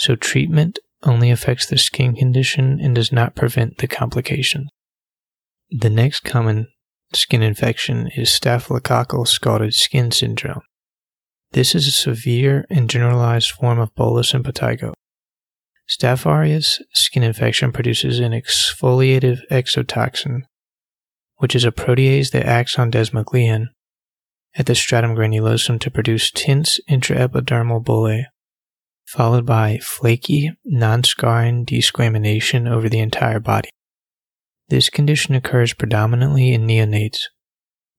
so 0.00 0.16
treatment 0.16 0.78
only 1.02 1.30
affects 1.30 1.66
the 1.66 1.76
skin 1.76 2.16
condition 2.16 2.80
and 2.80 2.94
does 2.94 3.12
not 3.12 3.34
prevent 3.34 3.76
the 3.78 3.86
complication. 3.86 4.66
The 5.70 5.90
next 5.90 6.20
common 6.20 6.68
skin 7.12 7.42
infection 7.42 8.08
is 8.16 8.30
staphylococcal 8.30 9.28
scalded 9.28 9.74
skin 9.74 10.10
syndrome. 10.10 10.62
This 11.52 11.74
is 11.74 11.86
a 11.86 11.92
severe 11.92 12.66
and 12.70 12.88
generalized 12.88 13.50
form 13.50 13.78
of 13.78 13.94
bullous 13.94 14.32
impetigo. 14.32 14.92
Staph 15.88 16.24
aureus 16.24 16.80
skin 16.94 17.22
infection 17.22 17.72
produces 17.72 18.20
an 18.20 18.32
exfoliative 18.32 19.40
exotoxin, 19.50 20.42
which 21.38 21.56
is 21.56 21.64
a 21.64 21.72
protease 21.72 22.30
that 22.30 22.46
acts 22.46 22.78
on 22.78 22.90
desmoglein 22.92 23.66
at 24.54 24.66
the 24.66 24.74
stratum 24.74 25.14
granulosum 25.16 25.80
to 25.80 25.90
produce 25.90 26.30
tense 26.30 26.78
intraepidermal 26.88 27.84
bullae 27.84 28.26
followed 29.10 29.44
by 29.44 29.76
flaky, 29.78 30.52
non-scarring 30.64 31.64
desquamination 31.64 32.68
over 32.68 32.88
the 32.88 33.00
entire 33.00 33.40
body. 33.40 33.68
This 34.68 34.88
condition 34.88 35.34
occurs 35.34 35.74
predominantly 35.74 36.54
in 36.54 36.64
neonates 36.64 37.22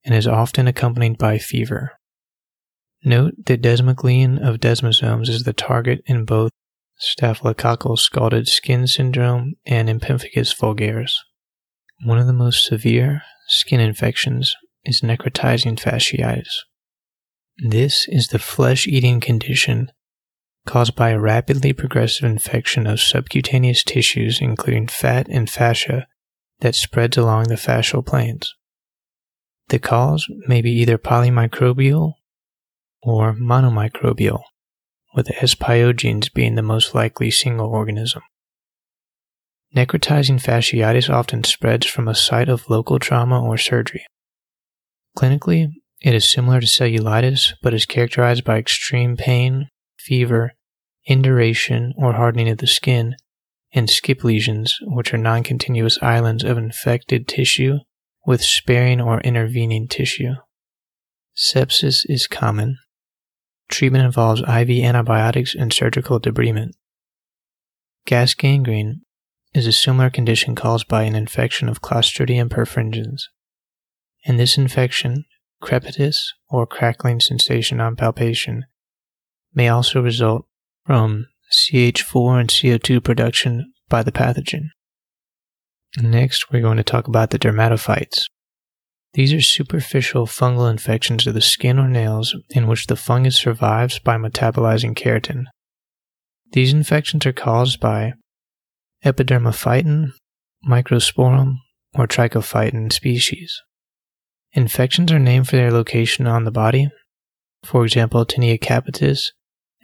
and 0.06 0.14
is 0.14 0.26
often 0.26 0.66
accompanied 0.66 1.18
by 1.18 1.36
fever. 1.36 1.92
Note 3.04 3.34
that 3.46 3.62
desmoglein 3.62 4.38
of 4.38 4.60
desmosomes 4.60 5.28
is 5.28 5.42
the 5.42 5.52
target 5.52 6.02
in 6.06 6.24
both 6.24 6.52
staphylococcal 7.00 7.98
scalded 7.98 8.46
skin 8.46 8.86
syndrome 8.86 9.54
and 9.66 9.90
in 9.90 9.98
pemphigus 9.98 10.54
vulgaris. 10.54 11.14
One 12.04 12.18
of 12.18 12.26
the 12.26 12.32
most 12.32 12.64
severe 12.64 13.22
skin 13.48 13.80
infections 13.80 14.54
is 14.84 15.00
necrotizing 15.00 15.80
fasciitis. 15.80 16.62
This 17.58 18.06
is 18.08 18.28
the 18.28 18.38
flesh 18.38 18.86
eating 18.86 19.20
condition 19.20 19.90
caused 20.64 20.94
by 20.94 21.10
a 21.10 21.18
rapidly 21.18 21.72
progressive 21.72 22.24
infection 22.24 22.86
of 22.86 23.00
subcutaneous 23.00 23.82
tissues, 23.82 24.38
including 24.40 24.86
fat 24.86 25.26
and 25.28 25.50
fascia, 25.50 26.06
that 26.60 26.76
spreads 26.76 27.16
along 27.16 27.48
the 27.48 27.56
fascial 27.56 28.06
planes. 28.06 28.54
The 29.68 29.80
cause 29.80 30.26
may 30.46 30.62
be 30.62 30.70
either 30.70 30.98
polymicrobial 30.98 32.14
or 33.02 33.34
monomicrobial, 33.34 34.42
with 35.14 35.30
S. 35.42 35.54
pyogenes 35.54 36.32
being 36.32 36.54
the 36.54 36.62
most 36.62 36.94
likely 36.94 37.30
single 37.30 37.68
organism. 37.68 38.22
Necrotizing 39.74 40.40
fasciitis 40.42 41.08
often 41.08 41.44
spreads 41.44 41.86
from 41.86 42.06
a 42.06 42.14
site 42.14 42.48
of 42.48 42.68
local 42.68 42.98
trauma 42.98 43.42
or 43.42 43.56
surgery. 43.56 44.04
Clinically, 45.16 45.68
it 46.00 46.14
is 46.14 46.30
similar 46.30 46.60
to 46.60 46.66
cellulitis, 46.66 47.54
but 47.62 47.74
is 47.74 47.86
characterized 47.86 48.44
by 48.44 48.58
extreme 48.58 49.16
pain, 49.16 49.68
fever, 49.98 50.52
induration 51.06 51.92
or 51.96 52.14
hardening 52.14 52.48
of 52.48 52.58
the 52.58 52.66
skin, 52.66 53.16
and 53.72 53.88
skip 53.88 54.22
lesions, 54.22 54.78
which 54.82 55.14
are 55.14 55.18
non-continuous 55.18 55.98
islands 56.02 56.44
of 56.44 56.58
infected 56.58 57.26
tissue 57.26 57.78
with 58.26 58.42
sparing 58.42 59.00
or 59.00 59.20
intervening 59.20 59.88
tissue. 59.88 60.34
Sepsis 61.36 62.04
is 62.04 62.26
common. 62.26 62.78
Treatment 63.68 64.04
involves 64.04 64.42
IV 64.42 64.70
antibiotics 64.70 65.54
and 65.54 65.72
surgical 65.72 66.20
debridement. 66.20 66.72
Gas 68.06 68.34
gangrene 68.34 69.02
is 69.54 69.66
a 69.66 69.72
similar 69.72 70.10
condition 70.10 70.54
caused 70.54 70.88
by 70.88 71.02
an 71.02 71.14
infection 71.14 71.68
of 71.68 71.82
Clostridium 71.82 72.48
perfringens. 72.48 73.22
In 74.24 74.36
this 74.36 74.56
infection, 74.56 75.24
crepitus 75.62 76.16
or 76.48 76.66
crackling 76.66 77.20
sensation 77.20 77.80
on 77.80 77.96
palpation 77.96 78.64
may 79.54 79.68
also 79.68 80.02
result 80.02 80.46
from 80.86 81.26
CH4 81.52 82.40
and 82.40 82.48
CO2 82.48 83.02
production 83.02 83.72
by 83.88 84.02
the 84.02 84.12
pathogen. 84.12 84.68
Next, 85.98 86.50
we're 86.50 86.62
going 86.62 86.78
to 86.78 86.82
talk 86.82 87.06
about 87.06 87.30
the 87.30 87.38
dermatophytes. 87.38 88.24
These 89.14 89.34
are 89.34 89.42
superficial 89.42 90.26
fungal 90.26 90.70
infections 90.70 91.26
of 91.26 91.34
the 91.34 91.42
skin 91.42 91.78
or 91.78 91.88
nails 91.88 92.34
in 92.50 92.66
which 92.66 92.86
the 92.86 92.96
fungus 92.96 93.36
survives 93.36 93.98
by 93.98 94.16
metabolizing 94.16 94.94
keratin. 94.94 95.44
These 96.52 96.72
infections 96.72 97.26
are 97.26 97.32
caused 97.32 97.78
by 97.78 98.14
epidermophyton, 99.04 100.12
microsporum, 100.66 101.56
or 101.94 102.06
trichophyton 102.06 102.92
species. 102.92 103.60
Infections 104.52 105.12
are 105.12 105.18
named 105.18 105.48
for 105.48 105.56
their 105.56 105.72
location 105.72 106.26
on 106.26 106.44
the 106.44 106.50
body. 106.50 106.88
For 107.64 107.84
example, 107.84 108.24
tinea 108.24 108.58
capitis 108.58 109.32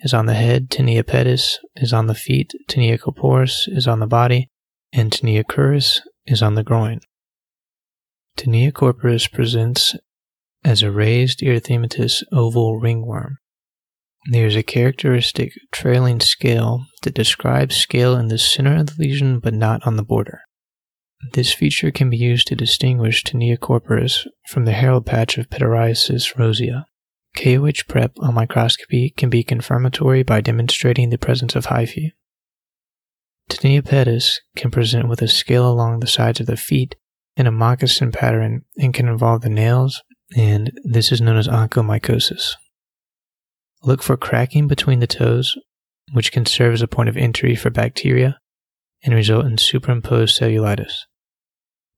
is 0.03 0.14
on 0.14 0.26
the 0.26 0.35
head, 0.35 0.70
tinea 0.70 1.03
pedis 1.03 1.57
is 1.76 1.93
on 1.93 2.07
the 2.07 2.14
feet, 2.14 2.53
tinea 2.68 2.99
corporis 2.99 3.68
is 3.68 3.87
on 3.87 4.01
the 4.01 4.07
body, 4.07 4.49
and 4.93 5.11
tinea 5.11 5.45
cruris 5.45 6.01
is 6.26 6.43
on 6.43 6.55
the 6.55 6.64
groin. 6.64 7.01
Tinea 8.39 8.70
corporis 8.70 9.30
presents 9.30 9.97
as 10.64 10.80
a 10.80 10.93
raised 10.93 11.41
erythematous 11.41 12.22
oval 12.30 12.78
ringworm. 12.78 13.39
There 14.30 14.47
is 14.47 14.55
a 14.55 14.62
characteristic 14.62 15.53
trailing 15.72 16.20
scale 16.20 16.86
that 17.03 17.14
describes 17.14 17.76
scale 17.76 18.14
in 18.14 18.28
the 18.28 18.39
center 18.39 18.76
of 18.76 18.86
the 18.86 18.95
lesion 18.97 19.41
but 19.41 19.55
not 19.55 19.84
on 19.84 19.97
the 19.97 20.05
border. 20.05 20.43
This 21.32 21.53
feature 21.53 21.91
can 21.91 22.11
be 22.11 22.16
used 22.16 22.47
to 22.47 22.55
distinguish 22.55 23.24
Tinea 23.24 23.59
corporis 23.59 24.24
from 24.47 24.66
the 24.66 24.72
herald 24.72 25.05
patch 25.05 25.36
of 25.36 25.51
Pityriasis 25.51 26.39
rosea. 26.39 26.86
KOH 27.36 27.89
prep 27.89 28.12
on 28.20 28.34
microscopy 28.34 29.14
can 29.16 29.30
be 29.30 29.43
confirmatory 29.43 30.22
by 30.22 30.41
demonstrating 30.41 31.11
the 31.11 31.18
presence 31.18 31.57
of 31.57 31.66
hyphae. 31.66 32.12
Tinea 33.51 33.82
pedis 33.82 34.36
can 34.55 34.70
present 34.70 35.09
with 35.09 35.22
a 35.22 35.28
scale 35.28 35.68
along 35.68 35.99
the 35.99 36.07
sides 36.07 36.39
of 36.39 36.47
the 36.47 36.57
feet 36.57 36.95
in 37.39 37.47
a 37.47 37.53
moccasin 37.53 38.11
pattern 38.11 38.62
and 38.76 38.93
can 38.93 39.09
involve 39.09 39.43
the 39.43 39.49
nails, 39.49 40.03
and 40.36 40.72
this 40.82 41.12
is 41.12 41.20
known 41.20 41.36
as 41.36 41.47
onychomycosis. 41.47 42.55
Look 43.84 44.03
for 44.03 44.16
cracking 44.16 44.66
between 44.66 44.99
the 44.99 45.07
toes, 45.07 45.55
which 46.12 46.32
can 46.32 46.45
serve 46.45 46.74
as 46.74 46.82
a 46.82 46.89
point 46.89 47.09
of 47.09 47.16
entry 47.16 47.55
for 47.55 47.70
bacteria 47.70 48.39
and 49.05 49.14
result 49.14 49.47
in 49.47 49.57
superimposed 49.57 50.39
cellulitis. 50.39 51.05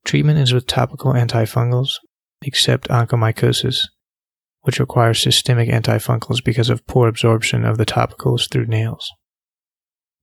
Treatment 0.04 0.38
is 0.38 0.52
with 0.52 0.66
topical 0.66 1.14
antifungals, 1.14 1.94
except 2.42 2.88
onychomycosis, 2.88 3.78
which 4.62 4.78
requires 4.78 5.22
systemic 5.22 5.70
antifungals 5.70 6.44
because 6.44 6.68
of 6.68 6.86
poor 6.86 7.08
absorption 7.08 7.64
of 7.64 7.78
the 7.78 7.86
topicals 7.86 8.50
through 8.50 8.66
nails. 8.66 9.10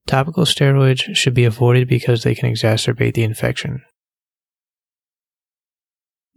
Topical 0.06 0.46
steroids 0.46 1.16
should 1.16 1.34
be 1.34 1.44
avoided 1.44 1.88
because 1.88 2.24
they 2.24 2.36
can 2.36 2.54
exacerbate 2.54 3.16
the 3.16 3.24
infection. 3.24 3.82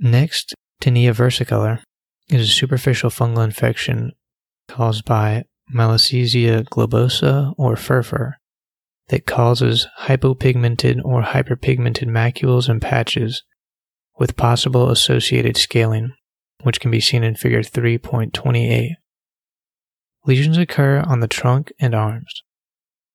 Next, 0.01 0.55
tinea 0.81 1.13
versicolor 1.13 1.83
is 2.31 2.49
a 2.49 2.53
superficial 2.53 3.11
fungal 3.11 3.45
infection 3.45 4.13
caused 4.67 5.05
by 5.05 5.45
Malassezia 5.75 6.65
globosa 6.65 7.53
or 7.59 7.77
furfur 7.77 8.33
that 9.09 9.27
causes 9.27 9.87
hypopigmented 10.01 11.05
or 11.05 11.23
hyperpigmented 11.23 12.07
macules 12.07 12.67
and 12.69 12.81
patches 12.81 13.43
with 14.19 14.37
possible 14.37 14.91
associated 14.91 15.59
scaling, 15.59 16.13
which 16.63 16.81
can 16.81 16.91
be 16.91 17.01
seen 17.01 17.23
in 17.23 17.35
figure 17.35 17.63
3.28. 17.63 18.93
Lesions 20.25 20.57
occur 20.57 21.01
on 21.07 21.21
the 21.21 21.29
trunk 21.29 21.73
and 21.79 21.95
arms. 21.95 22.43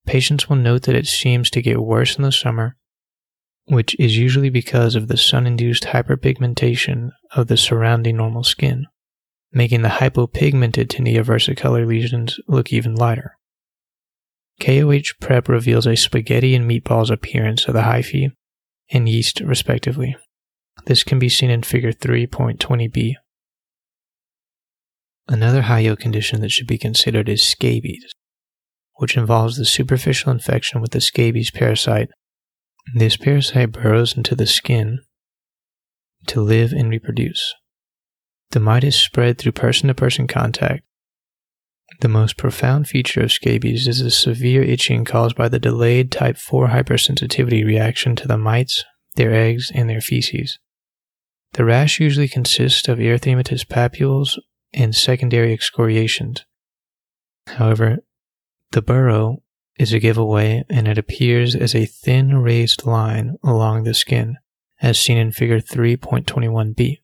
Patients 0.05 0.47
will 0.47 0.57
note 0.57 0.83
that 0.83 0.95
it 0.95 1.07
seems 1.07 1.49
to 1.49 1.61
get 1.63 1.81
worse 1.81 2.15
in 2.15 2.21
the 2.21 2.31
summer, 2.31 2.77
which 3.65 3.95
is 3.99 4.17
usually 4.17 4.49
because 4.49 4.95
of 4.95 5.07
the 5.07 5.17
sun 5.17 5.47
induced 5.47 5.85
hyperpigmentation 5.85 7.11
of 7.35 7.47
the 7.47 7.57
surrounding 7.57 8.17
normal 8.17 8.43
skin, 8.43 8.85
making 9.51 9.81
the 9.81 9.89
hypopigmented 9.89 10.87
tinea 10.87 11.23
versicolor 11.23 11.87
lesions 11.87 12.39
look 12.47 12.71
even 12.71 12.95
lighter. 12.95 13.37
KOH 14.59 15.15
prep 15.19 15.49
reveals 15.49 15.85
a 15.85 15.95
spaghetti 15.95 16.55
and 16.55 16.69
meatballs 16.69 17.11
appearance 17.11 17.65
of 17.67 17.73
the 17.73 17.81
hyphae 17.81 18.31
and 18.91 19.09
yeast, 19.09 19.41
respectively. 19.41 20.15
This 20.85 21.03
can 21.03 21.19
be 21.19 21.29
seen 21.29 21.49
in 21.49 21.63
Figure 21.63 21.91
3.20b. 21.91 23.15
Another 25.27 25.63
hyo 25.63 25.97
condition 25.97 26.41
that 26.41 26.51
should 26.51 26.67
be 26.67 26.77
considered 26.77 27.27
is 27.27 27.41
scabies, 27.41 28.11
which 28.97 29.17
involves 29.17 29.57
the 29.57 29.65
superficial 29.65 30.31
infection 30.31 30.81
with 30.81 30.91
the 30.91 31.01
scabies 31.01 31.49
parasite. 31.49 32.09
This 32.93 33.17
parasite 33.17 33.71
burrows 33.71 34.15
into 34.15 34.35
the 34.35 34.47
skin 34.47 34.99
to 36.27 36.41
live 36.41 36.71
and 36.71 36.89
reproduce. 36.89 37.53
The 38.51 38.59
mite 38.59 38.83
is 38.83 38.99
spread 38.99 39.37
through 39.37 39.51
person 39.53 39.87
to 39.87 39.93
person 39.93 40.27
contact 40.27 40.85
the 42.01 42.09
most 42.09 42.37
profound 42.37 42.87
feature 42.87 43.21
of 43.21 43.31
scabies 43.31 43.87
is 43.87 43.99
the 43.99 44.11
severe 44.11 44.63
itching 44.63 45.05
caused 45.05 45.35
by 45.35 45.47
the 45.47 45.59
delayed 45.59 46.11
type 46.11 46.37
4 46.37 46.69
hypersensitivity 46.69 47.65
reaction 47.65 48.15
to 48.17 48.27
the 48.27 48.37
mites, 48.37 48.83
their 49.15 49.33
eggs, 49.33 49.71
and 49.73 49.89
their 49.89 50.01
feces. 50.01 50.59
The 51.53 51.65
rash 51.65 51.99
usually 51.99 52.27
consists 52.27 52.87
of 52.87 52.99
erythematous 52.99 53.65
papules 53.65 54.37
and 54.73 54.93
secondary 54.93 55.53
excoriations. 55.53 56.43
However, 57.47 57.99
the 58.71 58.81
burrow 58.81 59.41
is 59.77 59.93
a 59.93 59.99
giveaway 59.99 60.63
and 60.69 60.87
it 60.87 60.97
appears 60.97 61.55
as 61.55 61.75
a 61.75 61.85
thin 61.85 62.37
raised 62.37 62.85
line 62.85 63.35
along 63.43 63.83
the 63.83 63.93
skin, 63.93 64.37
as 64.81 64.99
seen 64.99 65.17
in 65.17 65.31
figure 65.31 65.59
3.21b. 65.59 67.01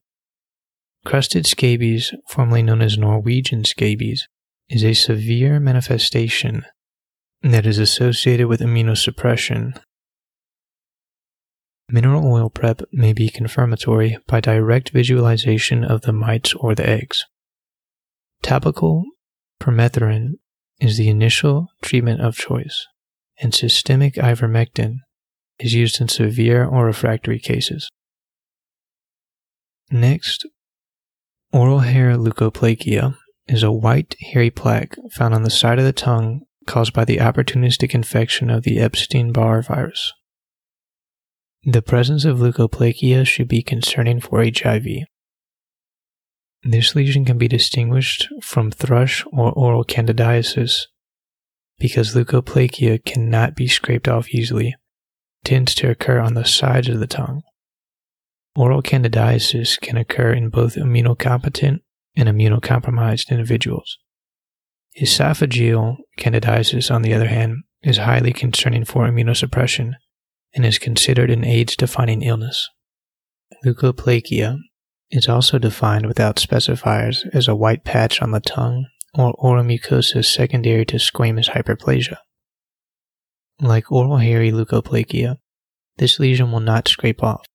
Crusted 1.06 1.46
scabies, 1.48 2.14
formerly 2.28 2.62
known 2.62 2.82
as 2.82 2.98
Norwegian 2.98 3.66
scabies, 3.66 4.28
is 4.70 4.84
a 4.84 4.94
severe 4.94 5.60
manifestation 5.60 6.64
that 7.42 7.66
is 7.66 7.80
associated 7.80 8.48
with 8.48 8.62
immunosuppression. 8.62 9.80
Mineral 11.90 12.32
oil 12.32 12.50
prep 12.50 12.82
may 12.94 13.12
be 13.12 13.30
confirmatory 13.30 14.18
by 14.28 14.40
direct 14.40 14.92
visualization 14.92 15.84
of 15.84 16.02
the 16.02 16.14
mites 16.14 16.54
or 16.54 16.74
the 16.74 16.88
eggs. 16.88 17.26
Topical 18.42 19.04
permethrin 19.60 20.36
is 20.82 20.98
the 20.98 21.08
initial 21.08 21.68
treatment 21.82 22.20
of 22.20 22.36
choice, 22.36 22.88
and 23.40 23.54
systemic 23.54 24.16
ivermectin 24.16 24.98
is 25.60 25.76
used 25.76 26.02
in 26.02 26.08
severe 26.08 26.66
or 26.66 26.86
refractory 26.86 27.40
cases. 27.40 27.88
Next, 29.92 30.48
oral 31.54 31.80
hair 31.80 32.18
leukoplakia 32.18 33.16
is 33.48 33.62
a 33.62 33.72
white, 33.72 34.16
hairy 34.34 34.50
plaque 34.50 34.96
found 35.12 35.36
on 35.36 35.44
the 35.44 35.50
side 35.50 35.78
of 35.78 35.86
the 35.86 35.94
tongue 35.94 36.42
caused 36.66 36.94
by 36.94 37.06
the 37.06 37.18
opportunistic 37.18 37.94
infection 37.94 38.50
of 38.50 38.64
the 38.64 38.80
Epstein 38.80 39.32
Barr 39.32 39.62
virus. 39.62 40.12
The 41.64 41.82
presence 41.84 42.26
of 42.26 42.40
leukoplakia 42.40 43.28
should 43.28 43.48
be 43.48 43.62
concerning 43.62 44.20
for 44.20 44.44
HIV. 44.44 44.86
This 46.64 46.96
lesion 46.96 47.26
can 47.26 47.38
be 47.38 47.48
distinguished 47.48 48.28
from 48.42 48.70
thrush 48.70 49.26
or 49.34 49.52
oral 49.54 49.84
candidiasis 49.84 50.88
because 51.80 52.14
leukoplakia 52.14 53.04
cannot 53.04 53.56
be 53.56 53.68
scraped 53.68 54.08
off 54.08 54.30
easily, 54.30 54.76
tends 55.44 55.74
to 55.76 55.90
occur 55.90 56.20
on 56.20 56.36
the 56.36 56.46
sides 56.46 56.88
of 56.88 57.00
the 57.00 57.08
tongue. 57.08 57.42
Oral 58.56 58.84
candidiasis 58.84 59.82
can 59.82 59.98
occur 59.98 60.32
in 60.34 60.50
both 60.50 60.76
immunocompetent 60.76 61.80
and 62.16 62.30
immunocompromised 62.30 63.32
individuals. 63.32 63.98
Esophageal 65.02 65.98
candidiasis, 66.20 66.94
on 66.94 67.02
the 67.02 67.14
other 67.14 67.28
hand, 67.28 67.64
is 67.82 67.98
highly 67.98 68.34
concerning 68.34 68.86
for 68.86 69.08
immunosuppression 69.08 69.94
and 70.54 70.66
is 70.66 70.78
considered 70.78 71.32
an 71.32 71.44
AIDS 71.44 71.76
defining 71.76 72.22
illness. 72.22 72.70
Leukoplakia 73.66 74.58
is 75.12 75.28
also 75.28 75.60
defined 75.60 76.06
without 76.06 76.38
specifiers 76.38 77.28
as 77.34 77.48
a 77.48 77.56
white 77.56 77.84
patch 77.84 78.22
on 78.22 78.32
the 78.32 78.40
tongue 78.40 78.88
or 79.14 79.34
oral 79.38 79.64
mucosa 79.64 80.24
secondary 80.24 80.86
to 80.86 80.96
squamous 80.96 81.50
hyperplasia. 81.50 82.18
Like 83.60 83.92
oral 83.92 84.18
hairy 84.18 84.52
leukoplakia, 84.52 85.38
this 85.98 86.20
lesion 86.20 86.52
will 86.52 86.62
not 86.62 86.88
scrape 86.88 87.22
off. 87.22 87.46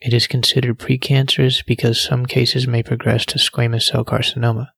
It 0.00 0.12
is 0.12 0.26
considered 0.26 0.78
precancerous 0.78 1.64
because 1.64 2.00
some 2.00 2.26
cases 2.26 2.68
may 2.68 2.82
progress 2.82 3.24
to 3.26 3.38
squamous 3.38 3.84
cell 3.84 4.04
carcinoma. 4.04 4.68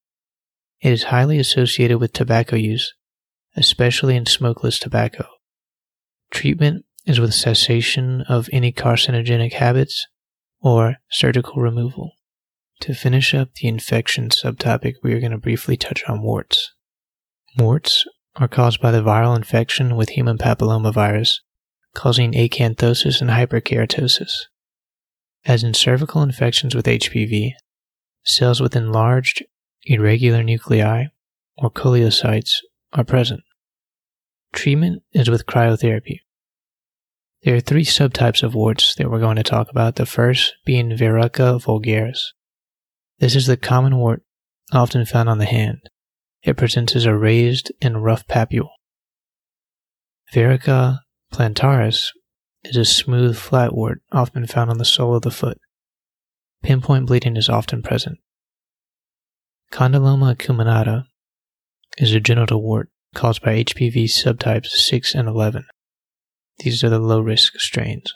It 0.81 0.93
is 0.93 1.03
highly 1.03 1.37
associated 1.37 1.99
with 1.99 2.13
tobacco 2.13 2.55
use, 2.55 2.93
especially 3.57 4.15
in 4.15 4.25
smokeless 4.25 4.79
tobacco. 4.79 5.27
Treatment 6.31 6.85
is 7.05 7.19
with 7.19 7.33
cessation 7.33 8.21
of 8.29 8.49
any 8.53 8.71
carcinogenic 8.71 9.53
habits 9.53 10.07
or 10.61 10.97
surgical 11.09 11.61
removal. 11.61 12.11
To 12.81 12.93
finish 12.93 13.33
up 13.33 13.53
the 13.55 13.67
infection 13.67 14.29
subtopic, 14.29 14.95
we 15.03 15.13
are 15.13 15.19
going 15.19 15.31
to 15.31 15.37
briefly 15.37 15.75
touch 15.75 16.03
on 16.07 16.21
warts. 16.21 16.73
Warts 17.57 18.05
are 18.35 18.47
caused 18.47 18.79
by 18.79 18.91
the 18.91 19.01
viral 19.01 19.35
infection 19.35 19.95
with 19.95 20.09
human 20.09 20.37
papillomavirus, 20.37 21.39
causing 21.93 22.33
acanthosis 22.33 23.19
and 23.19 23.29
hyperkeratosis. 23.29 24.31
As 25.45 25.63
in 25.63 25.73
cervical 25.73 26.21
infections 26.21 26.75
with 26.75 26.85
HPV, 26.85 27.51
cells 28.23 28.61
with 28.61 28.75
enlarged, 28.75 29.43
irregular 29.83 30.43
nuclei, 30.43 31.05
or 31.57 31.69
koilocytes, 31.69 32.51
are 32.93 33.03
present. 33.03 33.41
Treatment 34.53 35.03
is 35.13 35.29
with 35.29 35.45
cryotherapy. 35.45 36.19
There 37.43 37.55
are 37.55 37.61
three 37.61 37.85
subtypes 37.85 38.43
of 38.43 38.53
warts 38.53 38.95
that 38.95 39.09
we're 39.09 39.19
going 39.19 39.37
to 39.37 39.43
talk 39.43 39.69
about, 39.69 39.95
the 39.95 40.05
first 40.05 40.55
being 40.65 40.89
verruca 40.89 41.61
vulgaris. 41.61 42.19
This 43.19 43.35
is 43.35 43.47
the 43.47 43.55
common 43.55 43.95
wart 43.95 44.23
often 44.73 45.05
found 45.05 45.29
on 45.29 45.37
the 45.37 45.45
hand. 45.45 45.79
It 46.43 46.57
presents 46.57 46.95
as 46.95 47.05
a 47.05 47.15
raised 47.15 47.71
and 47.81 48.03
rough 48.03 48.27
papule. 48.27 48.69
Verruca 50.33 50.99
plantaris 51.33 52.11
is 52.63 52.75
a 52.75 52.83
smooth, 52.83 53.37
flat 53.37 53.73
wart 53.73 54.01
often 54.11 54.45
found 54.45 54.69
on 54.69 54.77
the 54.77 54.85
sole 54.85 55.15
of 55.15 55.21
the 55.21 55.31
foot. 55.31 55.59
Pinpoint 56.61 57.07
bleeding 57.07 57.37
is 57.37 57.47
often 57.47 57.81
present. 57.81 58.17
Condyloma 59.71 60.35
acuminata 60.35 61.05
is 61.97 62.13
a 62.13 62.19
genital 62.19 62.61
wart 62.61 62.89
caused 63.15 63.41
by 63.41 63.63
HPV 63.63 64.05
subtypes 64.05 64.67
6 64.67 65.15
and 65.15 65.29
11. 65.29 65.65
These 66.59 66.83
are 66.83 66.89
the 66.89 66.99
low 66.99 67.21
risk 67.21 67.59
strains. 67.59 68.13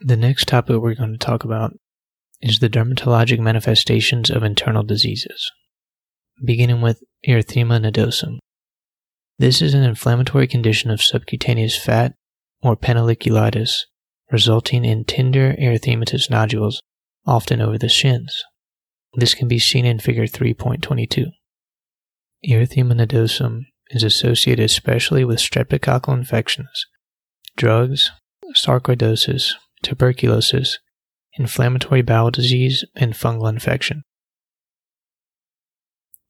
The 0.00 0.16
next 0.16 0.46
topic 0.46 0.76
we're 0.76 0.94
going 0.94 1.12
to 1.12 1.18
talk 1.18 1.42
about 1.42 1.72
is 2.40 2.58
the 2.58 2.68
dermatologic 2.68 3.40
manifestations 3.40 4.30
of 4.30 4.42
internal 4.42 4.84
diseases, 4.84 5.50
beginning 6.44 6.82
with 6.82 7.02
erythema 7.26 7.80
nodosum. 7.80 8.38
This 9.38 9.60
is 9.60 9.74
an 9.74 9.82
inflammatory 9.82 10.46
condition 10.46 10.90
of 10.90 11.02
subcutaneous 11.02 11.76
fat 11.76 12.14
or 12.62 12.76
panniculitis, 12.76 13.82
resulting 14.30 14.84
in 14.84 15.04
tender 15.04 15.54
erythematous 15.54 16.30
nodules, 16.30 16.80
often 17.26 17.60
over 17.60 17.78
the 17.78 17.88
shins. 17.88 18.44
This 19.14 19.34
can 19.34 19.48
be 19.48 19.58
seen 19.58 19.84
in 19.84 19.98
Figure 19.98 20.26
3.22. 20.26 21.26
Erythema 22.48 22.92
nodosum 22.94 23.64
is 23.90 24.02
associated 24.02 24.64
especially 24.64 25.24
with 25.24 25.38
streptococcal 25.38 26.16
infections, 26.16 26.86
drugs, 27.56 28.10
sarcoidosis, 28.54 29.52
tuberculosis, 29.82 30.78
inflammatory 31.38 32.02
bowel 32.02 32.30
disease, 32.30 32.84
and 32.94 33.14
fungal 33.14 33.48
infection. 33.48 34.02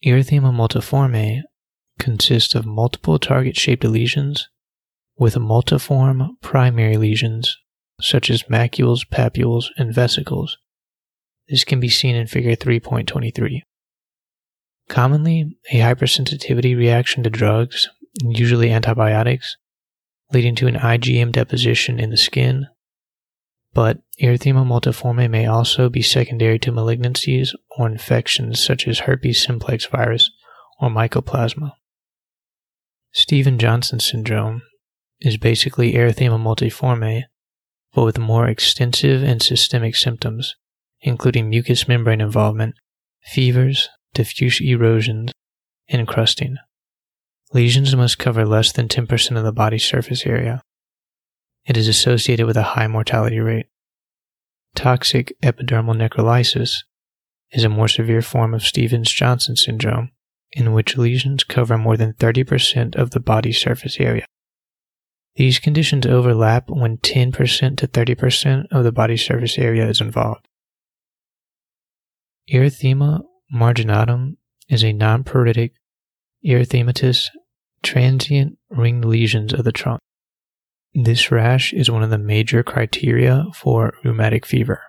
Erythema 0.04 0.52
multiforme 0.52 1.42
consists 1.98 2.54
of 2.54 2.66
multiple 2.66 3.18
target 3.18 3.56
shaped 3.56 3.84
lesions 3.84 4.48
with 5.18 5.34
multiform 5.34 6.28
primary 6.42 6.96
lesions 6.96 7.56
such 8.00 8.28
as 8.28 8.42
macules, 8.44 9.06
papules, 9.08 9.66
and 9.78 9.94
vesicles. 9.94 10.58
This 11.48 11.64
can 11.64 11.80
be 11.80 11.88
seen 11.88 12.14
in 12.14 12.26
Figure 12.26 12.56
3.23. 12.56 13.62
Commonly, 14.88 15.56
a 15.72 15.80
hypersensitivity 15.80 16.76
reaction 16.76 17.22
to 17.24 17.30
drugs, 17.30 17.88
usually 18.22 18.70
antibiotics, 18.70 19.56
leading 20.32 20.54
to 20.56 20.66
an 20.66 20.76
IgM 20.76 21.32
deposition 21.32 21.98
in 21.98 22.10
the 22.10 22.16
skin. 22.16 22.66
But 23.74 23.98
erythema 24.22 24.64
multiforme 24.64 25.28
may 25.28 25.46
also 25.46 25.88
be 25.88 26.02
secondary 26.02 26.58
to 26.60 26.72
malignancies 26.72 27.50
or 27.76 27.86
infections 27.86 28.64
such 28.64 28.88
as 28.88 29.00
herpes 29.00 29.42
simplex 29.44 29.86
virus 29.86 30.30
or 30.80 30.88
mycoplasma. 30.88 31.72
Steven 33.12 33.58
Johnson 33.58 34.00
syndrome 34.00 34.62
is 35.20 35.36
basically 35.36 35.92
erythema 35.92 36.38
multiforme, 36.38 37.24
but 37.94 38.04
with 38.04 38.18
more 38.18 38.46
extensive 38.46 39.22
and 39.22 39.42
systemic 39.42 39.96
symptoms, 39.96 40.54
including 41.00 41.48
mucous 41.48 41.88
membrane 41.88 42.20
involvement, 42.20 42.74
fevers, 43.24 43.88
diffuse 44.16 44.60
erosions, 44.60 45.30
and 45.88 46.08
crusting. 46.08 46.56
Lesions 47.52 47.94
must 47.94 48.18
cover 48.18 48.44
less 48.44 48.72
than 48.72 48.88
10% 48.88 49.36
of 49.36 49.44
the 49.44 49.52
body 49.52 49.78
surface 49.78 50.26
area. 50.26 50.60
It 51.64 51.76
is 51.76 51.86
associated 51.86 52.46
with 52.46 52.56
a 52.56 52.74
high 52.74 52.88
mortality 52.88 53.38
rate. 53.38 53.66
Toxic 54.74 55.36
epidermal 55.42 55.96
necrolysis 55.96 56.84
is 57.52 57.64
a 57.64 57.68
more 57.68 57.88
severe 57.88 58.22
form 58.22 58.54
of 58.54 58.62
Stevens 58.62 59.12
Johnson 59.12 59.54
syndrome 59.56 60.10
in 60.52 60.72
which 60.72 60.96
lesions 60.96 61.44
cover 61.44 61.76
more 61.76 61.96
than 61.96 62.14
30% 62.14 62.96
of 62.96 63.10
the 63.10 63.20
body 63.20 63.52
surface 63.52 63.98
area. 64.00 64.24
These 65.36 65.58
conditions 65.58 66.06
overlap 66.06 66.70
when 66.70 66.96
10% 66.98 67.76
to 67.76 67.86
30% 67.86 68.66
of 68.70 68.84
the 68.84 68.92
body 68.92 69.16
surface 69.16 69.58
area 69.58 69.86
is 69.86 70.00
involved. 70.00 70.48
Erythema 72.50 73.22
marginatum 73.52 74.36
is 74.68 74.82
a 74.82 74.92
non-pruritic, 74.92 75.72
erythematous, 76.44 77.28
transient 77.82 78.58
ring 78.70 79.00
lesions 79.00 79.52
of 79.52 79.64
the 79.64 79.72
trunk. 79.72 80.00
This 80.94 81.30
rash 81.30 81.72
is 81.72 81.90
one 81.90 82.02
of 82.02 82.10
the 82.10 82.18
major 82.18 82.62
criteria 82.62 83.46
for 83.54 83.94
rheumatic 84.02 84.46
fever. 84.46 84.82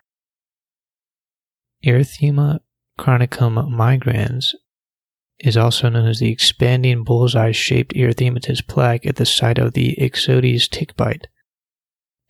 Erythema 1.86 2.60
chronicum 2.98 3.70
migrans 3.70 4.56
is 5.40 5.56
also 5.56 5.90
known 5.90 6.08
as 6.08 6.20
the 6.20 6.32
expanding 6.32 7.04
bullseye 7.04 7.52
shaped 7.52 7.94
erythematous 7.94 8.66
plaque 8.66 9.06
at 9.06 9.18
the 9.18 9.26
site 9.26 9.60
of 9.60 9.74
the 9.74 9.96
Ixodes 10.00 10.68
tick 10.68 10.96
bite 10.96 11.28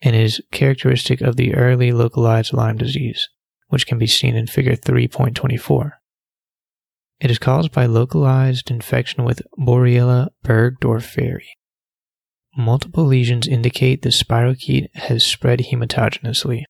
and 0.02 0.14
is 0.14 0.42
characteristic 0.52 1.20
of 1.20 1.36
the 1.36 1.54
early 1.54 1.92
localized 1.92 2.52
Lyme 2.52 2.76
disease, 2.76 3.28
which 3.68 3.86
can 3.86 3.98
be 3.98 4.06
seen 4.06 4.36
in 4.36 4.46
Figure 4.46 4.76
3.24. 4.76 5.92
It 7.20 7.30
is 7.30 7.38
caused 7.38 7.72
by 7.72 7.86
localized 7.86 8.70
infection 8.70 9.24
with 9.24 9.42
Borrelia 9.58 10.28
burgdorferi. 10.44 11.46
Multiple 12.56 13.04
lesions 13.04 13.48
indicate 13.48 14.02
the 14.02 14.10
spirochete 14.10 14.88
has 14.94 15.26
spread 15.26 15.60
hematogenously. 15.70 16.64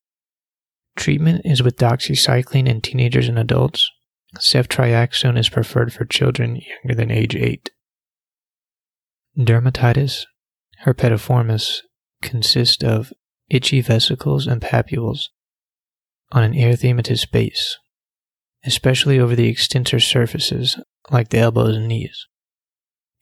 Treatment 0.96 1.42
is 1.44 1.62
with 1.62 1.76
doxycycline 1.76 2.66
in 2.66 2.80
teenagers 2.80 3.28
and 3.28 3.38
adults. 3.38 3.90
Ceftriaxone 4.36 5.38
is 5.38 5.48
preferred 5.48 5.92
for 5.92 6.04
children 6.04 6.56
younger 6.56 6.94
than 6.94 7.10
age 7.10 7.36
8. 7.36 7.70
Dermatitis 9.38 10.24
herpetiformis 10.84 11.80
consists 12.22 12.82
of 12.82 13.12
itchy 13.48 13.80
vesicles 13.80 14.46
and 14.46 14.60
papules 14.60 15.28
on 16.32 16.42
an 16.42 16.52
erythematous 16.52 17.30
base 17.30 17.78
especially 18.64 19.18
over 19.18 19.34
the 19.36 19.48
extensor 19.48 20.00
surfaces 20.00 20.80
like 21.10 21.28
the 21.28 21.38
elbows 21.38 21.76
and 21.76 21.88
knees. 21.88 22.26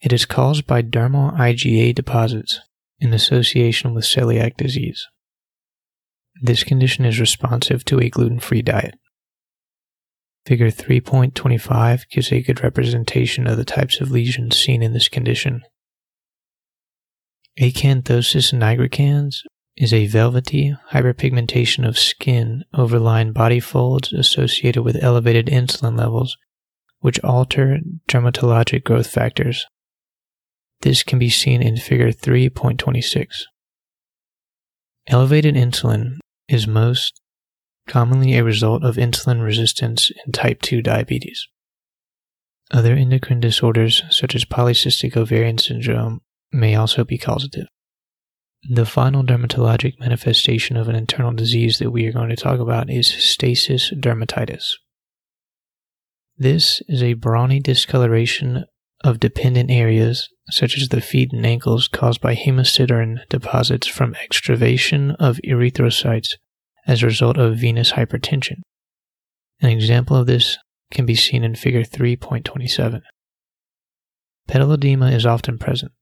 It 0.01 0.13
is 0.13 0.25
caused 0.25 0.67
by 0.67 0.81
dermal 0.81 1.37
IgA 1.37 1.95
deposits 1.95 2.59
in 2.99 3.13
association 3.13 3.93
with 3.93 4.05
celiac 4.05 4.57
disease. 4.57 5.07
This 6.41 6.63
condition 6.63 7.05
is 7.05 7.19
responsive 7.19 7.83
to 7.85 7.99
a 7.99 8.09
gluten 8.09 8.39
free 8.39 8.61
diet. 8.61 8.95
Figure 10.45 10.71
3.25 10.71 12.09
gives 12.09 12.31
a 12.31 12.41
good 12.41 12.63
representation 12.63 13.47
of 13.47 13.57
the 13.57 13.65
types 13.65 13.99
of 13.99 14.11
lesions 14.11 14.57
seen 14.57 14.81
in 14.81 14.93
this 14.93 15.09
condition. 15.09 15.61
Acanthosis 17.59 18.53
nigricans 18.53 19.37
is 19.77 19.93
a 19.93 20.07
velvety 20.07 20.75
hyperpigmentation 20.91 21.87
of 21.87 21.99
skin 21.99 22.65
overlying 22.73 23.31
body 23.31 23.59
folds 23.59 24.11
associated 24.11 24.81
with 24.81 25.01
elevated 25.03 25.45
insulin 25.45 25.97
levels, 25.97 26.35
which 26.99 27.19
alter 27.19 27.79
dermatologic 28.09 28.83
growth 28.83 29.07
factors. 29.07 29.67
This 30.81 31.03
can 31.03 31.19
be 31.19 31.29
seen 31.29 31.61
in 31.61 31.77
Figure 31.77 32.11
3.26. 32.11 33.43
Elevated 35.07 35.55
insulin 35.55 36.17
is 36.49 36.67
most 36.67 37.21
commonly 37.87 38.35
a 38.35 38.43
result 38.43 38.83
of 38.83 38.95
insulin 38.95 39.43
resistance 39.43 40.11
in 40.25 40.31
type 40.31 40.61
2 40.61 40.81
diabetes. 40.81 41.47
Other 42.71 42.93
endocrine 42.93 43.39
disorders, 43.39 44.03
such 44.09 44.35
as 44.35 44.43
polycystic 44.43 45.15
ovarian 45.15 45.57
syndrome, 45.57 46.21
may 46.51 46.75
also 46.75 47.05
be 47.05 47.17
causative. 47.17 47.67
The 48.69 48.85
final 48.85 49.23
dermatologic 49.23 49.97
manifestation 49.97 50.75
of 50.75 50.89
an 50.89 50.95
internal 50.95 51.31
disease 51.31 51.77
that 51.77 51.91
we 51.91 52.05
are 52.05 52.11
going 52.11 52.29
to 52.29 52.35
talk 52.35 52.59
about 52.59 52.89
is 52.89 53.07
stasis 53.07 53.93
dermatitis. 53.93 54.73
This 56.37 56.81
is 56.89 57.01
a 57.01 57.13
brawny 57.13 57.61
discoloration 57.61 58.65
of 59.05 59.21
dependent 59.21 59.71
areas, 59.71 60.27
such 60.49 60.77
as 60.77 60.89
the 60.89 60.99
feet 60.99 61.31
and 61.31 61.45
ankles, 61.45 61.87
caused 61.87 62.19
by 62.19 62.35
hemosiderin 62.35 63.19
deposits 63.29 63.87
from 63.87 64.15
extravasation 64.15 65.11
of 65.11 65.39
erythrocytes 65.45 66.33
as 66.85 67.01
a 67.01 67.05
result 67.05 67.37
of 67.37 67.57
venous 67.57 67.93
hypertension. 67.93 68.59
An 69.61 69.69
example 69.69 70.17
of 70.17 70.27
this 70.27 70.57
can 70.91 71.05
be 71.05 71.15
seen 71.15 71.45
in 71.45 71.55
Figure 71.55 71.83
3.27. 71.83 73.01
Pedal 74.45 74.73
edema 74.73 75.11
is 75.11 75.25
often 75.25 75.57
present. 75.57 75.93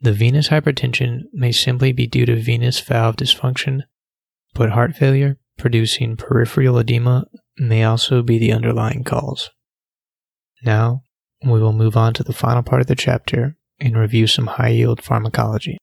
The 0.00 0.12
venous 0.12 0.48
hypertension 0.48 1.22
may 1.32 1.52
simply 1.52 1.92
be 1.92 2.06
due 2.06 2.26
to 2.26 2.36
venous 2.36 2.80
valve 2.80 3.16
dysfunction, 3.16 3.82
but 4.54 4.70
heart 4.70 4.94
failure 4.94 5.38
producing 5.56 6.16
peripheral 6.16 6.78
edema 6.78 7.26
may 7.58 7.82
also 7.82 8.22
be 8.22 8.38
the 8.38 8.52
underlying 8.52 9.04
cause. 9.04 9.50
Now, 10.62 11.02
we 11.42 11.60
will 11.60 11.72
move 11.72 11.96
on 11.96 12.12
to 12.14 12.22
the 12.22 12.32
final 12.32 12.62
part 12.62 12.82
of 12.82 12.86
the 12.86 12.94
chapter 12.94 13.56
and 13.80 13.96
review 13.96 14.26
some 14.26 14.46
high 14.46 14.68
yield 14.68 15.02
pharmacology. 15.02 15.78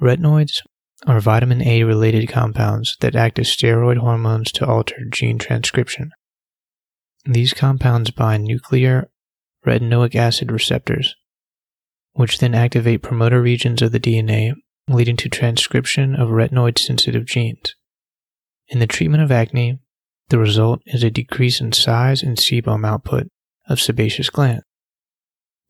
Retinoids 0.00 0.62
are 1.06 1.20
vitamin 1.20 1.62
A 1.62 1.84
related 1.84 2.28
compounds 2.28 2.96
that 3.00 3.16
act 3.16 3.38
as 3.38 3.48
steroid 3.48 3.98
hormones 3.98 4.52
to 4.52 4.66
alter 4.66 5.04
gene 5.10 5.38
transcription. 5.38 6.10
These 7.24 7.54
compounds 7.54 8.10
bind 8.10 8.44
nuclear 8.44 9.10
retinoic 9.66 10.14
acid 10.14 10.50
receptors, 10.50 11.16
which 12.12 12.38
then 12.38 12.54
activate 12.54 13.02
promoter 13.02 13.40
regions 13.40 13.82
of 13.82 13.92
the 13.92 14.00
DNA, 14.00 14.52
leading 14.88 15.16
to 15.16 15.28
transcription 15.28 16.14
of 16.14 16.30
retinoid 16.30 16.78
sensitive 16.78 17.24
genes. 17.24 17.74
In 18.68 18.78
the 18.78 18.86
treatment 18.86 19.22
of 19.22 19.32
acne, 19.32 19.78
the 20.28 20.38
result 20.38 20.80
is 20.86 21.02
a 21.02 21.10
decrease 21.10 21.60
in 21.60 21.72
size 21.72 22.22
and 22.22 22.36
sebum 22.36 22.86
output 22.86 23.28
of 23.68 23.80
sebaceous 23.80 24.30
glands. 24.30 24.64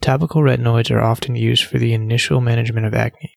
Topical 0.01 0.43
retinoids 0.43 0.91
are 0.91 1.01
often 1.01 1.35
used 1.35 1.65
for 1.65 1.79
the 1.79 1.93
initial 1.93 2.41
management 2.41 2.87
of 2.87 2.95
acne. 2.95 3.35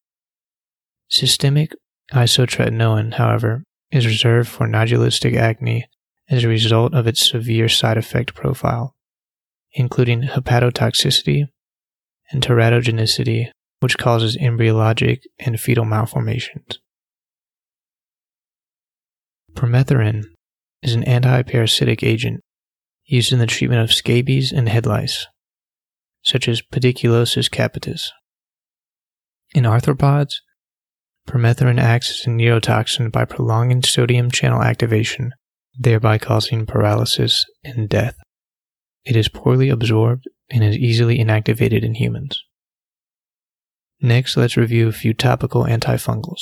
Systemic 1.09 1.73
isotretinoin, 2.13 3.15
however, 3.15 3.63
is 3.91 4.05
reserved 4.05 4.49
for 4.49 4.67
nodulocystic 4.67 5.35
acne 5.35 5.87
as 6.29 6.43
a 6.43 6.47
result 6.47 6.93
of 6.93 7.05
its 7.05 7.29
severe 7.29 7.69
side 7.69 7.97
effect 7.97 8.33
profile, 8.33 8.95
including 9.73 10.23
hepatotoxicity 10.23 11.47
and 12.33 12.43
teratogenicity, 12.43 13.49
which 13.79 13.97
causes 13.97 14.37
embryologic 14.37 15.21
and 15.39 15.59
fetal 15.59 15.85
malformations. 15.85 16.79
Permethrin 19.53 20.23
is 20.81 20.93
an 20.93 21.03
antiparasitic 21.03 22.03
agent 22.03 22.41
used 23.05 23.31
in 23.31 23.39
the 23.39 23.45
treatment 23.45 23.81
of 23.81 23.93
scabies 23.93 24.51
and 24.51 24.67
head 24.67 24.85
lice, 24.85 25.27
such 26.23 26.47
as 26.47 26.61
pediculosis 26.61 27.49
capitis. 27.49 28.09
In 29.53 29.65
arthropods, 29.65 30.35
permethrin 31.27 31.79
acts 31.79 32.09
as 32.09 32.27
a 32.27 32.29
neurotoxin 32.29 33.11
by 33.11 33.25
prolonging 33.25 33.83
sodium 33.83 34.31
channel 34.31 34.63
activation, 34.63 35.33
thereby 35.77 36.17
causing 36.17 36.65
paralysis 36.65 37.45
and 37.63 37.87
death. 37.87 38.15
It 39.05 39.15
is 39.15 39.27
poorly 39.27 39.69
absorbed 39.69 40.27
and 40.53 40.63
is 40.63 40.77
easily 40.77 41.17
inactivated 41.17 41.83
in 41.83 41.95
humans. 41.95 42.43
Next, 43.99 44.37
let's 44.37 44.55
review 44.55 44.87
a 44.87 44.93
few 44.93 45.13
topical 45.13 45.63
antifungals. 45.63 46.41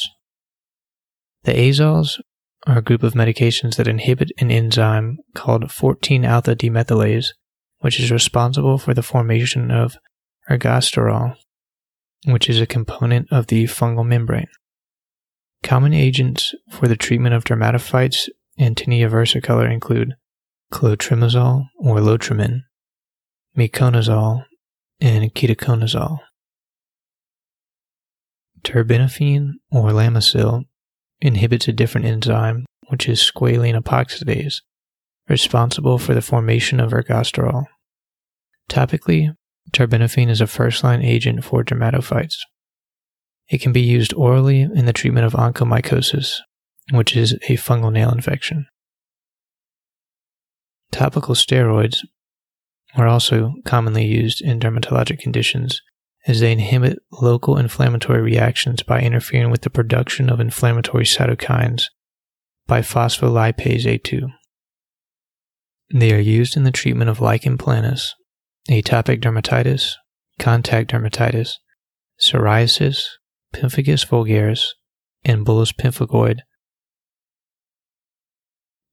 The 1.43 1.53
azoles 1.53 2.19
are 2.67 2.79
a 2.79 2.83
group 2.83 3.03
of 3.03 3.13
medications 3.13 3.77
that 3.77 3.87
inhibit 3.87 4.31
an 4.37 4.51
enzyme 4.51 5.19
called 5.33 5.71
14 5.71 6.25
alpha 6.25 6.55
demethylase, 6.55 7.27
which 7.79 7.99
is 7.99 8.11
responsible 8.11 8.77
for 8.77 8.93
the 8.93 9.01
formation 9.01 9.71
of 9.71 9.95
ergosterol, 10.49 11.35
which 12.25 12.49
is 12.49 12.59
a 12.59 12.67
component 12.67 13.31
of 13.31 13.47
the 13.47 13.63
fungal 13.63 14.05
membrane. 14.05 14.49
Common 15.63 15.93
agents 15.93 16.53
for 16.69 16.87
the 16.87 16.97
treatment 16.97 17.33
of 17.33 17.43
dermatophytes 17.43 18.27
and 18.57 18.75
tinea 18.75 19.09
versicolor 19.09 19.71
include 19.71 20.15
clotrimazole 20.73 21.65
or 21.79 21.97
lotrimin, 21.97 22.61
miconazole, 23.57 24.45
and 24.99 25.33
ketoconazole. 25.33 26.19
Terbinafine 28.63 29.53
or 29.71 29.89
Lamisil 29.89 30.65
inhibits 31.19 31.67
a 31.67 31.73
different 31.73 32.05
enzyme, 32.05 32.65
which 32.87 33.09
is 33.09 33.19
squalene 33.19 33.79
epoxidase, 33.79 34.61
responsible 35.27 35.97
for 35.97 36.13
the 36.13 36.21
formation 36.21 36.79
of 36.79 36.91
ergosterol. 36.91 37.65
Topically, 38.69 39.35
terbinafine 39.71 40.29
is 40.29 40.41
a 40.41 40.47
first 40.47 40.83
line 40.83 41.01
agent 41.01 41.43
for 41.43 41.63
dermatophytes. 41.63 42.37
It 43.49 43.59
can 43.59 43.73
be 43.73 43.81
used 43.81 44.13
orally 44.13 44.61
in 44.61 44.85
the 44.85 44.93
treatment 44.93 45.25
of 45.25 45.33
onychomycosis, 45.33 46.37
which 46.91 47.15
is 47.17 47.33
a 47.33 47.57
fungal 47.57 47.91
nail 47.91 48.11
infection. 48.11 48.67
Topical 50.91 51.35
steroids 51.35 51.99
are 52.95 53.07
also 53.07 53.53
commonly 53.65 54.05
used 54.05 54.41
in 54.41 54.59
dermatologic 54.59 55.19
conditions 55.19 55.81
as 56.27 56.39
they 56.39 56.51
inhibit 56.51 56.99
local 57.11 57.57
inflammatory 57.57 58.21
reactions 58.21 58.83
by 58.83 59.01
interfering 59.01 59.49
with 59.49 59.61
the 59.61 59.69
production 59.69 60.29
of 60.29 60.39
inflammatory 60.39 61.05
cytokines 61.05 61.85
by 62.67 62.81
phospholipase 62.81 63.85
A2. 63.85 64.31
They 65.93 66.13
are 66.13 66.19
used 66.19 66.55
in 66.55 66.63
the 66.63 66.71
treatment 66.71 67.09
of 67.09 67.19
lichen 67.19 67.57
planus, 67.57 68.11
atopic 68.69 69.21
dermatitis, 69.21 69.93
contact 70.39 70.91
dermatitis, 70.91 71.55
psoriasis, 72.19 73.03
pemphigus 73.53 74.05
vulgaris, 74.05 74.63
and 75.23 75.45
bullous 75.45 75.73
pemphigoid. 75.73 76.39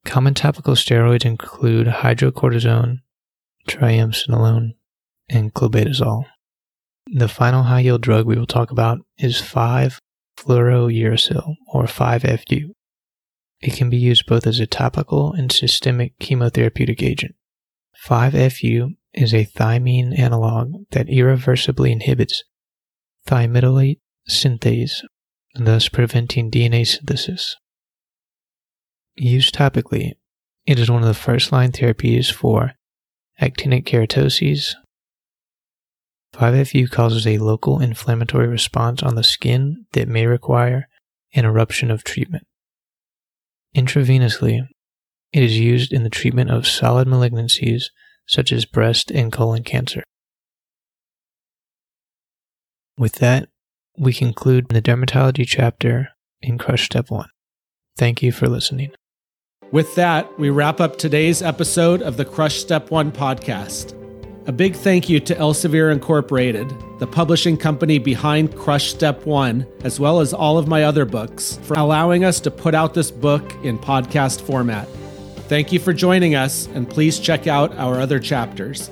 Common 0.04 0.34
topical 0.34 0.74
steroids 0.74 1.24
include 1.24 1.86
hydrocortisone, 1.86 2.98
triamcinolone, 3.68 4.74
and 5.28 5.54
clobetasol. 5.54 6.24
The 7.06 7.28
final 7.28 7.62
high 7.64 7.80
yield 7.80 8.02
drug 8.02 8.26
we 8.26 8.36
will 8.36 8.46
talk 8.46 8.70
about 8.70 9.00
is 9.18 9.40
5-fluorouracil, 9.40 11.54
or 11.72 11.84
5-FU. 11.84 12.74
It 13.60 13.74
can 13.74 13.90
be 13.90 13.96
used 13.96 14.26
both 14.26 14.46
as 14.46 14.60
a 14.60 14.66
topical 14.66 15.32
and 15.32 15.50
systemic 15.52 16.18
chemotherapeutic 16.18 17.02
agent. 17.02 17.34
5-FU 18.06 18.90
is 19.14 19.34
a 19.34 19.46
thymine 19.46 20.18
analog 20.18 20.72
that 20.90 21.08
irreversibly 21.08 21.92
inhibits 21.92 22.44
thymidylate 23.26 24.00
synthase, 24.30 25.02
thus 25.54 25.88
preventing 25.88 26.50
DNA 26.50 26.86
synthesis. 26.86 27.56
Used 29.16 29.54
topically, 29.54 30.12
it 30.66 30.78
is 30.78 30.90
one 30.90 31.02
of 31.02 31.08
the 31.08 31.14
first 31.14 31.50
line 31.50 31.72
therapies 31.72 32.30
for 32.32 32.74
actinic 33.40 33.84
keratoses, 33.84 34.74
5FU 36.34 36.90
causes 36.90 37.26
a 37.26 37.38
local 37.38 37.80
inflammatory 37.80 38.46
response 38.46 39.02
on 39.02 39.14
the 39.14 39.24
skin 39.24 39.86
that 39.92 40.08
may 40.08 40.26
require 40.26 40.88
an 41.34 41.44
eruption 41.44 41.90
of 41.90 42.04
treatment. 42.04 42.46
Intravenously, 43.76 44.66
it 45.32 45.42
is 45.42 45.58
used 45.58 45.92
in 45.92 46.04
the 46.04 46.10
treatment 46.10 46.50
of 46.50 46.66
solid 46.66 47.06
malignancies 47.06 47.84
such 48.26 48.52
as 48.52 48.64
breast 48.64 49.10
and 49.10 49.32
colon 49.32 49.62
cancer. 49.62 50.02
With 52.96 53.16
that, 53.16 53.48
we 53.96 54.12
conclude 54.12 54.68
the 54.68 54.82
dermatology 54.82 55.46
chapter 55.46 56.10
in 56.40 56.58
Crush 56.58 56.84
Step 56.84 57.10
1. 57.10 57.28
Thank 57.96 58.22
you 58.22 58.32
for 58.32 58.48
listening. 58.48 58.92
With 59.70 59.94
that, 59.96 60.38
we 60.38 60.48
wrap 60.48 60.80
up 60.80 60.96
today's 60.96 61.42
episode 61.42 62.00
of 62.00 62.16
the 62.16 62.24
Crush 62.24 62.58
Step 62.58 62.90
1 62.90 63.12
podcast. 63.12 63.94
A 64.48 64.52
big 64.52 64.74
thank 64.74 65.10
you 65.10 65.20
to 65.20 65.34
Elsevier 65.34 65.92
Incorporated, 65.92 66.72
the 67.00 67.06
publishing 67.06 67.58
company 67.58 67.98
behind 67.98 68.56
Crush 68.56 68.88
Step 68.88 69.26
1, 69.26 69.66
as 69.84 70.00
well 70.00 70.20
as 70.20 70.32
all 70.32 70.56
of 70.56 70.68
my 70.68 70.84
other 70.84 71.04
books, 71.04 71.58
for 71.64 71.74
allowing 71.74 72.24
us 72.24 72.40
to 72.40 72.50
put 72.50 72.74
out 72.74 72.94
this 72.94 73.10
book 73.10 73.52
in 73.62 73.78
podcast 73.78 74.40
format. 74.40 74.88
Thank 75.48 75.70
you 75.70 75.78
for 75.78 75.92
joining 75.92 76.34
us, 76.34 76.66
and 76.68 76.88
please 76.88 77.18
check 77.18 77.46
out 77.46 77.76
our 77.76 78.00
other 78.00 78.20
chapters. 78.20 78.88